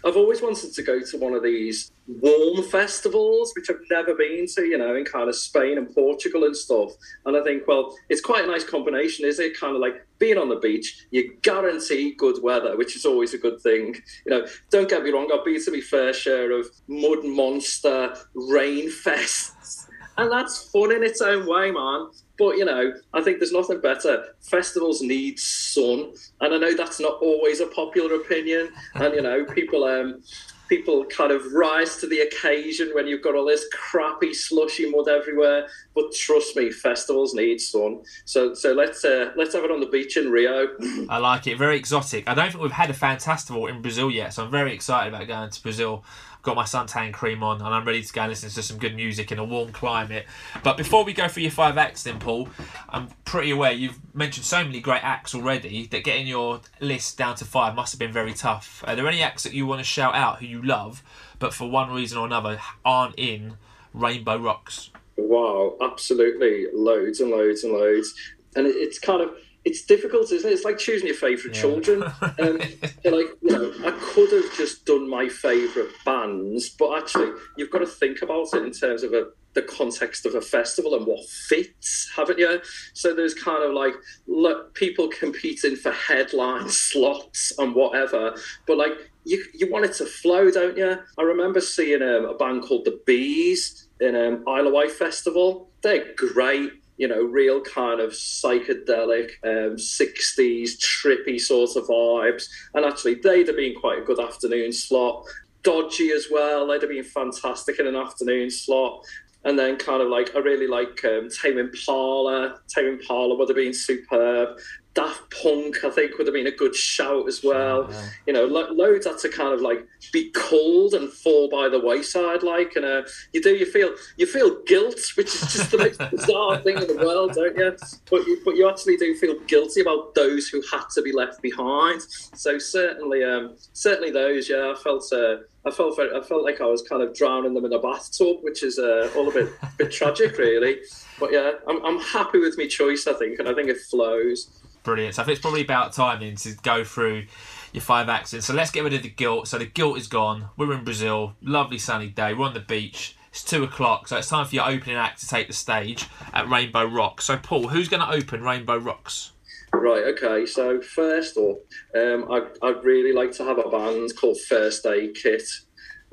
I've 0.04 0.16
always 0.16 0.40
wanted 0.40 0.72
to 0.72 0.82
go 0.82 1.00
to 1.00 1.18
one 1.18 1.34
of 1.34 1.42
these 1.42 1.90
warm 2.20 2.62
festivals, 2.64 3.52
which 3.54 3.70
I've 3.70 3.80
never 3.90 4.14
been 4.14 4.46
to, 4.54 4.62
you 4.62 4.78
know, 4.78 4.94
in 4.96 5.04
kind 5.04 5.28
of 5.28 5.36
Spain 5.36 5.78
and 5.78 5.92
Portugal 5.94 6.44
and 6.44 6.56
stuff. 6.56 6.92
And 7.26 7.36
I 7.36 7.42
think, 7.42 7.66
well, 7.66 7.96
it's 8.08 8.20
quite 8.20 8.44
a 8.44 8.46
nice 8.46 8.64
combination, 8.64 9.26
is 9.26 9.38
it? 9.38 9.58
Kind 9.58 9.74
of 9.74 9.80
like 9.80 10.06
being 10.18 10.38
on 10.38 10.48
the 10.48 10.56
beach, 10.56 11.06
you 11.10 11.34
guarantee 11.42 12.14
good 12.16 12.42
weather, 12.42 12.76
which 12.76 12.96
is 12.96 13.04
always 13.04 13.34
a 13.34 13.38
good 13.38 13.60
thing. 13.60 13.96
You 14.26 14.30
know, 14.30 14.46
don't 14.70 14.88
get 14.88 15.02
me 15.02 15.10
wrong, 15.10 15.30
I've 15.32 15.44
been 15.44 15.62
to 15.64 15.70
my 15.70 15.80
fair 15.80 16.12
share 16.12 16.52
of 16.52 16.66
mud 16.88 17.24
monster 17.24 18.14
rain 18.34 18.88
fests. 19.04 19.86
And 20.18 20.30
that's 20.30 20.70
fun 20.70 20.92
in 20.92 21.02
its 21.02 21.22
own 21.22 21.46
way, 21.46 21.70
man. 21.70 22.08
But 22.38 22.56
you 22.56 22.64
know, 22.64 22.92
I 23.12 23.20
think 23.22 23.38
there's 23.38 23.52
nothing 23.52 23.80
better. 23.80 24.34
Festivals 24.40 25.02
need 25.02 25.38
sun, 25.38 26.12
and 26.40 26.54
I 26.54 26.58
know 26.58 26.74
that's 26.74 27.00
not 27.00 27.20
always 27.20 27.60
a 27.60 27.66
popular 27.66 28.14
opinion. 28.16 28.70
And 28.94 29.14
you 29.14 29.22
know, 29.22 29.44
people 29.44 29.84
um, 29.84 30.22
people 30.70 31.04
kind 31.06 31.32
of 31.32 31.52
rise 31.52 31.96
to 31.96 32.06
the 32.06 32.20
occasion 32.20 32.90
when 32.94 33.06
you've 33.06 33.22
got 33.22 33.34
all 33.34 33.44
this 33.44 33.66
crappy 33.72 34.32
slushy 34.32 34.88
mud 34.88 35.08
everywhere. 35.08 35.66
But 35.94 36.14
trust 36.14 36.56
me, 36.56 36.70
festivals 36.70 37.34
need 37.34 37.60
sun. 37.60 38.02
So 38.24 38.54
so 38.54 38.72
let's 38.72 39.04
uh, 39.04 39.32
let's 39.36 39.52
have 39.52 39.64
it 39.64 39.70
on 39.70 39.80
the 39.80 39.86
beach 39.86 40.16
in 40.16 40.30
Rio. 40.30 40.68
I 41.10 41.18
like 41.18 41.46
it. 41.48 41.58
Very 41.58 41.76
exotic. 41.76 42.28
I 42.28 42.34
don't 42.34 42.50
think 42.50 42.62
we've 42.62 42.72
had 42.72 42.88
a 42.88 42.94
Fantastival 42.94 43.68
in 43.68 43.82
Brazil 43.82 44.10
yet, 44.10 44.32
so 44.32 44.44
I'm 44.44 44.50
very 44.50 44.72
excited 44.72 45.12
about 45.12 45.26
going 45.26 45.50
to 45.50 45.62
Brazil 45.62 46.04
got 46.42 46.56
my 46.56 46.64
suntan 46.64 47.12
cream 47.12 47.42
on, 47.42 47.60
and 47.60 47.68
I'm 47.68 47.84
ready 47.84 48.02
to 48.02 48.12
go 48.12 48.22
and 48.22 48.30
listen 48.30 48.50
to 48.50 48.62
some 48.62 48.78
good 48.78 48.96
music 48.96 49.30
in 49.30 49.38
a 49.38 49.44
warm 49.44 49.72
climate. 49.72 50.26
But 50.62 50.76
before 50.76 51.04
we 51.04 51.12
go 51.12 51.28
for 51.28 51.40
your 51.40 51.50
five 51.50 51.76
acts, 51.76 52.04
then 52.04 52.18
Paul, 52.18 52.48
I'm 52.88 53.08
pretty 53.24 53.50
aware 53.50 53.72
you've 53.72 53.98
mentioned 54.14 54.46
so 54.46 54.64
many 54.64 54.80
great 54.80 55.04
acts 55.04 55.34
already 55.34 55.86
that 55.88 56.04
getting 56.04 56.26
your 56.26 56.60
list 56.80 57.18
down 57.18 57.36
to 57.36 57.44
five 57.44 57.74
must 57.74 57.92
have 57.92 57.98
been 57.98 58.12
very 58.12 58.32
tough. 58.32 58.82
Are 58.86 58.96
there 58.96 59.06
any 59.06 59.22
acts 59.22 59.42
that 59.42 59.52
you 59.52 59.66
want 59.66 59.80
to 59.80 59.84
shout 59.84 60.14
out 60.14 60.40
who 60.40 60.46
you 60.46 60.62
love, 60.62 61.02
but 61.38 61.52
for 61.52 61.70
one 61.70 61.90
reason 61.90 62.18
or 62.18 62.26
another 62.26 62.60
aren't 62.84 63.18
in 63.18 63.54
Rainbow 63.92 64.38
Rocks? 64.38 64.90
Wow, 65.16 65.76
absolutely, 65.82 66.66
loads 66.72 67.20
and 67.20 67.30
loads 67.30 67.64
and 67.64 67.74
loads, 67.74 68.14
and 68.56 68.66
it's 68.66 68.98
kind 68.98 69.20
of 69.22 69.30
it's 69.64 69.82
difficult, 69.82 70.32
isn't 70.32 70.48
it? 70.48 70.52
It's 70.52 70.64
like 70.64 70.78
choosing 70.78 71.06
your 71.06 71.16
favourite 71.16 71.54
yeah. 71.54 71.60
children. 71.60 72.04
Um, 72.40 72.58
like, 73.04 73.26
you 73.42 73.50
know, 73.50 73.72
I 73.84 73.90
could 74.00 74.32
have 74.32 74.56
just 74.56 74.86
done 74.86 75.08
my 75.08 75.28
favourite 75.28 75.90
bands, 76.06 76.70
but 76.70 76.96
actually, 76.96 77.32
you've 77.56 77.70
got 77.70 77.80
to 77.80 77.86
think 77.86 78.22
about 78.22 78.48
it 78.54 78.62
in 78.62 78.72
terms 78.72 79.02
of 79.02 79.12
a, 79.12 79.26
the 79.52 79.62
context 79.62 80.24
of 80.24 80.34
a 80.34 80.40
festival 80.40 80.94
and 80.94 81.06
what 81.06 81.28
fits, 81.28 82.10
haven't 82.16 82.38
you? 82.38 82.60
So 82.94 83.14
there's 83.14 83.34
kind 83.34 83.62
of 83.62 83.72
like 83.72 83.94
look, 84.26 84.74
people 84.74 85.08
competing 85.08 85.76
for 85.76 85.92
headline 85.92 86.68
slots 86.70 87.52
and 87.58 87.74
whatever, 87.74 88.34
but 88.66 88.78
like 88.78 88.92
you, 89.24 89.44
you 89.54 89.70
want 89.70 89.84
it 89.84 89.94
to 89.94 90.06
flow, 90.06 90.50
don't 90.50 90.76
you? 90.76 90.98
I 91.18 91.22
remember 91.22 91.60
seeing 91.60 92.02
um, 92.02 92.24
a 92.24 92.34
band 92.34 92.62
called 92.62 92.86
the 92.86 93.00
Bees 93.04 93.88
in 94.00 94.16
um, 94.16 94.44
Isle 94.48 94.68
of 94.68 94.72
Wight 94.72 94.92
Festival. 94.92 95.68
They're 95.82 96.14
great 96.14 96.72
you 97.00 97.08
know, 97.08 97.22
real 97.22 97.62
kind 97.62 97.98
of 97.98 98.10
psychedelic 98.10 99.30
um, 99.42 99.76
60s 99.76 100.76
trippy 100.76 101.40
sort 101.40 101.74
of 101.74 101.84
vibes. 101.84 102.46
And 102.74 102.84
actually, 102.84 103.14
they'd 103.14 103.46
have 103.46 103.56
been 103.56 103.74
quite 103.74 104.00
a 104.00 104.04
good 104.04 104.20
afternoon 104.20 104.70
slot. 104.70 105.24
Dodgy 105.62 106.10
as 106.10 106.26
well, 106.30 106.66
they'd 106.66 106.82
have 106.82 106.90
been 106.90 107.02
fantastic 107.02 107.78
in 107.78 107.86
an 107.86 107.96
afternoon 107.96 108.50
slot. 108.50 109.02
And 109.44 109.58
then 109.58 109.78
kind 109.78 110.02
of 110.02 110.08
like, 110.08 110.36
I 110.36 110.40
really 110.40 110.66
like 110.66 111.02
um, 111.06 111.30
Tame 111.30 111.56
Impala. 111.56 112.60
Tame 112.68 112.88
Impala 112.88 113.34
would 113.34 113.48
have 113.48 113.56
been 113.56 113.72
superb. 113.72 114.58
Daft 115.00 115.42
Punk, 115.42 115.82
I 115.82 115.90
think, 115.90 116.18
would 116.18 116.26
have 116.26 116.34
been 116.34 116.46
a 116.46 116.50
good 116.50 116.74
shout 116.74 117.26
as 117.26 117.42
well. 117.42 117.88
Yeah. 117.90 118.08
You 118.26 118.32
know, 118.34 118.44
lo- 118.44 118.70
loads 118.70 119.06
had 119.06 119.18
to 119.18 119.30
kind 119.30 119.54
of 119.54 119.62
like 119.62 119.86
be 120.12 120.30
cold 120.32 120.92
and 120.92 121.10
fall 121.10 121.48
by 121.48 121.70
the 121.70 121.80
wayside, 121.80 122.42
like, 122.42 122.76
and 122.76 122.84
uh, 122.84 123.02
you 123.32 123.40
do 123.40 123.54
you 123.54 123.64
feel 123.64 123.94
you 124.18 124.26
feel 124.26 124.62
guilt, 124.64 125.00
which 125.16 125.34
is 125.34 125.40
just 125.40 125.70
the 125.70 125.78
most 125.78 125.98
bizarre 126.10 126.58
thing 126.58 126.76
in 126.76 126.86
the 126.86 126.96
world, 126.96 127.32
don't 127.32 127.56
you? 127.56 127.74
But 128.10 128.26
you 128.26 128.42
but 128.44 128.56
you 128.56 128.68
actually 128.68 128.98
do 128.98 129.14
feel 129.14 129.38
guilty 129.46 129.80
about 129.80 130.14
those 130.14 130.48
who 130.48 130.62
had 130.70 130.84
to 130.94 131.02
be 131.02 131.12
left 131.12 131.40
behind. 131.40 132.02
So 132.34 132.58
certainly, 132.58 133.24
um, 133.24 133.56
certainly 133.72 134.10
those, 134.10 134.50
yeah, 134.50 134.74
I 134.76 134.82
felt. 134.82 135.10
Uh, 135.12 135.36
I 135.66 135.70
felt 135.70 135.94
very, 135.94 136.16
I 136.16 136.22
felt 136.22 136.42
like 136.42 136.62
I 136.62 136.64
was 136.64 136.80
kind 136.80 137.02
of 137.02 137.14
drowning 137.14 137.52
them 137.52 137.66
in 137.66 137.72
a 137.74 137.78
bathtub, 137.78 138.38
which 138.40 138.62
is 138.62 138.78
uh, 138.78 139.10
all 139.14 139.28
a 139.28 139.32
bit 139.32 139.52
bit 139.76 139.92
tragic, 139.92 140.38
really. 140.38 140.78
But 141.18 141.32
yeah, 141.32 141.52
I'm, 141.68 141.84
I'm 141.84 142.00
happy 142.00 142.38
with 142.38 142.56
my 142.56 142.66
choice, 142.66 143.06
I 143.06 143.12
think, 143.12 143.38
and 143.38 143.46
I 143.46 143.52
think 143.52 143.68
it 143.68 143.76
flows. 143.76 144.59
Brilliant. 144.82 145.14
So 145.14 145.22
I 145.22 145.24
think 145.24 145.36
it's 145.36 145.42
probably 145.42 145.62
about 145.62 145.92
time 145.92 146.20
then 146.20 146.36
to 146.36 146.54
go 146.62 146.84
through 146.84 147.26
your 147.72 147.82
five 147.82 148.08
accents. 148.08 148.46
So 148.46 148.54
let's 148.54 148.70
get 148.70 148.84
rid 148.84 148.94
of 148.94 149.02
the 149.02 149.10
guilt. 149.10 149.48
So 149.48 149.58
the 149.58 149.66
guilt 149.66 149.98
is 149.98 150.08
gone. 150.08 150.48
We're 150.56 150.72
in 150.72 150.84
Brazil. 150.84 151.34
Lovely 151.42 151.78
sunny 151.78 152.08
day. 152.08 152.34
We're 152.34 152.46
on 152.46 152.54
the 152.54 152.60
beach. 152.60 153.16
It's 153.30 153.44
two 153.44 153.62
o'clock, 153.62 154.08
so 154.08 154.16
it's 154.16 154.28
time 154.28 154.44
for 154.44 154.54
your 154.56 154.66
opening 154.66 154.96
act 154.96 155.20
to 155.20 155.28
take 155.28 155.46
the 155.46 155.52
stage 155.52 156.08
at 156.32 156.48
Rainbow 156.48 156.84
Rocks. 156.84 157.26
So 157.26 157.36
Paul, 157.36 157.68
who's 157.68 157.88
going 157.88 158.00
to 158.00 158.10
open 158.10 158.42
Rainbow 158.42 158.76
Rocks? 158.76 159.32
Right. 159.72 160.02
Okay. 160.02 160.46
So 160.46 160.80
first 160.80 161.36
up, 161.36 161.58
um, 161.94 162.26
I, 162.30 162.46
I'd 162.62 162.82
really 162.82 163.12
like 163.12 163.30
to 163.32 163.44
have 163.44 163.58
a 163.58 163.70
band 163.70 164.16
called 164.16 164.40
First 164.40 164.84
Aid 164.86 165.14
Kit. 165.14 165.44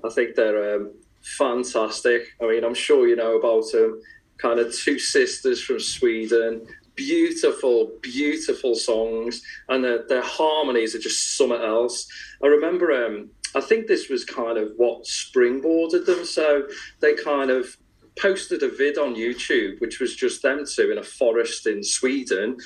I 0.06 0.10
think 0.10 0.36
they're 0.36 0.76
um, 0.76 0.92
fantastic. 1.22 2.36
I 2.40 2.48
mean, 2.48 2.64
I'm 2.64 2.76
sure 2.76 3.08
you 3.08 3.16
know 3.16 3.38
about 3.38 3.72
them. 3.72 4.00
Kind 4.38 4.60
of 4.60 4.76
two 4.76 5.00
sisters 5.00 5.60
from 5.60 5.80
Sweden. 5.80 6.68
Beautiful, 6.98 7.94
beautiful 8.02 8.76
songs, 8.76 9.42
and 9.70 9.84
their, 9.84 10.06
their 10.08 10.22
harmonies 10.22 10.94
are 10.96 11.00
just 11.00 11.38
something 11.38 11.62
else. 11.62 12.08
I 12.44 12.48
remember, 12.48 12.92
um, 12.92 13.30
I 13.56 13.62
think 13.62 13.88
this 13.88 14.10
was 14.10 14.26
kind 14.26 14.58
of 14.58 14.74
what 14.76 15.04
springboarded 15.04 16.06
them. 16.06 16.26
So 16.26 16.68
they 17.00 17.14
kind 17.14 17.50
of 17.50 17.78
posted 18.20 18.64
a 18.64 18.70
vid 18.70 18.98
on 18.98 19.16
YouTube, 19.16 19.80
which 19.80 20.00
was 20.00 20.16
just 20.16 20.42
them 20.42 20.66
two 20.66 20.92
in 20.92 20.98
a 20.98 21.04
forest 21.04 21.68
in 21.68 21.84
Sweden 21.84 22.58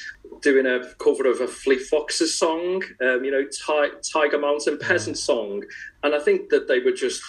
doing 0.41 0.65
a 0.65 0.94
cover 0.96 1.30
of 1.30 1.41
a 1.41 1.48
Fleet 1.48 1.82
Foxes 1.82 2.38
song, 2.38 2.82
um, 3.02 3.24
you 3.24 3.32
know, 3.32 3.46
Tiger 4.02 4.39
Mountain 4.39 4.80
Peasant 4.80 5.17
song. 5.17 5.63
And 6.04 6.15
I 6.15 6.20
think 6.20 6.50
that 6.50 6.67
they 6.67 6.80
were 6.80 6.94
just 6.94 7.22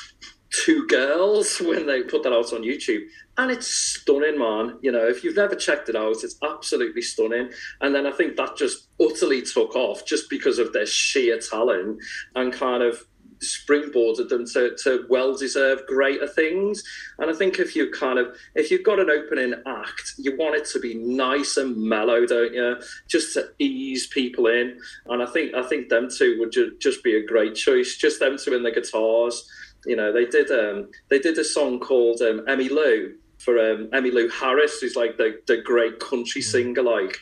two 0.53 0.87
girls 0.87 1.59
when 1.61 1.87
they 1.87 2.03
put 2.03 2.23
that 2.23 2.33
out 2.33 2.53
on 2.53 2.63
YouTube. 2.63 3.03
And 3.39 3.51
it's 3.51 3.67
stunning, 3.67 4.39
man. 4.39 4.79
You 4.83 4.93
know, 4.93 5.07
if 5.07 5.25
you've 5.25 5.37
never 5.37 5.55
checked 5.55 5.89
it 5.89 5.97
out, 5.97 6.23
it's 6.23 6.37
absolutely 6.43 7.03
stunning. 7.03 7.51
And 7.81 7.95
then 7.95 8.07
I 8.07 8.13
think 8.13 8.37
that 8.37 8.57
just 8.57 8.89
utterly 9.01 9.43
took 9.43 9.75
off 9.75 10.05
just 10.05 10.29
because 10.29 10.59
of 10.59 10.73
their 10.73 10.87
sheer 10.87 11.39
talent 11.39 12.01
and 12.35 12.53
kind 12.53 12.83
of 12.83 13.05
springboarded 13.43 14.29
them 14.29 14.47
to, 14.47 14.77
to 14.85 15.05
well-deserved 15.09 15.87
greater 15.87 16.29
things. 16.29 16.83
And 17.19 17.31
I 17.31 17.35
think 17.35 17.59
if 17.59 17.75
you 17.75 17.91
kind 17.91 18.19
of 18.19 18.37
if 18.55 18.71
you've 18.71 18.85
got 18.85 19.01
an 19.01 19.11
opening 19.11 19.55
act, 19.67 20.13
you 20.19 20.37
want 20.37 20.57
it 20.57 20.67
to 20.67 20.81
be 20.81 20.95
nice 20.95 21.57
and 21.57 21.77
mellow, 21.77 22.25
don't 22.25 22.55
you? 22.55 22.77
Just 23.09 23.35
to 23.35 23.51
ease 23.59 24.07
people 24.09 24.47
in. 24.47 24.79
And 25.07 25.23
I 25.23 25.27
think 25.27 25.55
I 25.55 25.63
think 25.63 25.89
them 25.89 26.09
two 26.09 26.37
would 26.39 26.53
ju- 26.53 26.77
just 26.79 27.03
be 27.03 27.17
a 27.17 27.27
great 27.27 27.55
choice. 27.55 27.97
Just 27.97 28.21
them 28.21 28.37
two 28.39 28.55
in 28.55 28.63
the 28.63 28.71
guitars. 28.71 29.49
You 29.87 29.97
know, 29.97 30.13
they 30.13 30.27
did 30.27 30.51
um, 30.51 30.91
they 31.09 31.19
did 31.19 31.39
a 31.39 31.45
song 31.45 31.81
called 31.81 32.21
um, 32.23 32.41
Emmylou 32.47 33.15
for 33.39 33.59
um, 33.59 33.89
Emmylou 33.89 34.31
Harris, 34.31 34.81
who's 34.81 34.95
like 34.95 35.17
the, 35.17 35.41
the 35.47 35.61
great 35.61 35.99
country 35.99 36.41
mm. 36.41 36.45
singer, 36.45 36.83
like 36.83 37.19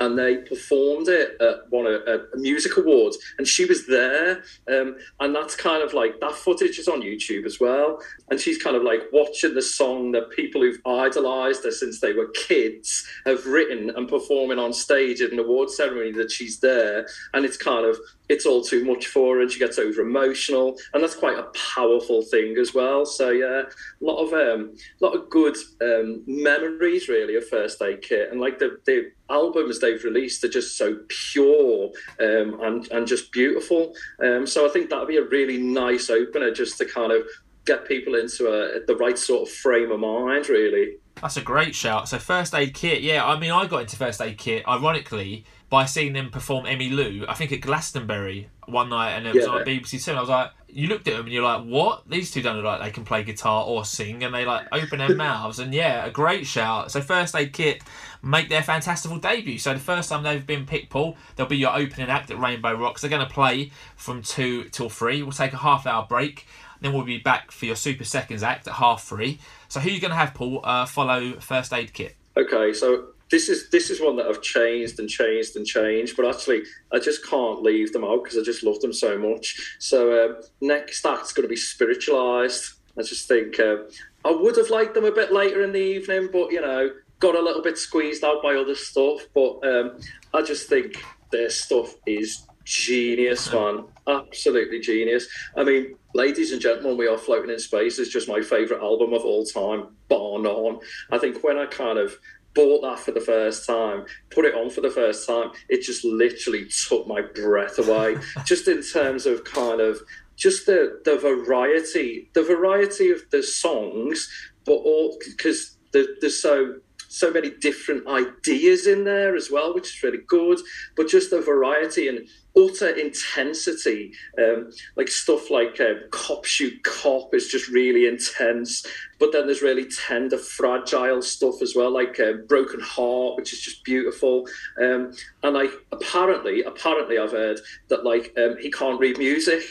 and 0.00 0.18
they 0.18 0.36
performed 0.36 1.08
it 1.08 1.36
at 1.40 1.70
one 1.70 1.86
of 1.86 2.00
a 2.06 2.24
music 2.36 2.76
awards 2.76 3.18
and 3.38 3.46
she 3.46 3.64
was 3.64 3.86
there 3.86 4.42
um, 4.70 4.96
and 5.20 5.34
that's 5.34 5.56
kind 5.56 5.82
of 5.82 5.92
like 5.92 6.20
that 6.20 6.32
footage 6.32 6.78
is 6.78 6.88
on 6.88 7.00
youtube 7.00 7.44
as 7.44 7.58
well 7.60 8.00
and 8.30 8.40
she's 8.40 8.62
kind 8.62 8.76
of 8.76 8.82
like 8.82 9.02
watching 9.12 9.54
the 9.54 9.62
song 9.62 10.12
that 10.12 10.30
people 10.30 10.60
who've 10.60 10.80
idolized 10.86 11.64
her 11.64 11.70
since 11.70 12.00
they 12.00 12.12
were 12.12 12.28
kids 12.28 13.06
have 13.26 13.44
written 13.46 13.90
and 13.90 14.08
performing 14.08 14.58
on 14.58 14.72
stage 14.72 15.20
at 15.20 15.32
an 15.32 15.38
award 15.38 15.70
ceremony 15.70 16.12
that 16.12 16.30
she's 16.30 16.60
there 16.60 17.06
and 17.34 17.44
it's 17.44 17.56
kind 17.56 17.84
of 17.84 17.98
it's 18.28 18.46
all 18.46 18.62
too 18.62 18.84
much 18.84 19.06
for 19.06 19.36
her 19.36 19.42
and 19.42 19.50
she 19.50 19.58
gets 19.58 19.78
over 19.78 20.02
emotional 20.02 20.76
and 20.92 21.02
that's 21.02 21.14
quite 21.14 21.38
a 21.38 21.50
powerful 21.74 22.22
thing 22.22 22.56
as 22.58 22.74
well. 22.74 23.06
So 23.06 23.30
yeah 23.30 23.62
a 23.62 24.04
lot 24.04 24.24
of 24.24 24.32
um 24.32 24.74
lot 25.00 25.14
of 25.14 25.30
good 25.30 25.56
um 25.80 26.22
memories 26.26 27.08
really 27.08 27.36
of 27.36 27.48
first 27.48 27.80
aid 27.82 28.02
kit. 28.02 28.30
And 28.30 28.40
like 28.40 28.58
the 28.58 28.78
the 28.86 29.10
albums 29.30 29.80
they've 29.80 30.02
released 30.04 30.44
are 30.44 30.48
just 30.48 30.76
so 30.76 30.98
pure 31.08 31.90
um 32.20 32.60
and 32.62 32.90
and 32.90 33.06
just 33.06 33.32
beautiful. 33.32 33.94
Um 34.22 34.46
so 34.46 34.66
i 34.66 34.70
think 34.70 34.90
that'd 34.90 35.08
be 35.08 35.16
a 35.16 35.24
really 35.24 35.58
nice 35.58 36.10
opener 36.10 36.50
just 36.50 36.78
to 36.78 36.84
kind 36.84 37.12
of 37.12 37.22
get 37.64 37.86
people 37.86 38.14
into 38.14 38.46
a 38.46 38.84
the 38.86 38.96
right 38.96 39.18
sort 39.18 39.48
of 39.48 39.54
frame 39.54 39.90
of 39.90 40.00
mind 40.00 40.48
really. 40.48 40.96
That's 41.20 41.36
a 41.36 41.42
great 41.42 41.74
shout. 41.74 42.08
So 42.08 42.18
first 42.18 42.54
aid 42.54 42.74
kit 42.74 43.02
yeah 43.02 43.24
i 43.24 43.38
mean 43.38 43.50
i 43.50 43.66
got 43.66 43.82
into 43.82 43.96
first 43.96 44.20
aid 44.20 44.38
kit 44.38 44.66
ironically 44.68 45.44
by 45.70 45.84
seeing 45.84 46.14
them 46.14 46.30
perform 46.30 46.64
Emmylou, 46.64 47.26
I 47.28 47.34
think 47.34 47.52
at 47.52 47.60
Glastonbury 47.60 48.48
one 48.66 48.88
night, 48.88 49.12
and 49.12 49.26
it 49.26 49.34
was 49.34 49.44
yeah. 49.44 49.52
on 49.52 49.64
BBC 49.64 50.02
Two. 50.02 50.12
I 50.12 50.20
was 50.20 50.28
like, 50.28 50.50
you 50.68 50.88
looked 50.88 51.08
at 51.08 51.16
them 51.16 51.24
and 51.24 51.32
you're 51.32 51.42
like, 51.42 51.64
what? 51.64 52.08
These 52.08 52.30
two 52.30 52.42
don't 52.42 52.56
look 52.56 52.64
like 52.64 52.82
they 52.82 52.90
can 52.90 53.04
play 53.04 53.22
guitar 53.22 53.64
or 53.64 53.84
sing, 53.84 54.24
and 54.24 54.34
they 54.34 54.44
like 54.44 54.66
open 54.72 54.98
their 54.98 55.14
mouths. 55.16 55.58
And 55.58 55.74
yeah, 55.74 56.04
a 56.04 56.10
great 56.10 56.46
shout. 56.46 56.90
So 56.90 57.00
First 57.00 57.34
Aid 57.34 57.52
Kit 57.52 57.82
make 58.22 58.48
their 58.48 58.62
Fantastival 58.62 59.20
debut. 59.20 59.58
So 59.58 59.74
the 59.74 59.80
first 59.80 60.08
time 60.08 60.22
they've 60.22 60.46
been 60.46 60.66
picked, 60.66 60.90
Paul, 60.90 61.16
they'll 61.36 61.46
be 61.46 61.56
your 61.56 61.76
opening 61.76 62.08
act 62.08 62.30
at 62.30 62.38
Rainbow 62.38 62.74
Rocks. 62.74 63.02
They're 63.02 63.10
going 63.10 63.26
to 63.26 63.32
play 63.32 63.70
from 63.96 64.22
two 64.22 64.64
till 64.64 64.88
three. 64.88 65.22
We'll 65.22 65.32
take 65.32 65.52
a 65.52 65.58
half 65.58 65.86
hour 65.86 66.06
break. 66.08 66.46
Then 66.80 66.92
we'll 66.92 67.04
be 67.04 67.18
back 67.18 67.50
for 67.50 67.66
your 67.66 67.76
Super 67.76 68.04
Seconds 68.04 68.42
act 68.42 68.68
at 68.68 68.74
half 68.74 69.02
three. 69.02 69.40
So 69.68 69.80
who 69.80 69.88
are 69.88 69.92
you 69.92 70.00
going 70.00 70.12
to 70.12 70.16
have, 70.16 70.34
Paul, 70.34 70.60
uh, 70.64 70.86
follow 70.86 71.32
First 71.40 71.72
Aid 71.72 71.92
Kit? 71.92 72.14
Okay, 72.36 72.72
so 72.72 73.08
this 73.30 73.48
is 73.48 73.68
this 73.70 73.90
is 73.90 74.00
one 74.00 74.16
that 74.16 74.26
I've 74.26 74.42
changed 74.42 74.98
and 74.98 75.08
changed 75.08 75.56
and 75.56 75.66
changed, 75.66 76.16
but 76.16 76.26
actually 76.26 76.62
I 76.92 76.98
just 76.98 77.26
can't 77.26 77.62
leave 77.62 77.92
them 77.92 78.04
out 78.04 78.24
because 78.24 78.38
I 78.38 78.42
just 78.42 78.62
love 78.62 78.80
them 78.80 78.92
so 78.92 79.18
much. 79.18 79.76
So 79.78 80.24
um, 80.24 80.42
next 80.60 81.04
act's 81.04 81.32
going 81.32 81.44
to 81.44 81.48
be 81.48 81.56
spiritualized. 81.56 82.74
I 82.98 83.02
just 83.02 83.28
think 83.28 83.60
uh, 83.60 83.76
I 84.24 84.30
would 84.30 84.56
have 84.56 84.70
liked 84.70 84.94
them 84.94 85.04
a 85.04 85.12
bit 85.12 85.32
later 85.32 85.62
in 85.62 85.72
the 85.72 85.78
evening, 85.78 86.28
but 86.32 86.50
you 86.50 86.60
know, 86.60 86.90
got 87.20 87.34
a 87.34 87.42
little 87.42 87.62
bit 87.62 87.78
squeezed 87.78 88.24
out 88.24 88.42
by 88.42 88.54
other 88.54 88.74
stuff. 88.74 89.20
But 89.34 89.64
um, 89.66 90.00
I 90.34 90.42
just 90.42 90.68
think 90.68 91.02
their 91.30 91.50
stuff 91.50 91.94
is 92.06 92.46
genius, 92.64 93.50
man. 93.52 93.84
Absolutely 94.06 94.80
genius. 94.80 95.26
I 95.56 95.64
mean, 95.64 95.96
ladies 96.14 96.52
and 96.52 96.60
gentlemen, 96.60 96.98
we 96.98 97.08
are 97.08 97.16
floating 97.16 97.50
in 97.50 97.58
space 97.58 97.98
is 97.98 98.10
just 98.10 98.28
my 98.28 98.42
favorite 98.42 98.82
album 98.82 99.14
of 99.14 99.22
all 99.22 99.44
time, 99.44 99.88
bar 100.08 100.38
none. 100.38 100.80
I 101.10 101.18
think 101.18 101.42
when 101.42 101.58
I 101.58 101.66
kind 101.66 101.98
of 101.98 102.18
bought 102.58 102.82
that 102.82 102.98
for 102.98 103.12
the 103.12 103.20
first 103.20 103.64
time, 103.64 104.04
put 104.30 104.44
it 104.44 104.52
on 104.52 104.68
for 104.68 104.80
the 104.80 104.90
first 104.90 105.28
time, 105.28 105.52
it 105.68 105.80
just 105.80 106.04
literally 106.04 106.66
took 106.66 107.06
my 107.06 107.22
breath 107.22 107.78
away. 107.78 108.16
just 108.44 108.66
in 108.66 108.82
terms 108.82 109.26
of 109.26 109.44
kind 109.44 109.80
of 109.80 110.00
just 110.34 110.66
the 110.66 111.00
the 111.04 111.16
variety, 111.16 112.28
the 112.34 112.42
variety 112.42 113.10
of 113.10 113.20
the 113.30 113.44
songs, 113.44 114.28
but 114.64 114.72
all 114.72 115.16
because 115.24 115.76
there's 115.92 116.42
so 116.42 116.80
so 117.08 117.30
many 117.30 117.50
different 117.50 118.06
ideas 118.08 118.88
in 118.88 119.04
there 119.04 119.36
as 119.36 119.50
well, 119.52 119.72
which 119.72 119.94
is 119.94 120.02
really 120.02 120.24
good. 120.26 120.58
But 120.96 121.06
just 121.06 121.30
the 121.30 121.40
variety 121.40 122.08
and 122.08 122.28
utter 122.58 122.88
intensity, 122.88 124.12
um, 124.38 124.70
like 124.96 125.08
stuff 125.08 125.50
like 125.50 125.80
uh, 125.80 125.94
Cop 126.10 126.44
Shoot 126.44 126.82
Cop 126.82 127.34
is 127.34 127.48
just 127.48 127.68
really 127.68 128.06
intense. 128.06 128.84
But 129.18 129.32
then 129.32 129.46
there's 129.46 129.62
really 129.62 129.86
tender, 129.86 130.38
fragile 130.38 131.22
stuff 131.22 131.60
as 131.62 131.74
well, 131.74 131.90
like 131.90 132.20
uh, 132.20 132.34
Broken 132.48 132.80
Heart, 132.80 133.36
which 133.36 133.52
is 133.52 133.60
just 133.60 133.84
beautiful. 133.84 134.46
Um, 134.80 135.12
and 135.42 135.54
like 135.54 135.70
apparently, 135.92 136.62
apparently, 136.62 137.18
I've 137.18 137.32
heard 137.32 137.60
that 137.88 138.04
like 138.04 138.32
um, 138.36 138.56
he 138.60 138.70
can't 138.70 139.00
read 139.00 139.18
music, 139.18 139.62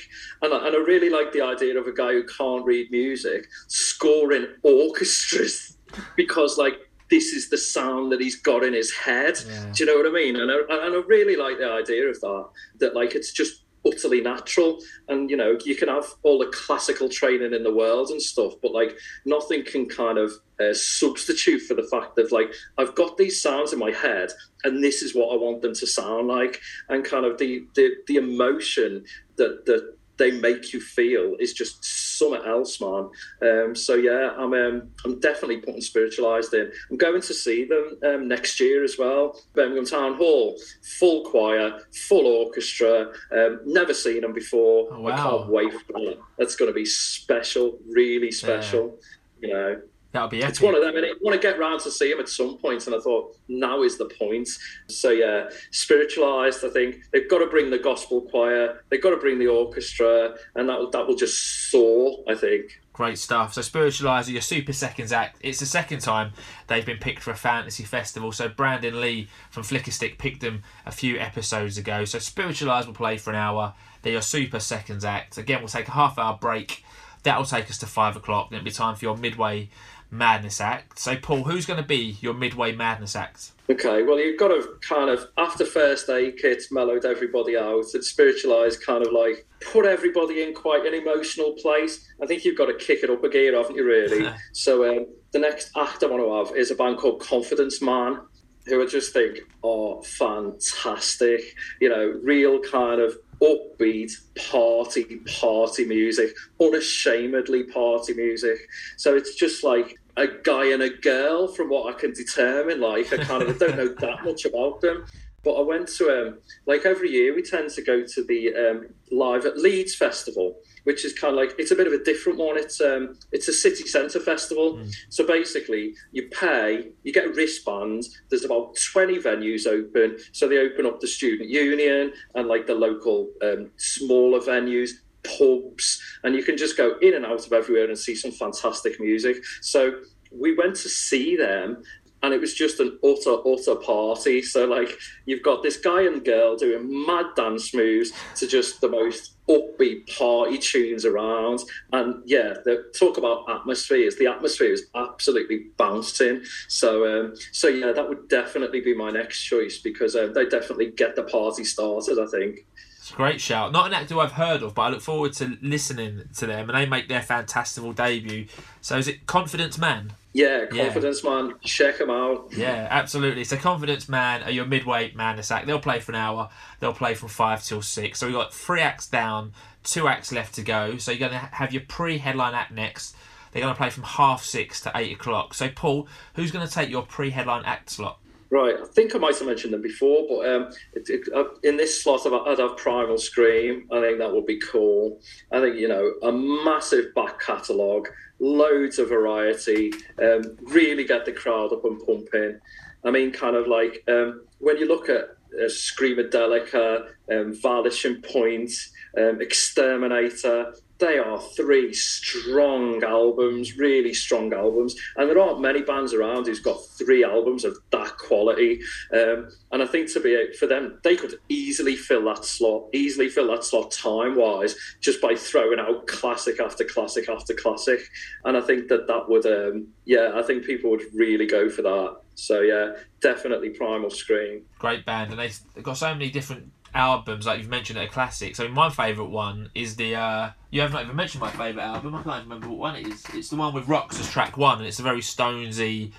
and 0.41 0.53
I, 0.53 0.67
and 0.67 0.75
I 0.75 0.79
really 0.79 1.09
like 1.09 1.31
the 1.31 1.41
idea 1.41 1.77
of 1.79 1.87
a 1.87 1.93
guy 1.93 2.11
who 2.11 2.25
can't 2.25 2.65
read 2.65 2.91
music 2.91 3.47
scoring 3.67 4.47
orchestras 4.63 5.77
because 6.15 6.57
like 6.57 6.86
this 7.09 7.33
is 7.33 7.49
the 7.49 7.57
sound 7.57 8.11
that 8.11 8.21
he's 8.21 8.35
got 8.35 8.63
in 8.63 8.73
his 8.73 8.93
head. 8.93 9.37
Yeah. 9.47 9.71
Do 9.73 9.83
you 9.83 9.85
know 9.85 9.97
what 9.97 10.07
I 10.07 10.13
mean? 10.13 10.35
And 10.35 10.51
I, 10.51 10.55
and 10.55 10.95
I 10.95 11.01
really 11.07 11.35
like 11.35 11.57
the 11.57 11.71
idea 11.71 12.07
of 12.07 12.19
that, 12.21 12.49
that 12.79 12.95
like 12.95 13.15
it's 13.15 13.31
just 13.31 13.63
utterly 13.85 14.21
natural. 14.21 14.79
And, 15.07 15.29
you 15.29 15.37
know, 15.37 15.57
you 15.65 15.75
can 15.75 15.87
have 15.87 16.05
all 16.23 16.39
the 16.39 16.51
classical 16.53 17.09
training 17.09 17.53
in 17.53 17.63
the 17.63 17.73
world 17.73 18.09
and 18.09 18.21
stuff, 18.21 18.53
but 18.61 18.73
like 18.73 18.97
nothing 19.25 19.63
can 19.63 19.87
kind 19.87 20.17
of 20.17 20.31
uh, 20.59 20.73
substitute 20.73 21.61
for 21.61 21.75
the 21.75 21.87
fact 21.89 22.17
of 22.17 22.31
like 22.31 22.53
I've 22.77 22.95
got 22.95 23.17
these 23.17 23.41
sounds 23.41 23.73
in 23.73 23.79
my 23.79 23.91
head 23.91 24.29
and 24.63 24.83
this 24.83 25.01
is 25.01 25.15
what 25.15 25.33
I 25.33 25.37
want 25.37 25.61
them 25.61 25.73
to 25.75 25.87
sound 25.87 26.27
like. 26.27 26.59
And 26.89 27.05
kind 27.05 27.25
of 27.25 27.37
the, 27.37 27.65
the, 27.75 27.91
the 28.07 28.17
emotion 28.17 29.05
that, 29.37 29.65
that 29.65 29.95
they 30.17 30.31
make 30.31 30.73
you 30.73 30.81
feel 30.81 31.35
is 31.39 31.53
just 31.53 31.83
something 32.17 32.45
else, 32.45 32.79
man. 32.81 33.09
Um, 33.41 33.75
so 33.75 33.95
yeah, 33.95 34.31
I'm 34.37 34.53
um, 34.53 34.89
I'm 35.05 35.19
definitely 35.19 35.57
putting 35.57 35.81
spiritualized 35.81 36.53
in. 36.53 36.71
I'm 36.89 36.97
going 36.97 37.21
to 37.21 37.33
see 37.33 37.65
them 37.65 37.97
um, 38.03 38.27
next 38.27 38.59
year 38.59 38.83
as 38.83 38.97
well. 38.97 39.39
Birmingham 39.53 39.85
Town 39.85 40.15
Hall, 40.15 40.57
full 40.99 41.23
choir, 41.25 41.79
full 42.07 42.25
orchestra. 42.25 43.11
Um, 43.31 43.61
never 43.65 43.93
seen 43.93 44.21
them 44.21 44.33
before. 44.33 44.89
Oh, 44.91 45.01
wow. 45.01 45.11
I 45.11 45.15
can't 45.15 45.49
wait 45.49 45.73
for 45.73 45.93
that. 45.93 46.17
That's 46.37 46.55
going 46.55 46.69
to 46.69 46.75
be 46.75 46.85
special, 46.85 47.77
really 47.89 48.31
special. 48.31 48.97
Yeah. 49.41 49.47
You 49.47 49.53
know. 49.53 49.81
That'll 50.17 50.29
be 50.29 50.41
epic. 50.41 50.49
It's 50.49 50.61
one 50.61 50.73
of 50.73 50.81
them, 50.81 50.95
and 50.95 51.05
I 51.05 51.09
want 51.21 51.39
to 51.39 51.47
get 51.47 51.59
round 51.59 51.79
to 51.81 51.91
see 51.91 52.11
him 52.11 52.19
at 52.19 52.27
some 52.27 52.57
point. 52.57 52.87
And 52.87 52.95
I 52.95 52.99
thought 52.99 53.37
now 53.47 53.83
is 53.83 53.99
the 53.99 54.05
point. 54.05 54.49
So 54.87 55.11
yeah, 55.11 55.51
spiritualized. 55.69 56.65
I 56.65 56.69
think 56.69 57.03
they've 57.13 57.29
got 57.29 57.37
to 57.37 57.45
bring 57.45 57.69
the 57.69 57.77
gospel 57.77 58.21
choir. 58.21 58.83
They've 58.89 59.01
got 59.01 59.11
to 59.11 59.17
bring 59.17 59.37
the 59.37 59.45
orchestra, 59.45 60.33
and 60.55 60.67
that 60.69 60.79
will 60.79 60.89
that 60.89 61.05
will 61.05 61.15
just 61.15 61.69
soar. 61.69 62.23
I 62.27 62.33
think. 62.33 62.81
Great 62.93 63.19
stuff. 63.19 63.53
So 63.53 63.61
Spiritualized, 63.61 64.27
your 64.27 64.41
Super 64.41 64.73
Seconds 64.73 65.11
act. 65.11 65.37
It's 65.41 65.59
the 65.59 65.67
second 65.67 65.99
time 65.99 66.31
they've 66.65 66.83
been 66.83 66.97
picked 66.97 67.21
for 67.21 67.29
a 67.29 67.35
fantasy 67.35 67.83
festival. 67.83 68.31
So 68.31 68.49
Brandin 68.49 68.99
Lea 68.99 69.27
from 69.51 69.61
Flickerstick 69.61 70.17
picked 70.17 70.41
them 70.41 70.63
a 70.83 70.91
few 70.91 71.19
episodes 71.19 71.77
ago. 71.77 72.05
So 72.05 72.17
Spiritualized 72.17 72.87
will 72.87 72.95
play 72.95 73.17
for 73.17 73.29
an 73.29 73.35
hour. 73.35 73.75
They're 74.01 74.13
your 74.13 74.23
Super 74.23 74.59
Seconds 74.59 75.05
act. 75.05 75.37
Again, 75.37 75.59
we'll 75.59 75.67
take 75.67 75.87
a 75.87 75.91
half 75.91 76.17
hour 76.17 76.39
break. 76.41 76.83
That'll 77.21 77.45
take 77.45 77.69
us 77.69 77.77
to 77.79 77.85
five 77.85 78.15
o'clock. 78.15 78.49
Then 78.49 78.57
it'll 78.57 78.65
be 78.65 78.71
time 78.71 78.95
for 78.95 79.05
your 79.05 79.17
midway 79.17 79.69
Madness 80.09 80.61
Act. 80.61 80.99
So, 80.99 81.15
Paul, 81.15 81.43
who's 81.43 81.65
going 81.65 81.81
to 81.81 81.87
be 81.87 82.17
your 82.21 82.33
Midway 82.33 82.73
Madness 82.73 83.15
Act? 83.15 83.51
Okay, 83.69 84.03
well, 84.03 84.17
you've 84.17 84.39
got 84.39 84.47
to 84.47 84.77
kind 84.81 85.09
of, 85.09 85.27
after 85.37 85.65
first 85.65 86.09
aid 86.09 86.37
kits 86.37 86.71
mellowed 86.71 87.03
everybody 87.03 87.57
out 87.57 87.85
and 87.93 88.03
spiritualized, 88.03 88.81
kind 88.81 89.05
of 89.05 89.11
like 89.11 89.45
put 89.61 89.85
everybody 89.85 90.43
in 90.43 90.53
quite 90.53 90.85
an 90.85 90.93
emotional 90.93 91.53
place. 91.61 92.07
I 92.21 92.25
think 92.25 92.45
you've 92.45 92.57
got 92.57 92.67
to 92.67 92.75
kick 92.75 93.03
it 93.03 93.09
up 93.09 93.23
a 93.23 93.29
gear, 93.29 93.55
haven't 93.55 93.75
you, 93.75 93.85
really? 93.85 94.31
so, 94.53 94.89
um, 94.89 95.07
the 95.31 95.39
next 95.39 95.71
act 95.75 96.03
I 96.03 96.07
want 96.07 96.23
to 96.23 96.51
have 96.51 96.57
is 96.57 96.71
a 96.71 96.75
band 96.75 96.97
called 96.97 97.21
Confidence 97.21 97.81
Man, 97.81 98.19
who 98.65 98.81
I 98.81 98.85
just 98.85 99.11
think 99.11 99.39
are 99.63 100.01
fantastic. 100.03 101.41
You 101.81 101.89
know, 101.89 102.19
real 102.23 102.59
kind 102.59 103.01
of 103.01 103.17
upbeat 103.41 104.11
party 104.51 105.17
party 105.39 105.85
music 105.85 106.35
unashamedly 106.59 107.63
party 107.63 108.13
music. 108.13 108.57
So 108.97 109.15
it's 109.15 109.35
just 109.35 109.63
like 109.63 109.99
a 110.15 110.27
guy 110.27 110.71
and 110.71 110.81
a 110.81 110.89
girl 110.89 111.47
from 111.47 111.69
what 111.69 111.93
i 111.93 111.97
can 111.97 112.13
determine. 112.13 112.81
Like 112.81 113.13
i 113.13 113.17
kind 113.17 113.43
of 113.43 113.59
don't 113.59 113.77
know 113.77 113.87
that 113.99 114.23
much 114.23 114.45
about 114.45 114.81
them 114.81 115.05
but 115.43 115.53
i 115.53 115.61
went 115.61 115.87
to 115.87 116.09
um 116.09 116.37
like 116.65 116.85
every 116.85 117.09
year 117.09 117.33
we 117.33 117.41
tend 117.41 117.69
to 117.69 117.81
go 117.81 118.03
to 118.03 118.23
the 118.23 118.53
um 118.53 118.87
live 119.11 119.45
at 119.45 119.57
leeds 119.57 119.95
festival 119.95 120.57
which 120.87 121.03
is 121.03 121.11
kind 121.11 121.33
of 121.33 121.37
like 121.37 121.53
it's 121.59 121.71
a 121.71 121.75
bit 121.75 121.85
of 121.85 121.91
a 121.91 122.01
different 122.01 122.39
one. 122.39 122.57
It's 122.57 122.79
um 122.79 123.19
it's 123.33 123.49
a 123.49 123.53
city 123.53 123.85
centre 123.85 124.21
festival. 124.21 124.77
Mm. 124.77 124.95
So 125.09 125.27
basically, 125.27 125.93
you 126.13 126.29
pay, 126.29 126.91
you 127.03 127.11
get 127.11 127.25
a 127.25 127.33
wristband. 127.33 128.05
There's 128.29 128.45
about 128.45 128.77
twenty 128.93 129.19
venues 129.19 129.67
open. 129.67 130.17
So 130.31 130.47
they 130.47 130.59
open 130.59 130.85
up 130.85 131.01
the 131.01 131.07
student 131.07 131.49
union 131.49 132.13
and 132.35 132.47
like 132.47 132.67
the 132.67 132.73
local 132.73 133.29
um, 133.41 133.69
smaller 133.75 134.39
venues 134.39 134.91
pubs 135.23 136.01
and 136.23 136.33
you 136.35 136.41
can 136.41 136.55
just 136.55 136.77
go 136.77 136.97
in 137.01 137.15
and 137.15 137.25
out 137.25 137.45
of 137.45 137.51
everywhere 137.51 137.87
and 137.89 137.99
see 137.99 138.15
some 138.15 138.31
fantastic 138.31 138.97
music 138.97 139.43
so 139.59 139.99
we 140.31 140.55
went 140.55 140.73
to 140.73 140.87
see 140.87 141.35
them 141.35 141.83
and 142.23 142.33
it 142.33 142.41
was 142.41 142.53
just 142.53 142.79
an 142.79 142.97
utter 143.03 143.37
utter 143.47 143.75
party 143.75 144.41
so 144.41 144.65
like 144.65 144.89
you've 145.25 145.43
got 145.43 145.63
this 145.63 145.77
guy 145.77 146.01
and 146.03 146.25
girl 146.25 146.55
doing 146.55 147.05
mad 147.05 147.25
dance 147.35 147.73
moves 147.73 148.11
to 148.35 148.47
just 148.47 148.81
the 148.81 148.89
most 148.89 149.37
upbeat 149.49 150.15
party 150.17 150.57
tunes 150.57 151.05
around. 151.05 151.59
And 151.93 152.21
yeah, 152.25 152.53
the 152.65 152.91
talk 152.97 153.17
about 153.17 153.49
atmospheres. 153.49 154.17
The 154.17 154.27
atmosphere 154.27 154.71
is 154.71 154.87
absolutely 154.95 155.67
bouncing. 155.77 156.43
So 156.67 157.05
um, 157.07 157.35
so 157.51 157.67
yeah, 157.67 157.91
that 157.91 158.07
would 158.07 158.27
definitely 158.29 158.81
be 158.81 158.95
my 158.95 159.09
next 159.09 159.43
choice 159.43 159.79
because 159.79 160.15
uh, 160.15 160.27
they 160.33 160.45
definitely 160.45 160.91
get 160.91 161.15
the 161.15 161.23
party 161.23 161.63
started. 161.63 162.19
I 162.19 162.27
think. 162.27 162.65
It's 163.07 163.13
a 163.13 163.15
great 163.15 163.39
shout. 163.39 163.71
Not 163.71 163.87
an 163.87 163.93
actor 163.93 164.19
I've 164.19 164.33
heard 164.33 164.61
of, 164.61 164.75
but 164.75 164.81
I 164.81 164.89
look 164.89 164.99
forward 164.99 165.31
to 165.35 165.57
listening 165.61 166.23
to 166.35 166.45
them, 166.45 166.69
and 166.69 166.77
they 166.77 166.85
make 166.85 167.07
their 167.07 167.21
Fantastival 167.21 167.95
debut. 167.95 168.47
So 168.81 168.97
is 168.97 169.07
it 169.07 169.25
Confidence 169.25 169.77
Man? 169.77 170.11
Yeah, 170.33 170.65
Confidence 170.65 171.23
yeah. 171.23 171.29
Man. 171.29 171.53
Check 171.63 171.99
them 171.99 172.09
out. 172.09 172.51
Yeah, 172.51 172.85
absolutely. 172.91 173.45
So 173.45 173.55
Confidence 173.55 174.09
Man 174.09 174.43
are 174.43 174.51
your 174.51 174.65
midway 174.65 175.13
man 175.13 175.39
act. 175.39 175.67
They'll 175.67 175.79
play 175.79 176.01
for 176.01 176.11
an 176.11 176.17
hour. 176.17 176.49
They'll 176.81 176.91
play 176.91 177.13
from 177.13 177.29
five 177.29 177.63
till 177.63 177.81
six. 177.81 178.19
So 178.19 178.27
we've 178.27 178.35
got 178.35 178.53
three 178.53 178.81
acts 178.81 179.07
down, 179.07 179.53
two 179.85 180.09
acts 180.09 180.33
left 180.33 180.55
to 180.55 180.61
go. 180.61 180.97
So 180.97 181.11
you're 181.11 181.29
going 181.29 181.39
to 181.39 181.47
have 181.53 181.71
your 181.71 181.83
pre-headline 181.87 182.55
act 182.55 182.73
next. 182.73 183.15
They're 183.53 183.61
going 183.61 183.73
to 183.73 183.77
play 183.77 183.89
from 183.89 184.03
half 184.03 184.43
six 184.43 184.81
to 184.81 184.91
eight 184.95 185.13
o'clock. 185.13 185.53
So 185.53 185.69
Paul, 185.69 186.09
who's 186.33 186.51
going 186.51 186.67
to 186.67 186.73
take 186.73 186.89
your 186.89 187.03
pre-headline 187.03 187.63
act 187.63 187.89
slot? 187.89 188.19
Right, 188.49 188.75
I 188.81 188.85
think 188.85 189.13
I 189.13 189.17
might 189.17 189.37
have 189.37 189.47
mentioned 189.47 189.73
them 189.73 189.81
before, 189.81 190.25
but 190.29 190.49
um, 190.49 190.69
it, 190.93 191.09
it, 191.09 191.27
uh, 191.35 191.45
in 191.63 191.75
this 191.75 192.01
slot, 192.01 192.25
I'd 192.25 192.59
have 192.59 192.77
Primal 192.77 193.17
Scream. 193.17 193.87
I 193.91 193.99
think 193.99 194.19
that 194.19 194.33
would 194.33 194.45
be 194.45 194.59
cool. 194.59 195.19
I 195.51 195.59
think 195.59 195.77
you 195.77 195.89
know 195.89 196.13
a 196.23 196.31
massive 196.31 197.13
back 197.13 197.41
catalogue, 197.41 198.07
loads 198.39 198.99
of 198.99 199.09
variety, 199.09 199.91
um, 200.23 200.57
really 200.63 201.03
get 201.03 201.25
the 201.25 201.33
crowd 201.33 201.73
up 201.73 201.83
and 201.83 201.99
pumping. 202.05 202.59
I 203.03 203.11
mean, 203.11 203.31
kind 203.31 203.57
of 203.57 203.67
like 203.67 204.03
um, 204.07 204.45
when 204.59 204.77
you 204.77 204.87
look 204.87 205.09
at 205.09 205.25
uh, 205.53 205.65
Screamadelica, 205.65 207.09
um, 207.29 207.53
Vanishing 207.53 208.21
Point, 208.21 208.71
um, 209.17 209.41
Exterminator, 209.41 210.73
they 210.99 211.17
are 211.19 211.39
three 211.39 211.93
strong 211.93 213.03
albums, 213.03 213.77
really 213.77 214.13
strong 214.13 214.53
albums. 214.53 214.95
And 215.15 215.29
there 215.29 215.39
aren't 215.39 215.61
many 215.61 215.81
bands 215.81 216.13
around 216.13 216.47
who's 216.47 216.59
got 216.59 216.83
three 216.97 217.23
albums 217.23 217.65
of 217.65 217.77
that 217.91 218.17
quality. 218.17 218.81
Um, 219.13 219.49
and 219.71 219.83
I 219.83 219.85
think 219.85 220.11
to 220.13 220.19
be 220.19 220.53
for 220.53 220.67
them, 220.67 220.99
they 221.03 221.15
could 221.15 221.35
easily 221.49 221.95
fill 221.95 222.25
that 222.25 222.45
slot, 222.45 222.85
easily 222.93 223.29
fill 223.29 223.47
that 223.51 223.63
slot 223.63 223.91
time 223.91 224.35
wise, 224.35 224.75
just 225.01 225.21
by 225.21 225.35
throwing 225.35 225.79
out 225.79 226.07
classic 226.07 226.59
after 226.59 226.83
classic 226.83 227.29
after 227.29 227.53
classic. 227.53 227.99
And 228.45 228.57
I 228.57 228.61
think 228.61 228.87
that 228.89 229.07
that 229.07 229.29
would, 229.29 229.45
um, 229.45 229.87
yeah, 230.05 230.31
I 230.35 230.41
think 230.41 230.65
people 230.65 230.89
would 230.91 231.03
really 231.13 231.45
go 231.45 231.69
for 231.69 231.81
that. 231.83 232.17
So 232.35 232.61
yeah, 232.61 232.91
definitely 233.19 233.71
Primal 233.71 234.11
Scream. 234.11 234.61
Great 234.77 235.05
band, 235.05 235.31
and 235.31 235.39
they've 235.39 235.83
got 235.83 235.97
so 235.97 236.13
many 236.13 236.29
different 236.29 236.71
albums, 236.93 237.45
like 237.45 237.59
you've 237.59 237.69
mentioned, 237.69 237.97
that 237.97 238.07
are 238.07 238.11
classics. 238.11 238.59
I 238.59 238.63
mean, 238.63 238.73
my 238.73 238.89
favourite 238.89 239.29
one 239.29 239.69
is 239.75 239.95
the. 239.95 240.15
Uh, 240.15 240.49
you 240.69 240.81
have 240.81 240.91
not 240.91 241.03
even 241.03 241.15
mentioned 241.15 241.41
my 241.41 241.51
favourite 241.51 241.85
album. 241.85 242.15
I 242.15 242.23
can't 242.23 242.43
remember 242.43 242.69
what 242.69 242.77
one 242.77 242.95
it 242.95 243.07
is. 243.07 243.23
It's 243.33 243.49
the 243.49 243.55
one 243.55 243.73
with 243.73 243.87
Rocks 243.87 244.19
as 244.19 244.29
track 244.29 244.57
one, 244.57 244.79
and 244.79 244.87
it's 244.87 244.99
a 244.99 245.03
very 245.03 245.21
Stonesy, 245.21 246.11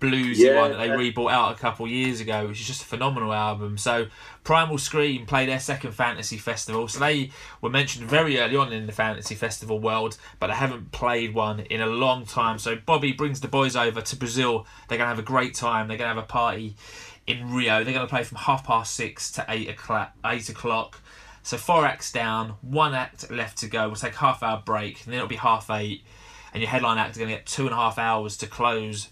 bluesy 0.00 0.36
yeah, 0.36 0.60
one 0.60 0.70
that 0.72 0.78
they 0.78 0.88
rebought 0.88 1.32
out 1.32 1.52
a 1.52 1.58
couple 1.58 1.88
years 1.88 2.20
ago, 2.20 2.46
which 2.46 2.60
is 2.60 2.66
just 2.66 2.82
a 2.82 2.86
phenomenal 2.86 3.32
album. 3.32 3.78
So, 3.78 4.06
Primal 4.44 4.78
Scream 4.78 5.26
play 5.26 5.46
their 5.46 5.60
second 5.60 5.92
fantasy 5.92 6.38
festival. 6.38 6.88
So 6.88 7.00
they 7.00 7.30
were 7.60 7.70
mentioned 7.70 8.08
very 8.08 8.38
early 8.38 8.56
on 8.56 8.72
in 8.72 8.86
the 8.86 8.92
fantasy 8.92 9.34
festival 9.34 9.78
world, 9.78 10.16
but 10.40 10.46
they 10.46 10.54
haven't 10.54 10.90
played 10.92 11.34
one 11.34 11.60
in 11.60 11.80
a 11.80 11.86
long 11.86 12.24
time. 12.24 12.58
So 12.58 12.76
Bobby 12.76 13.12
brings 13.12 13.40
the 13.40 13.48
boys 13.48 13.76
over 13.76 14.00
to 14.00 14.16
Brazil. 14.16 14.66
They're 14.88 14.98
gonna 14.98 15.10
have 15.10 15.18
a 15.18 15.22
great 15.22 15.54
time. 15.54 15.88
They're 15.88 15.98
gonna 15.98 16.14
have 16.14 16.24
a 16.24 16.26
party 16.26 16.76
in 17.28 17.52
Rio. 17.52 17.84
They're 17.84 17.94
going 17.94 18.06
to 18.06 18.10
play 18.10 18.24
from 18.24 18.38
half 18.38 18.64
past 18.64 18.94
six 18.94 19.30
to 19.32 19.44
eight 19.48 19.68
o'clock. 19.68 20.12
Eight 20.24 20.48
o'clock. 20.48 21.00
So 21.42 21.56
four 21.56 21.86
acts 21.86 22.12
down, 22.12 22.56
one 22.60 22.94
act 22.94 23.30
left 23.30 23.58
to 23.58 23.68
go. 23.68 23.86
We'll 23.86 23.96
take 23.96 24.16
half 24.16 24.42
hour 24.42 24.62
break, 24.64 25.04
and 25.04 25.12
then 25.12 25.18
it'll 25.18 25.28
be 25.28 25.36
half 25.36 25.70
eight, 25.70 26.04
and 26.52 26.62
your 26.62 26.70
headline 26.70 26.98
act 26.98 27.16
are 27.16 27.20
going 27.20 27.30
to 27.30 27.36
get 27.36 27.46
two 27.46 27.64
and 27.64 27.72
a 27.72 27.76
half 27.76 27.98
hours 27.98 28.36
to 28.38 28.46
close 28.46 29.08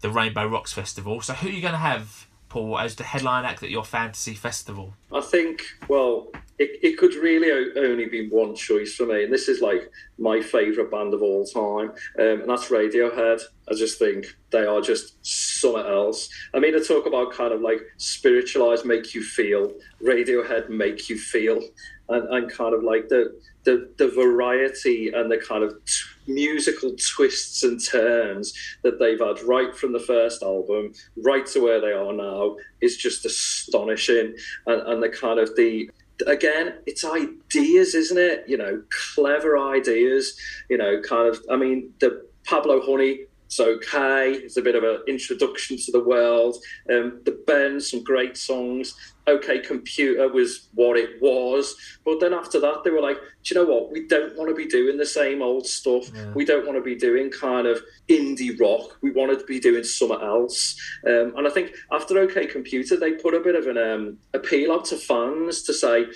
the 0.00 0.10
Rainbow 0.10 0.46
Rocks 0.46 0.72
Festival. 0.72 1.20
So 1.22 1.32
who 1.32 1.48
are 1.48 1.50
you 1.50 1.60
going 1.60 1.72
to 1.72 1.78
have, 1.78 2.26
Paul, 2.48 2.78
as 2.78 2.94
the 2.96 3.04
headline 3.04 3.44
act 3.44 3.62
at 3.62 3.70
your 3.70 3.84
fantasy 3.84 4.34
festival? 4.34 4.94
I 5.12 5.20
think, 5.20 5.62
well, 5.88 6.28
it, 6.58 6.78
it 6.82 6.98
could 6.98 7.14
really 7.14 7.50
only 7.76 8.06
be 8.06 8.28
one 8.28 8.54
choice 8.54 8.94
for 8.94 9.06
me, 9.06 9.24
and 9.24 9.32
this 9.32 9.48
is 9.48 9.60
like 9.60 9.90
my 10.18 10.40
favourite 10.40 10.90
band 10.90 11.14
of 11.14 11.22
all 11.22 11.44
time, 11.44 11.90
um, 12.18 12.40
and 12.42 12.48
that's 12.48 12.68
Radiohead. 12.68 13.40
I 13.70 13.74
just 13.74 13.98
think 13.98 14.26
they 14.50 14.64
are 14.64 14.80
just 14.80 15.16
something 15.24 15.86
else. 15.86 16.28
I 16.54 16.58
mean, 16.58 16.74
I 16.74 16.80
talk 16.80 17.06
about 17.06 17.32
kind 17.32 17.52
of 17.52 17.60
like 17.60 17.80
spiritualized, 17.96 18.84
make 18.84 19.14
you 19.14 19.22
feel, 19.22 19.72
Radiohead 20.02 20.68
make 20.68 21.08
you 21.08 21.18
feel, 21.18 21.60
and, 22.08 22.28
and 22.28 22.50
kind 22.50 22.74
of 22.74 22.82
like 22.82 23.08
the, 23.08 23.40
the 23.64 23.90
the 23.96 24.08
variety 24.08 25.10
and 25.14 25.30
the 25.30 25.38
kind 25.38 25.64
of 25.64 25.72
t- 25.84 26.32
musical 26.32 26.94
twists 26.96 27.62
and 27.62 27.84
turns 27.84 28.52
that 28.82 28.98
they've 28.98 29.20
had 29.20 29.42
right 29.42 29.74
from 29.74 29.92
the 29.92 29.98
first 29.98 30.42
album 30.42 30.92
right 31.16 31.46
to 31.46 31.60
where 31.60 31.80
they 31.80 31.92
are 31.92 32.12
now 32.12 32.56
is 32.80 32.96
just 32.96 33.24
astonishing 33.24 34.34
and, 34.66 34.82
and 34.82 35.02
the 35.02 35.08
kind 35.08 35.40
of 35.40 35.54
the 35.56 35.90
again, 36.26 36.74
it's 36.86 37.04
ideas, 37.04 37.94
isn't 37.94 38.18
it? 38.18 38.44
You 38.46 38.58
know, 38.58 38.82
clever 39.14 39.58
ideas. 39.58 40.36
You 40.68 40.78
know, 40.78 41.00
kind 41.00 41.28
of. 41.28 41.40
I 41.50 41.56
mean, 41.56 41.92
the 42.00 42.26
Pablo 42.44 42.80
Honey. 42.84 43.26
It's 43.52 43.60
okay. 43.60 44.32
It's 44.32 44.56
a 44.56 44.62
bit 44.62 44.76
of 44.76 44.82
an 44.82 45.02
introduction 45.06 45.76
to 45.76 45.92
the 45.92 46.02
world. 46.02 46.56
Um, 46.88 47.20
the 47.26 47.38
Bends, 47.46 47.90
some 47.90 48.02
great 48.02 48.38
songs. 48.38 48.94
OK 49.26 49.60
Computer 49.60 50.26
was 50.32 50.68
what 50.72 50.96
it 50.96 51.20
was. 51.20 51.76
But 52.02 52.18
then 52.18 52.32
after 52.32 52.58
that, 52.60 52.82
they 52.82 52.88
were 52.88 53.02
like, 53.02 53.18
do 53.18 53.54
you 53.54 53.60
know 53.60 53.70
what? 53.70 53.92
We 53.92 54.06
don't 54.08 54.34
want 54.38 54.48
to 54.48 54.54
be 54.54 54.66
doing 54.66 54.96
the 54.96 55.04
same 55.04 55.42
old 55.42 55.66
stuff. 55.66 56.04
Yeah. 56.14 56.32
We 56.32 56.46
don't 56.46 56.64
want 56.64 56.78
to 56.78 56.82
be 56.82 56.94
doing 56.94 57.30
kind 57.30 57.66
of 57.66 57.78
indie 58.08 58.58
rock. 58.58 58.96
We 59.02 59.10
wanted 59.10 59.40
to 59.40 59.44
be 59.44 59.60
doing 59.60 59.84
something 59.84 60.20
else. 60.20 60.74
Um, 61.06 61.34
and 61.36 61.46
I 61.46 61.50
think 61.50 61.72
after 61.92 62.18
OK 62.18 62.46
Computer, 62.46 62.96
they 62.96 63.12
put 63.12 63.34
a 63.34 63.40
bit 63.40 63.54
of 63.54 63.66
an 63.66 63.76
um, 63.76 64.18
appeal 64.32 64.72
out 64.72 64.86
to 64.86 64.96
fans 64.96 65.62
to 65.64 65.74
say, 65.74 66.06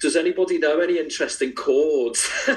does 0.00 0.16
anybody 0.16 0.58
know 0.58 0.80
any 0.80 0.98
interesting 0.98 1.52
chords? 1.52 2.30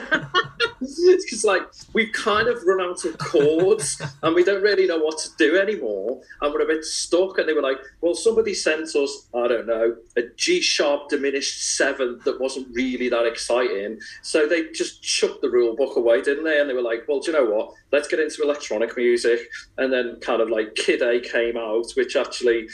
it's 0.81 1.43
like 1.43 1.63
we've 1.93 2.11
kind 2.11 2.47
of 2.47 2.61
run 2.63 2.81
out 2.81 3.05
of 3.05 3.17
chords 3.17 4.01
and 4.23 4.35
we 4.35 4.43
don't 4.43 4.61
really 4.61 4.87
know 4.87 4.97
what 4.97 5.17
to 5.19 5.29
do 5.37 5.57
anymore. 5.57 6.21
And 6.41 6.53
we're 6.53 6.61
a 6.61 6.67
bit 6.67 6.83
stuck. 6.83 7.37
And 7.37 7.47
they 7.47 7.53
were 7.53 7.61
like, 7.61 7.77
well, 8.01 8.13
somebody 8.13 8.53
sent 8.53 8.95
us, 8.95 9.27
I 9.33 9.47
don't 9.47 9.67
know, 9.67 9.95
a 10.17 10.23
G 10.35 10.61
sharp 10.61 11.09
diminished 11.09 11.75
seventh 11.75 12.23
that 12.25 12.39
wasn't 12.39 12.73
really 12.73 13.09
that 13.09 13.25
exciting. 13.25 13.99
So 14.21 14.47
they 14.47 14.69
just 14.71 15.01
chucked 15.01 15.41
the 15.41 15.49
rule 15.49 15.75
book 15.75 15.95
away, 15.95 16.21
didn't 16.21 16.43
they? 16.43 16.59
And 16.59 16.69
they 16.69 16.73
were 16.73 16.81
like, 16.81 17.05
well, 17.07 17.19
do 17.19 17.31
you 17.31 17.37
know 17.37 17.49
what? 17.49 17.71
Let's 17.91 18.07
get 18.07 18.19
into 18.19 18.43
electronic 18.43 18.95
music. 18.97 19.49
And 19.77 19.91
then 19.91 20.17
kind 20.21 20.41
of 20.41 20.49
like 20.49 20.75
Kid 20.75 21.01
A 21.01 21.19
came 21.21 21.57
out, 21.57 21.91
which 21.95 22.15
actually 22.15 22.67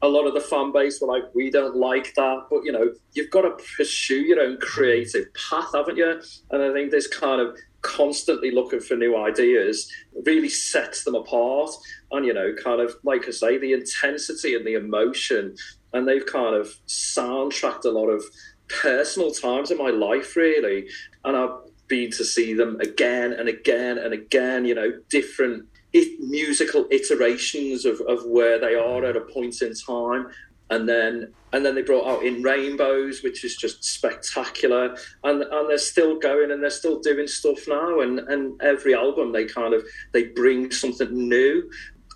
a 0.00 0.08
lot 0.08 0.26
of 0.26 0.34
the 0.34 0.40
fan 0.40 0.72
base 0.72 1.00
were 1.00 1.08
like, 1.08 1.24
we 1.34 1.50
don't 1.50 1.76
like 1.76 2.14
that. 2.14 2.46
But, 2.50 2.64
you 2.64 2.72
know, 2.72 2.92
you've 3.12 3.30
got 3.30 3.42
to 3.42 3.56
pursue 3.76 4.20
your 4.20 4.40
own 4.40 4.58
creative 4.58 5.26
path, 5.34 5.70
haven't 5.74 5.96
you? 5.96 6.20
And 6.50 6.62
I 6.62 6.72
think 6.72 6.90
this 6.90 7.08
kind 7.08 7.40
of 7.40 7.56
constantly 7.82 8.50
looking 8.50 8.80
for 8.80 8.96
new 8.96 9.16
ideas 9.16 9.90
really 10.24 10.48
sets 10.48 11.04
them 11.04 11.14
apart. 11.14 11.70
And, 12.12 12.24
you 12.24 12.32
know, 12.32 12.54
kind 12.62 12.80
of, 12.80 12.94
like 13.02 13.26
I 13.26 13.32
say, 13.32 13.58
the 13.58 13.72
intensity 13.72 14.54
and 14.54 14.66
the 14.66 14.74
emotion. 14.74 15.56
And 15.92 16.06
they've 16.06 16.26
kind 16.26 16.54
of 16.54 16.68
soundtracked 16.86 17.84
a 17.84 17.90
lot 17.90 18.08
of 18.08 18.24
personal 18.68 19.32
times 19.32 19.70
in 19.70 19.78
my 19.78 19.90
life, 19.90 20.36
really. 20.36 20.88
And 21.24 21.36
I've 21.36 21.50
been 21.88 22.10
to 22.12 22.24
see 22.24 22.54
them 22.54 22.78
again 22.80 23.32
and 23.32 23.48
again 23.48 23.98
and 23.98 24.12
again, 24.12 24.64
you 24.64 24.74
know, 24.74 24.92
different 25.08 25.64
it, 25.92 26.20
musical 26.20 26.86
iterations 26.90 27.84
of, 27.84 28.00
of 28.02 28.24
where 28.26 28.58
they 28.58 28.74
are 28.74 29.04
at 29.04 29.16
a 29.16 29.20
point 29.20 29.62
in 29.62 29.74
time. 29.74 30.28
And 30.70 30.86
then 30.86 31.32
and 31.54 31.64
then 31.64 31.74
they 31.74 31.80
brought 31.80 32.06
out 32.06 32.26
in 32.26 32.42
rainbows 32.42 33.22
which 33.22 33.42
is 33.42 33.56
just 33.56 33.82
spectacular. 33.82 34.94
And 35.24 35.42
and 35.42 35.70
they're 35.70 35.78
still 35.78 36.18
going 36.18 36.50
and 36.50 36.62
they're 36.62 36.68
still 36.68 37.00
doing 37.00 37.26
stuff 37.26 37.66
now. 37.66 38.00
And 38.00 38.18
and 38.18 38.60
every 38.60 38.94
album 38.94 39.32
they 39.32 39.46
kind 39.46 39.72
of 39.72 39.82
they 40.12 40.24
bring 40.24 40.70
something 40.70 41.28
new 41.28 41.70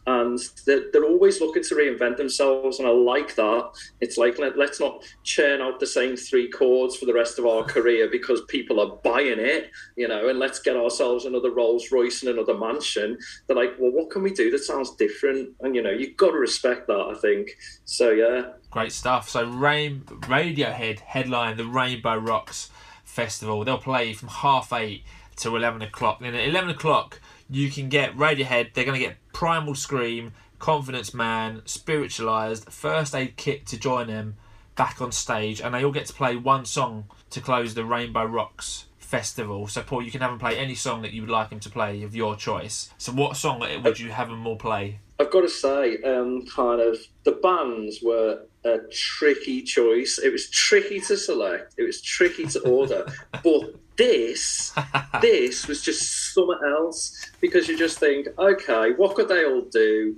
and 0.07 0.39
they're, 0.67 0.91
they're 0.93 1.05
always 1.05 1.41
looking 1.41 1.63
to 1.63 1.75
reinvent 1.75 2.17
themselves 2.17 2.79
and 2.79 2.89
i 2.89 2.91
like 2.91 3.35
that. 3.37 3.71
It's 4.01 4.19
like 4.19 4.39
let, 4.39 4.59
let's 4.59 4.81
not 4.81 5.05
churn 5.23 5.61
out 5.61 5.79
the 5.79 5.87
same 5.87 6.17
three 6.17 6.51
chords 6.51 6.97
for 6.97 7.07
the 7.07 7.15
rest 7.15 7.39
of 7.39 7.47
our 7.47 7.63
career 7.75 8.09
because 8.11 8.43
people 8.49 8.81
are 8.81 8.97
buying 8.97 9.39
it 9.39 9.71
you 9.97 10.09
know 10.09 10.29
and 10.29 10.39
let's 10.39 10.59
get 10.59 10.77
ourselves 10.77 11.25
another 11.25 11.51
rolls 11.51 11.93
royce 11.93 12.23
and 12.23 12.31
another 12.31 12.57
mansion. 12.57 13.19
They're 13.47 13.57
like 13.57 13.77
well 13.79 13.93
what 13.93 14.11
can 14.11 14.23
we 14.23 14.33
do 14.33 14.51
that 14.51 14.59
sounds 14.61 14.95
different? 14.97 15.55
And 15.61 15.75
you 15.75 15.83
know 15.83 15.91
you've 15.91 16.17
got 16.17 16.33
to 16.33 16.39
respect 16.39 16.87
that 16.89 17.01
i 17.01 17.15
think. 17.15 17.57
So 17.85 18.11
yeah. 18.11 18.53
Great 18.71 18.93
stuff. 18.93 19.29
So 19.29 19.47
rain 19.47 20.03
radiohead 20.07 21.01
headline 21.01 21.57
the 21.57 21.67
rainbow 21.67 22.17
rocks 22.17 22.71
festival. 23.05 23.65
They'll 23.65 23.79
play 23.79 24.13
from 24.15 24.29
half 24.29 24.73
eight 24.73 25.05
to 25.37 25.55
11 25.55 25.83
o'clock. 25.83 26.21
Then 26.21 26.35
at 26.35 26.49
11 26.49 26.71
o'clock 26.71 27.21
you 27.53 27.71
can 27.71 27.89
get 27.89 28.17
Radiohead. 28.17 28.73
They're 28.73 28.85
going 28.85 28.99
to 28.99 29.07
get 29.07 29.17
Primal 29.33 29.74
Scream, 29.74 30.33
Confidence 30.59 31.12
Man, 31.12 31.62
Spiritualized, 31.64 32.70
First 32.72 33.14
Aid 33.14 33.37
Kit 33.37 33.66
to 33.66 33.78
join 33.78 34.07
them 34.07 34.37
back 34.76 35.01
on 35.01 35.12
stage, 35.12 35.61
and 35.61 35.74
they 35.74 35.85
all 35.85 35.93
get 35.93 36.07
to 36.07 36.12
play 36.12 36.37
one 36.37 36.64
song 36.64 37.05
to 37.30 37.41
close 37.41 37.74
the 37.74 37.85
Rainbow 37.85 38.24
Rocks 38.24 38.87
festival. 38.99 39.66
So, 39.66 39.83
Paul, 39.83 40.03
you 40.03 40.11
can 40.11 40.20
have 40.22 40.30
them 40.30 40.39
play 40.39 40.57
any 40.57 40.74
song 40.74 41.03
that 41.03 41.12
you 41.12 41.20
would 41.20 41.30
like 41.30 41.51
them 41.51 41.61
to 41.61 41.70
play 41.70 42.03
of 42.03 42.16
your 42.16 42.37
choice. 42.37 42.91
So, 42.97 43.12
what 43.12 43.37
song 43.37 43.61
would 43.83 44.01
you 44.01 44.11
have 44.11 44.28
them 44.28 44.47
all 44.47 44.57
play? 44.57 45.01
I've 45.20 45.30
got 45.30 45.43
to 45.43 45.49
say, 45.49 45.99
um, 46.03 46.47
kind 46.47 46.80
of, 46.80 46.97
the 47.24 47.33
bands 47.33 48.01
were 48.03 48.47
a 48.64 48.78
tricky 48.91 49.62
choice. 49.62 50.18
It 50.18 50.33
was 50.33 50.49
tricky 50.51 51.01
to 51.01 51.16
select, 51.16 51.74
it 51.76 51.83
was 51.83 52.01
tricky 52.01 52.47
to 52.47 52.61
order, 52.61 53.07
but 53.45 53.74
this, 53.97 54.72
this 55.20 55.66
was 55.66 55.82
just 55.82 56.34
something 56.34 56.59
else 56.66 57.30
because 57.40 57.68
you 57.68 57.78
just 57.78 57.99
think, 57.99 58.28
okay, 58.38 58.93
what 58.93 59.14
could 59.14 59.28
they 59.28 59.45
all 59.45 59.62
do? 59.70 60.16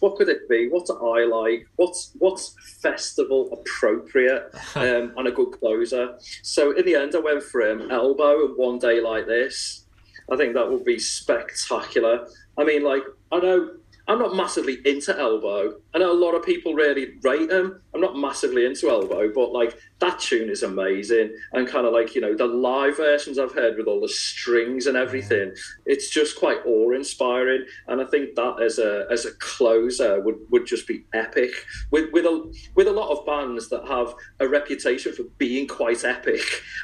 What 0.00 0.16
could 0.16 0.28
it 0.28 0.48
be? 0.48 0.68
What 0.68 0.86
do 0.86 0.94
I 0.94 1.24
like? 1.24 1.66
What's 1.76 2.12
what's 2.18 2.54
festival 2.82 3.50
appropriate 3.52 4.54
um, 4.74 5.14
and 5.16 5.28
a 5.28 5.32
good 5.32 5.52
closer? 5.52 6.18
So 6.42 6.76
in 6.76 6.84
the 6.84 6.94
end, 6.94 7.14
I 7.14 7.20
went 7.20 7.42
for 7.42 7.62
him 7.62 7.90
elbow 7.90 8.46
and 8.46 8.56
one 8.56 8.78
day 8.78 9.00
like 9.00 9.26
this. 9.26 9.86
I 10.30 10.36
think 10.36 10.54
that 10.54 10.70
would 10.70 10.84
be 10.84 10.98
spectacular. 10.98 12.26
I 12.58 12.64
mean, 12.64 12.82
like 12.84 13.02
I 13.32 13.38
know 13.38 13.70
I'm 14.06 14.18
not 14.18 14.36
massively 14.36 14.78
into 14.84 15.18
Elbow. 15.18 15.76
I 15.94 15.98
know 15.98 16.12
a 16.12 16.12
lot 16.12 16.34
of 16.34 16.44
people 16.44 16.74
really 16.74 17.12
rate 17.22 17.48
them. 17.48 17.80
I'm 17.94 18.00
not 18.00 18.16
massively 18.16 18.66
into 18.66 18.90
Elbow, 18.90 19.30
but 19.32 19.52
like 19.52 19.78
that 20.00 20.18
tune 20.18 20.50
is 20.50 20.64
amazing. 20.64 21.36
And 21.52 21.68
kind 21.68 21.86
of 21.86 21.92
like, 21.92 22.14
you 22.16 22.20
know, 22.20 22.34
the 22.34 22.46
live 22.46 22.96
versions 22.96 23.38
I've 23.38 23.54
heard 23.54 23.76
with 23.76 23.86
all 23.86 24.00
the 24.00 24.08
strings 24.08 24.86
and 24.86 24.96
everything, 24.96 25.54
it's 25.86 26.10
just 26.10 26.36
quite 26.36 26.58
awe 26.66 26.92
inspiring. 26.92 27.64
And 27.86 28.02
I 28.02 28.06
think 28.06 28.34
that 28.34 28.60
as 28.60 28.80
a 28.80 29.06
as 29.10 29.24
a 29.24 29.32
closer 29.34 30.20
would, 30.20 30.36
would 30.50 30.66
just 30.66 30.88
be 30.88 31.04
epic. 31.12 31.50
With 31.92 32.12
with 32.12 32.24
a 32.24 32.52
with 32.74 32.88
a 32.88 32.92
lot 32.92 33.10
of 33.10 33.24
bands 33.24 33.68
that 33.68 33.86
have 33.86 34.14
a 34.40 34.48
reputation 34.48 35.12
for 35.12 35.22
being 35.38 35.68
quite 35.68 36.04
epic, 36.04 36.42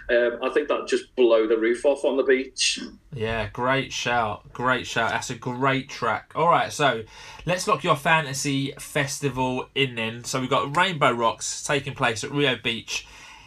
um, 0.08 0.38
I 0.42 0.50
think 0.50 0.68
that 0.68 0.86
just 0.86 1.14
blow 1.16 1.48
the 1.48 1.58
roof 1.58 1.84
off 1.84 2.04
on 2.04 2.16
the 2.16 2.22
beach. 2.22 2.78
Yeah, 3.12 3.48
great 3.48 3.92
shout. 3.92 4.52
Great 4.52 4.86
shout. 4.86 5.10
That's 5.10 5.30
a 5.30 5.34
great 5.34 5.88
track. 5.88 6.30
All 6.36 6.48
right, 6.48 6.72
so 6.72 7.02
let's 7.44 7.66
lock 7.66 7.82
your 7.82 7.96
fantasy 7.96 8.72
festival 9.00 9.66
in 9.74 9.94
then. 9.94 10.22
So 10.24 10.40
we've 10.40 10.50
got 10.50 10.76
Rainbow 10.76 11.10
Rocks 11.10 11.62
taking 11.62 11.94
place 11.94 12.22
at 12.22 12.30
Rio 12.30 12.56
Beach 12.56 13.06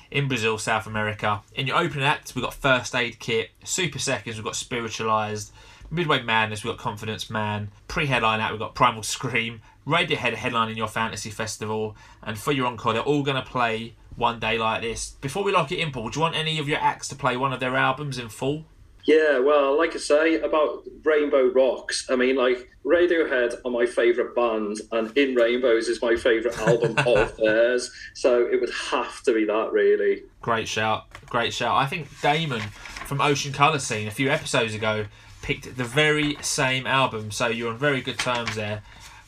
in 0.09 0.27
Brazil, 0.27 0.57
South 0.57 0.87
America. 0.87 1.43
In 1.53 1.67
your 1.67 1.77
opening 1.77 2.05
act, 2.05 2.33
we've 2.33 2.43
got 2.43 2.55
First 2.55 2.95
Aid 2.95 3.19
Kit. 3.19 3.51
Super 3.63 3.99
Seconds, 3.99 4.35
we've 4.35 4.43
got 4.43 4.55
Spiritualized. 4.55 5.51
Midway 5.91 6.23
Madness, 6.23 6.63
we've 6.63 6.75
got 6.75 6.79
Confidence 6.81 7.29
Man. 7.29 7.69
Pre 7.87 8.07
headline 8.07 8.39
act, 8.39 8.51
we've 8.51 8.59
got 8.59 8.73
Primal 8.73 9.03
Scream. 9.03 9.61
Radiohead 9.85 10.33
headlining 10.33 10.75
your 10.75 10.87
fantasy 10.87 11.29
festival. 11.29 11.95
And 12.23 12.35
for 12.35 12.51
your 12.51 12.65
encore, 12.65 12.93
they're 12.93 13.03
all 13.03 13.21
going 13.21 13.37
to 13.37 13.47
play 13.47 13.93
one 14.15 14.39
day 14.39 14.57
like 14.57 14.81
this. 14.81 15.11
Before 15.21 15.43
we 15.43 15.51
lock 15.51 15.71
it 15.71 15.77
in, 15.77 15.91
Paul, 15.91 16.09
do 16.09 16.17
you 16.17 16.21
want 16.21 16.35
any 16.35 16.57
of 16.57 16.67
your 16.67 16.79
acts 16.79 17.07
to 17.09 17.15
play 17.15 17.37
one 17.37 17.53
of 17.53 17.59
their 17.59 17.75
albums 17.75 18.17
in 18.17 18.29
full? 18.29 18.65
Yeah, 19.05 19.39
well, 19.39 19.77
like 19.77 19.95
I 19.95 19.99
say 19.99 20.39
about 20.39 20.83
Rainbow 21.03 21.51
Rocks, 21.51 22.09
I 22.09 22.15
mean, 22.15 22.37
like 22.37 22.69
Radiohead 22.85 23.55
are 23.65 23.71
my 23.71 23.85
favourite 23.85 24.33
band, 24.33 24.77
and 24.91 25.15
In 25.17 25.35
Rainbows 25.35 25.87
is 25.87 26.01
my 26.01 26.15
favourite 26.15 26.57
album 26.59 26.97
of 27.05 27.35
theirs. 27.37 27.91
So 28.13 28.45
it 28.45 28.59
would 28.61 28.71
have 28.91 29.21
to 29.23 29.33
be 29.33 29.45
that, 29.45 29.71
really. 29.71 30.23
Great 30.41 30.67
shout, 30.67 31.05
great 31.29 31.53
shout. 31.53 31.75
I 31.75 31.85
think 31.85 32.07
Damon 32.21 32.61
from 32.61 33.19
Ocean 33.19 33.51
Colour 33.51 33.79
Scene 33.79 34.07
a 34.07 34.11
few 34.11 34.29
episodes 34.29 34.73
ago 34.73 35.05
picked 35.41 35.75
the 35.75 35.83
very 35.83 36.37
same 36.41 36.87
album, 36.87 37.31
so 37.31 37.47
you're 37.47 37.71
on 37.71 37.77
very 37.77 38.01
good 38.01 38.17
terms 38.17 38.55
there 38.55 38.81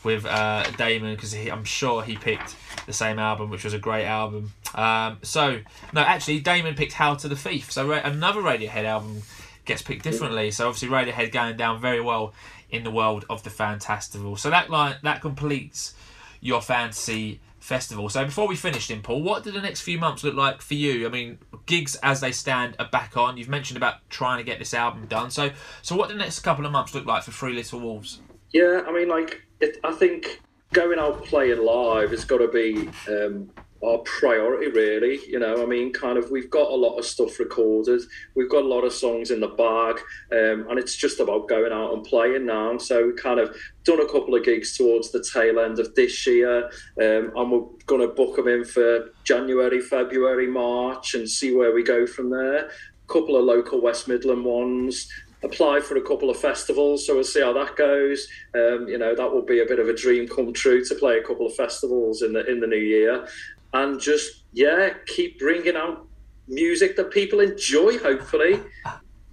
with 0.05 0.25
uh, 0.25 0.63
Damon 0.77 1.15
because 1.15 1.35
I'm 1.35 1.65
sure 1.65 2.03
he 2.03 2.15
picked 2.15 2.55
the 2.85 2.93
same 2.93 3.19
album, 3.19 3.49
which 3.49 3.63
was 3.63 3.73
a 3.73 3.79
great 3.79 4.05
album. 4.05 4.53
Um, 4.73 5.17
so 5.23 5.59
no, 5.91 6.01
actually, 6.01 6.39
Damon 6.39 6.75
picked 6.75 6.93
Hail 6.93 7.15
to 7.17 7.27
the 7.27 7.35
Thief, 7.35 7.71
so 7.71 7.91
another 7.91 8.41
Radiohead 8.41 8.85
album 8.85 9.23
gets 9.65 9.81
picked 9.81 10.03
differently. 10.03 10.51
So 10.51 10.67
obviously 10.67 10.89
Radiohead 10.89 11.31
going 11.31 11.57
down 11.57 11.81
very 11.81 12.01
well 12.01 12.33
in 12.69 12.83
the 12.83 12.91
world 12.91 13.25
of 13.29 13.43
the 13.43 13.49
Fantastival. 13.49 14.37
So 14.37 14.49
that 14.49 14.69
line 14.69 14.95
that 15.03 15.21
completes 15.21 15.93
your 16.41 16.61
fantasy 16.61 17.39
festival. 17.59 18.09
So 18.09 18.23
before 18.25 18.47
we 18.47 18.55
finish, 18.55 18.91
in 18.91 19.01
Paul, 19.01 19.23
what 19.23 19.43
do 19.43 19.51
the 19.51 19.61
next 19.61 19.81
few 19.81 19.97
months 19.97 20.23
look 20.23 20.35
like 20.35 20.61
for 20.61 20.75
you? 20.75 21.07
I 21.07 21.09
mean, 21.09 21.39
gigs 21.65 21.95
as 22.03 22.21
they 22.21 22.31
stand 22.31 22.75
are 22.77 22.87
back 22.87 23.17
on. 23.17 23.37
You've 23.37 23.49
mentioned 23.49 23.77
about 23.77 24.07
trying 24.09 24.37
to 24.37 24.43
get 24.43 24.59
this 24.59 24.73
album 24.73 25.07
done. 25.07 25.31
So 25.31 25.51
so 25.81 25.95
what 25.95 26.09
do 26.09 26.13
the 26.13 26.19
next 26.19 26.39
couple 26.39 26.65
of 26.65 26.71
months 26.71 26.93
look 26.93 27.05
like 27.05 27.23
for 27.23 27.31
Three 27.31 27.53
Little 27.53 27.79
Wolves? 27.79 28.21
Yeah, 28.51 28.83
I 28.87 28.91
mean, 28.91 29.09
like 29.09 29.41
it, 29.59 29.77
I 29.83 29.91
think 29.91 30.41
going 30.73 30.99
out 30.99 31.25
playing 31.25 31.63
live 31.63 32.11
has 32.11 32.25
got 32.25 32.37
to 32.37 32.47
be 32.47 32.89
um, 33.07 33.49
our 33.83 33.97
priority 33.99 34.71
really 34.71 35.19
you 35.27 35.37
know 35.37 35.61
i 35.61 35.65
mean 35.65 35.91
kind 35.91 36.17
of 36.17 36.31
we've 36.31 36.49
got 36.49 36.71
a 36.71 36.75
lot 36.75 36.97
of 36.97 37.05
stuff 37.05 37.39
recorded 37.39 38.01
we've 38.33 38.49
got 38.49 38.63
a 38.63 38.67
lot 38.67 38.83
of 38.83 38.93
songs 38.93 39.31
in 39.31 39.39
the 39.39 39.47
bag 39.47 39.99
um, 40.31 40.65
and 40.69 40.79
it's 40.79 40.95
just 40.95 41.19
about 41.19 41.47
going 41.49 41.71
out 41.71 41.93
and 41.93 42.03
playing 42.05 42.45
now 42.45 42.77
so 42.77 43.07
we 43.07 43.13
kind 43.13 43.39
of 43.39 43.55
done 43.83 43.99
a 43.99 44.05
couple 44.05 44.33
of 44.33 44.43
gigs 44.43 44.77
towards 44.77 45.11
the 45.11 45.23
tail 45.33 45.59
end 45.59 45.77
of 45.77 45.93
this 45.95 46.25
year 46.25 46.65
um, 47.01 47.31
and 47.35 47.51
we're 47.51 47.65
going 47.85 48.01
to 48.01 48.07
book 48.07 48.37
them 48.37 48.47
in 48.47 48.63
for 48.63 49.09
january 49.23 49.81
february 49.81 50.47
march 50.47 51.13
and 51.13 51.29
see 51.29 51.53
where 51.53 51.73
we 51.73 51.83
go 51.83 52.07
from 52.07 52.29
there 52.29 52.67
a 52.67 53.13
couple 53.13 53.35
of 53.35 53.43
local 53.43 53.81
west 53.81 54.07
midland 54.07 54.43
ones 54.43 55.09
apply 55.43 55.79
for 55.79 55.95
a 55.97 56.01
couple 56.01 56.29
of 56.29 56.37
festivals, 56.37 57.05
so 57.05 57.13
we'll 57.13 57.23
see 57.23 57.41
how 57.41 57.53
that 57.53 57.75
goes. 57.75 58.27
Um, 58.55 58.87
you 58.87 58.97
know, 58.97 59.15
that 59.15 59.31
will 59.31 59.43
be 59.43 59.61
a 59.61 59.65
bit 59.65 59.79
of 59.79 59.87
a 59.87 59.95
dream 59.95 60.27
come 60.27 60.51
true 60.53 60.83
to 60.83 60.95
play 60.95 61.17
a 61.17 61.23
couple 61.23 61.45
of 61.45 61.55
festivals 61.55 62.23
in 62.23 62.33
the 62.33 62.49
in 62.49 62.59
the 62.59 62.67
new 62.67 62.75
year 62.75 63.27
and 63.75 63.99
just 63.99 64.43
yeah, 64.53 64.93
keep 65.05 65.37
bringing 65.37 65.75
out 65.75 66.07
music 66.47 66.95
that 66.95 67.11
people 67.11 67.41
enjoy, 67.41 67.97
hopefully, 67.97 68.61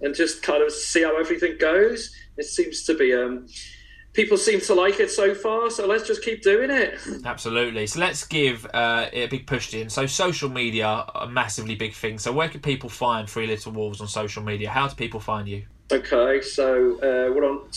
and 0.01 0.13
just 0.13 0.43
kind 0.43 0.61
of 0.61 0.71
see 0.71 1.03
how 1.03 1.17
everything 1.17 1.57
goes. 1.57 2.13
It 2.37 2.45
seems 2.45 2.83
to 2.85 2.93
be. 2.93 3.13
Um, 3.13 3.47
people 4.11 4.37
seem 4.37 4.59
to 4.61 4.73
like 4.73 4.99
it 4.99 5.09
so 5.09 5.33
far, 5.33 5.69
so 5.69 5.87
let's 5.87 6.05
just 6.05 6.23
keep 6.23 6.41
doing 6.41 6.69
it. 6.69 6.99
Absolutely. 7.25 7.87
So 7.87 7.99
let's 7.99 8.25
give 8.25 8.67
uh, 8.73 9.07
a 9.13 9.27
big 9.27 9.47
push 9.47 9.73
in. 9.73 9.89
So 9.89 10.05
social 10.05 10.49
media, 10.49 11.05
a 11.15 11.27
massively 11.27 11.75
big 11.75 11.93
thing. 11.93 12.19
So 12.19 12.33
where 12.33 12.49
can 12.49 12.59
people 12.59 12.89
find 12.89 13.29
Three 13.29 13.47
Little 13.47 13.71
Wolves 13.71 14.01
on 14.01 14.07
social 14.07 14.43
media? 14.43 14.69
How 14.69 14.89
do 14.89 14.95
people 14.95 15.21
find 15.21 15.47
you? 15.47 15.65
Okay, 15.91 16.41
so 16.41 16.95
uh, 16.97 17.31
we're 17.33 17.49
on. 17.49 17.69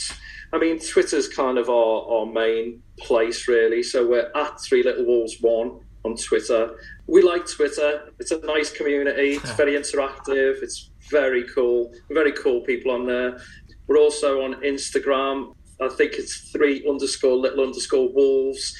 I 0.52 0.58
mean, 0.58 0.78
Twitter's 0.80 1.28
kind 1.28 1.58
of 1.58 1.68
our, 1.68 2.06
our 2.08 2.26
main 2.26 2.82
place, 2.98 3.46
really. 3.46 3.82
So 3.82 4.06
we're 4.06 4.30
at 4.34 4.60
Three 4.60 4.82
Little 4.82 5.04
Wolves 5.04 5.36
One 5.40 5.80
on 6.06 6.16
Twitter. 6.16 6.78
We 7.06 7.22
like 7.22 7.46
Twitter. 7.46 8.12
It's 8.18 8.30
a 8.30 8.38
nice 8.46 8.70
community. 8.70 9.34
It's 9.34 9.52
very 9.52 9.72
interactive. 9.72 10.62
It's 10.62 10.90
very 11.10 11.44
cool. 11.48 11.92
Very 12.10 12.32
cool 12.32 12.60
people 12.62 12.92
on 12.92 13.06
there. 13.06 13.38
We're 13.86 13.98
also 13.98 14.42
on 14.42 14.54
Instagram. 14.62 15.54
I 15.80 15.88
think 15.88 16.14
it's 16.14 16.50
three 16.50 16.86
underscore 16.88 17.36
little 17.36 17.64
underscore 17.64 18.08
wolves. 18.12 18.74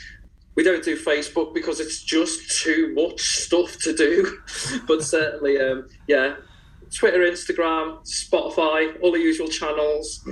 We 0.54 0.62
don't 0.62 0.82
do 0.82 0.96
Facebook 0.98 1.52
because 1.52 1.80
it's 1.80 2.02
just 2.02 2.62
too 2.62 2.94
much 2.94 3.20
stuff 3.20 3.76
to 3.80 3.92
do. 3.92 4.38
but 4.88 5.02
certainly, 5.02 5.60
um, 5.60 5.86
yeah, 6.08 6.36
Twitter, 6.94 7.18
Instagram, 7.18 8.00
Spotify, 8.06 8.96
all 9.02 9.12
the 9.12 9.18
usual 9.18 9.48
channels. 9.48 10.26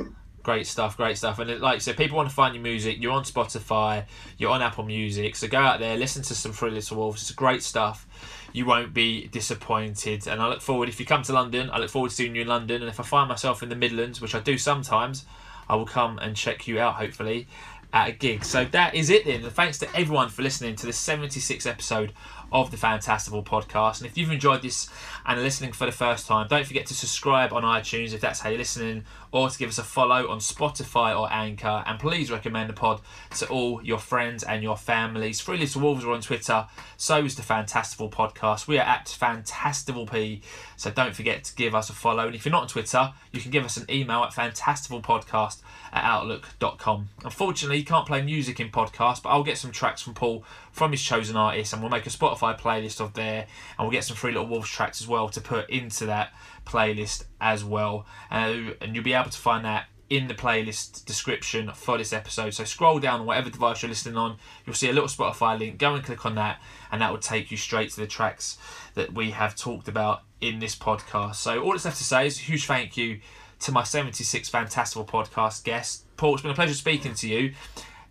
Great 0.45 0.67
stuff, 0.67 0.99
great 0.99 1.17
stuff. 1.17 1.39
And 1.39 1.59
like 1.61 1.77
I 1.77 1.79
said, 1.79 1.97
people 1.97 2.19
want 2.19 2.29
to 2.29 2.35
find 2.35 2.55
your 2.55 2.63
music. 2.63 2.99
You're 3.01 3.13
on 3.13 3.25
Spotify, 3.25 4.05
you're 4.37 4.51
on 4.51 4.61
Apple 4.61 4.85
Music. 4.85 5.35
So 5.37 5.49
go 5.49 5.59
out 5.59 5.81
there, 5.81 5.97
listen 5.97 6.23
to 6.23 6.35
some 6.35 6.53
Three 6.53 6.71
Little 6.71 6.99
Wolves. 6.99 7.23
It's 7.23 7.31
great 7.33 7.63
stuff. 7.63 8.07
You 8.53 8.67
won't 8.67 8.93
be 8.93 9.27
disappointed. 9.29 10.27
And 10.29 10.43
I 10.43 10.49
look 10.49 10.61
forward, 10.61 10.91
if 10.91 11.01
you 11.01 11.07
come 11.07 11.23
to 11.23 11.33
London, 11.33 11.71
I 11.73 11.79
look 11.79 11.89
forward 11.89 12.11
to 12.11 12.15
seeing 12.15 12.37
you 12.37 12.43
in 12.43 12.49
London. 12.49 12.83
And 12.83 12.91
if 12.91 13.01
I 13.01 13.05
find 13.05 13.27
myself 13.27 13.63
in 13.63 13.71
the 13.71 13.75
Midlands, 13.75 14.21
which 14.21 14.35
I 14.35 14.41
do 14.41 14.59
sometimes, 14.59 15.25
I 15.67 15.77
will 15.77 15.87
come 15.87 16.19
and 16.19 16.37
check 16.37 16.69
you 16.69 16.79
out, 16.79 16.97
hopefully, 16.97 17.49
at 17.95 18.09
a 18.11 18.13
gig. 18.13 18.45
So 18.45 18.67
that 18.67 18.95
is 18.95 19.09
it 19.09 19.25
then. 19.25 19.45
And 19.45 19.53
thanks 19.53 19.79
to 19.79 19.97
everyone 19.97 20.29
for 20.29 20.43
listening 20.43 20.77
to 20.77 20.85
the 20.85 20.93
76th 20.93 21.67
episode 21.67 22.13
of 22.53 22.71
the 22.71 22.77
Fantastival 22.77 23.45
podcast. 23.45 23.99
And 23.99 24.07
if 24.07 24.17
you've 24.17 24.31
enjoyed 24.31 24.63
this 24.63 24.89
and 25.27 25.39
are 25.39 25.43
listening 25.43 25.73
for 25.73 25.87
the 25.87 25.93
first 25.93 26.27
time, 26.27 26.47
don't 26.49 26.67
forget 26.67 26.87
to 26.87 26.95
subscribe 26.95 27.53
on 27.53 27.63
iTunes 27.63 28.13
if 28.13 28.21
that's 28.21 28.41
how 28.41 28.51
you're 28.51 28.59
listening, 28.59 29.05
or 29.33 29.51
to 29.51 29.59
give 29.59 29.69
us 29.69 29.79
a 29.79 29.83
follow 29.83 30.29
on 30.29 30.39
Spotify 30.39 31.19
or 31.19 31.33
Anchor. 31.33 31.83
And 31.87 31.99
please 31.99 32.31
recommend 32.31 32.69
the 32.69 32.75
pod 32.75 33.01
to 33.39 33.49
all 33.49 33.83
your 33.85 33.99
friends 33.99 34.43
and 34.45 34.63
your 34.63 34.77
families. 34.77 35.41
Three 35.41 35.59
Little 35.59 35.83
Wolves 35.83 36.05
are 36.05 36.13
on 36.13 36.21
Twitter, 36.21 36.67
so 36.97 37.25
is 37.25 37.35
the 37.37 37.43
Fantastival 37.43 38.11
podcast. 38.11 38.67
We 38.67 38.79
are 38.79 38.87
at 38.87 39.07
Fantastival 39.07 40.11
P, 40.11 40.43
so 40.77 40.91
don't 40.91 41.15
forget 41.15 41.45
to 41.45 41.55
give 41.55 41.75
us 41.75 41.91
a 41.91 41.93
follow. 41.93 42.27
And 42.27 42.35
if 42.35 42.45
you're 42.45 42.53
not 42.53 42.63
on 42.63 42.69
Twitter, 42.69 43.13
you 43.33 43.41
can 43.41 43.51
give 43.51 43.65
us 43.65 43.77
an 43.77 43.87
email 43.91 44.23
at 44.23 44.33
fantastivalpodcast 44.33 45.63
at 45.93 46.05
outlook.com. 46.05 47.09
Unfortunately, 47.25 47.79
you 47.79 47.85
can't 47.85 48.07
play 48.07 48.23
music 48.23 48.61
in 48.61 48.71
podcast, 48.71 49.23
but 49.23 49.31
I'll 49.31 49.43
get 49.45 49.59
some 49.59 49.73
tracks 49.73 50.03
from 50.03 50.15
Paul 50.15 50.45
from 50.75 50.91
his 50.91 51.03
chosen 51.03 51.37
artists, 51.37 51.73
and 51.73 51.81
we'll 51.81 51.91
make 51.91 52.05
a 52.05 52.11
Spotify 52.11 52.59
playlist 52.59 53.01
of 53.01 53.15
there, 53.15 53.47
and 53.79 53.87
we'll 53.87 53.93
get 53.93 54.03
some 54.03 54.17
Three 54.17 54.33
Little 54.33 54.49
Wolves 54.49 54.69
tracks 54.69 55.01
as 55.01 55.07
well 55.07 55.29
to 55.29 55.41
put 55.41 55.71
into 55.71 56.05
that 56.07 56.35
playlist 56.67 57.27
as 57.41 57.65
well. 57.65 58.07
Uh, 58.29 58.73
and 58.81 58.95
you'll 58.95 59.05
be 59.05 59.13
able 59.13 59.31
to 59.31 59.39
find 59.39 59.65
that 59.65 59.87
in 60.11 60.27
the 60.27 60.35
playlist 60.35 61.05
description 61.05 61.71
for 61.73 61.97
this 61.97 62.13
episode. 62.13 62.55
So 62.55 62.65
scroll 62.65 62.99
down 62.99 63.21
on 63.21 63.27
whatever 63.27 63.51
device 63.51 63.83
you're 63.83 63.89
listening 63.89 64.17
on, 64.17 64.37
you'll 64.67 64.75
see 64.75 64.91
a 64.91 64.93
little 64.93 65.09
Spotify 65.09 65.57
link. 65.57 65.79
Go 65.79 65.95
and 65.95 66.05
click 66.05 66.27
on 66.27 66.35
that, 66.35 66.61
and 66.91 67.01
that 67.01 67.13
will 67.13 67.19
take 67.19 67.53
you 67.53 67.57
straight 67.57 67.91
to 67.91 68.01
the 68.01 68.09
tracks 68.09 68.59
that 68.95 69.15
we 69.15 69.31
have 69.31 69.55
talked 69.55 69.87
about 69.87 70.23
in 70.41 70.59
this 70.59 70.75
podcast. 70.75 71.37
So 71.37 71.63
all 71.63 71.71
that's 71.71 71.85
left 71.85 71.99
to 71.99 72.05
say 72.05 72.27
is 72.27 72.39
a 72.39 72.43
huge 72.43 72.67
thank 72.67 72.97
you 72.97 73.21
to 73.61 73.71
my 73.71 73.85
76 73.85 74.51
Fantastival 74.51 75.07
podcast 75.07 75.63
guest. 75.63 76.05
Paul, 76.17 76.35
it's 76.35 76.43
been 76.43 76.51
a 76.51 76.55
pleasure 76.55 76.75
speaking 76.75 77.15
to 77.15 77.29
you 77.29 77.55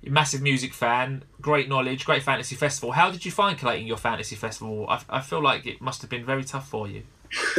massive 0.09 0.41
music 0.41 0.73
fan, 0.73 1.23
great 1.41 1.69
knowledge, 1.69 2.05
great 2.05 2.23
fantasy 2.23 2.55
festival. 2.55 2.91
How 2.91 3.11
did 3.11 3.25
you 3.25 3.31
find 3.31 3.57
collating 3.57 3.87
your 3.87 3.97
fantasy 3.97 4.35
festival? 4.35 4.85
I, 4.89 5.01
I 5.09 5.21
feel 5.21 5.41
like 5.41 5.65
it 5.65 5.81
must 5.81 6.01
have 6.01 6.09
been 6.09 6.25
very 6.25 6.43
tough 6.43 6.67
for 6.67 6.87
you. 6.87 7.03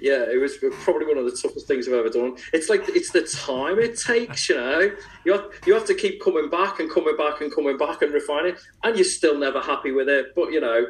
yeah, 0.00 0.24
it 0.30 0.40
was 0.40 0.56
probably 0.84 1.06
one 1.06 1.18
of 1.18 1.24
the 1.24 1.36
toughest 1.36 1.66
things 1.66 1.88
I've 1.88 1.94
ever 1.94 2.10
done. 2.10 2.36
It's 2.52 2.68
like 2.68 2.88
it's 2.88 3.10
the 3.10 3.22
time 3.22 3.78
it 3.78 3.98
takes, 3.98 4.48
you 4.48 4.56
know. 4.56 4.92
You 5.24 5.32
have, 5.32 5.46
you 5.66 5.74
have 5.74 5.86
to 5.86 5.94
keep 5.94 6.22
coming 6.22 6.48
back 6.48 6.78
and 6.78 6.90
coming 6.90 7.16
back 7.16 7.40
and 7.40 7.52
coming 7.52 7.76
back 7.76 8.02
and 8.02 8.12
refining, 8.12 8.54
and 8.84 8.96
you're 8.96 9.04
still 9.04 9.36
never 9.36 9.60
happy 9.60 9.90
with 9.90 10.08
it. 10.08 10.34
But 10.36 10.52
you 10.52 10.60
know, 10.60 10.86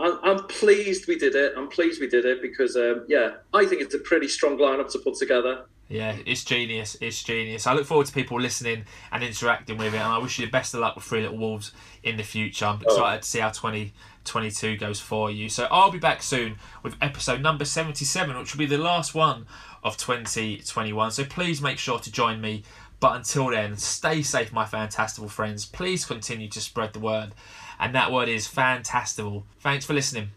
I'm, 0.00 0.18
I'm 0.22 0.46
pleased 0.46 1.06
we 1.06 1.18
did 1.18 1.34
it. 1.34 1.54
I'm 1.56 1.68
pleased 1.68 2.00
we 2.00 2.08
did 2.08 2.24
it 2.24 2.42
because, 2.42 2.76
um, 2.76 3.04
yeah, 3.08 3.34
I 3.52 3.64
think 3.64 3.80
it's 3.80 3.94
a 3.94 4.00
pretty 4.00 4.28
strong 4.28 4.58
lineup 4.58 4.90
to 4.92 4.98
put 4.98 5.14
together. 5.14 5.66
Yeah, 5.88 6.16
it's 6.24 6.44
genius. 6.44 6.96
It's 7.00 7.22
genius. 7.22 7.66
I 7.66 7.74
look 7.74 7.86
forward 7.86 8.06
to 8.06 8.12
people 8.12 8.40
listening 8.40 8.84
and 9.12 9.22
interacting 9.22 9.76
with 9.76 9.94
it, 9.94 9.98
and 9.98 10.12
I 10.12 10.18
wish 10.18 10.38
you 10.38 10.46
the 10.46 10.50
best 10.50 10.74
of 10.74 10.80
luck 10.80 10.96
with 10.96 11.04
Three 11.04 11.22
Little 11.22 11.36
Wolves 11.36 11.72
in 12.02 12.16
the 12.16 12.22
future. 12.22 12.66
I'm 12.66 12.80
excited 12.80 13.18
oh. 13.18 13.20
to 13.20 13.26
see 13.26 13.40
how 13.40 13.50
2022 13.50 14.76
goes 14.78 15.00
for 15.00 15.30
you. 15.30 15.48
So 15.48 15.68
I'll 15.70 15.90
be 15.90 15.98
back 15.98 16.22
soon 16.22 16.56
with 16.82 16.96
episode 17.02 17.42
number 17.42 17.64
77, 17.64 18.38
which 18.38 18.54
will 18.54 18.58
be 18.58 18.66
the 18.66 18.78
last 18.78 19.14
one 19.14 19.46
of 19.82 19.98
2021. 19.98 21.10
So 21.10 21.24
please 21.24 21.60
make 21.60 21.78
sure 21.78 21.98
to 21.98 22.10
join 22.10 22.40
me. 22.40 22.62
But 23.00 23.16
until 23.16 23.50
then, 23.50 23.76
stay 23.76 24.22
safe, 24.22 24.52
my 24.52 24.64
fantastical 24.64 25.28
friends. 25.28 25.66
Please 25.66 26.06
continue 26.06 26.48
to 26.48 26.60
spread 26.60 26.94
the 26.94 27.00
word, 27.00 27.32
and 27.78 27.94
that 27.94 28.10
word 28.10 28.30
is 28.30 28.48
Fantastival. 28.48 29.42
Thanks 29.60 29.84
for 29.84 29.92
listening. 29.92 30.30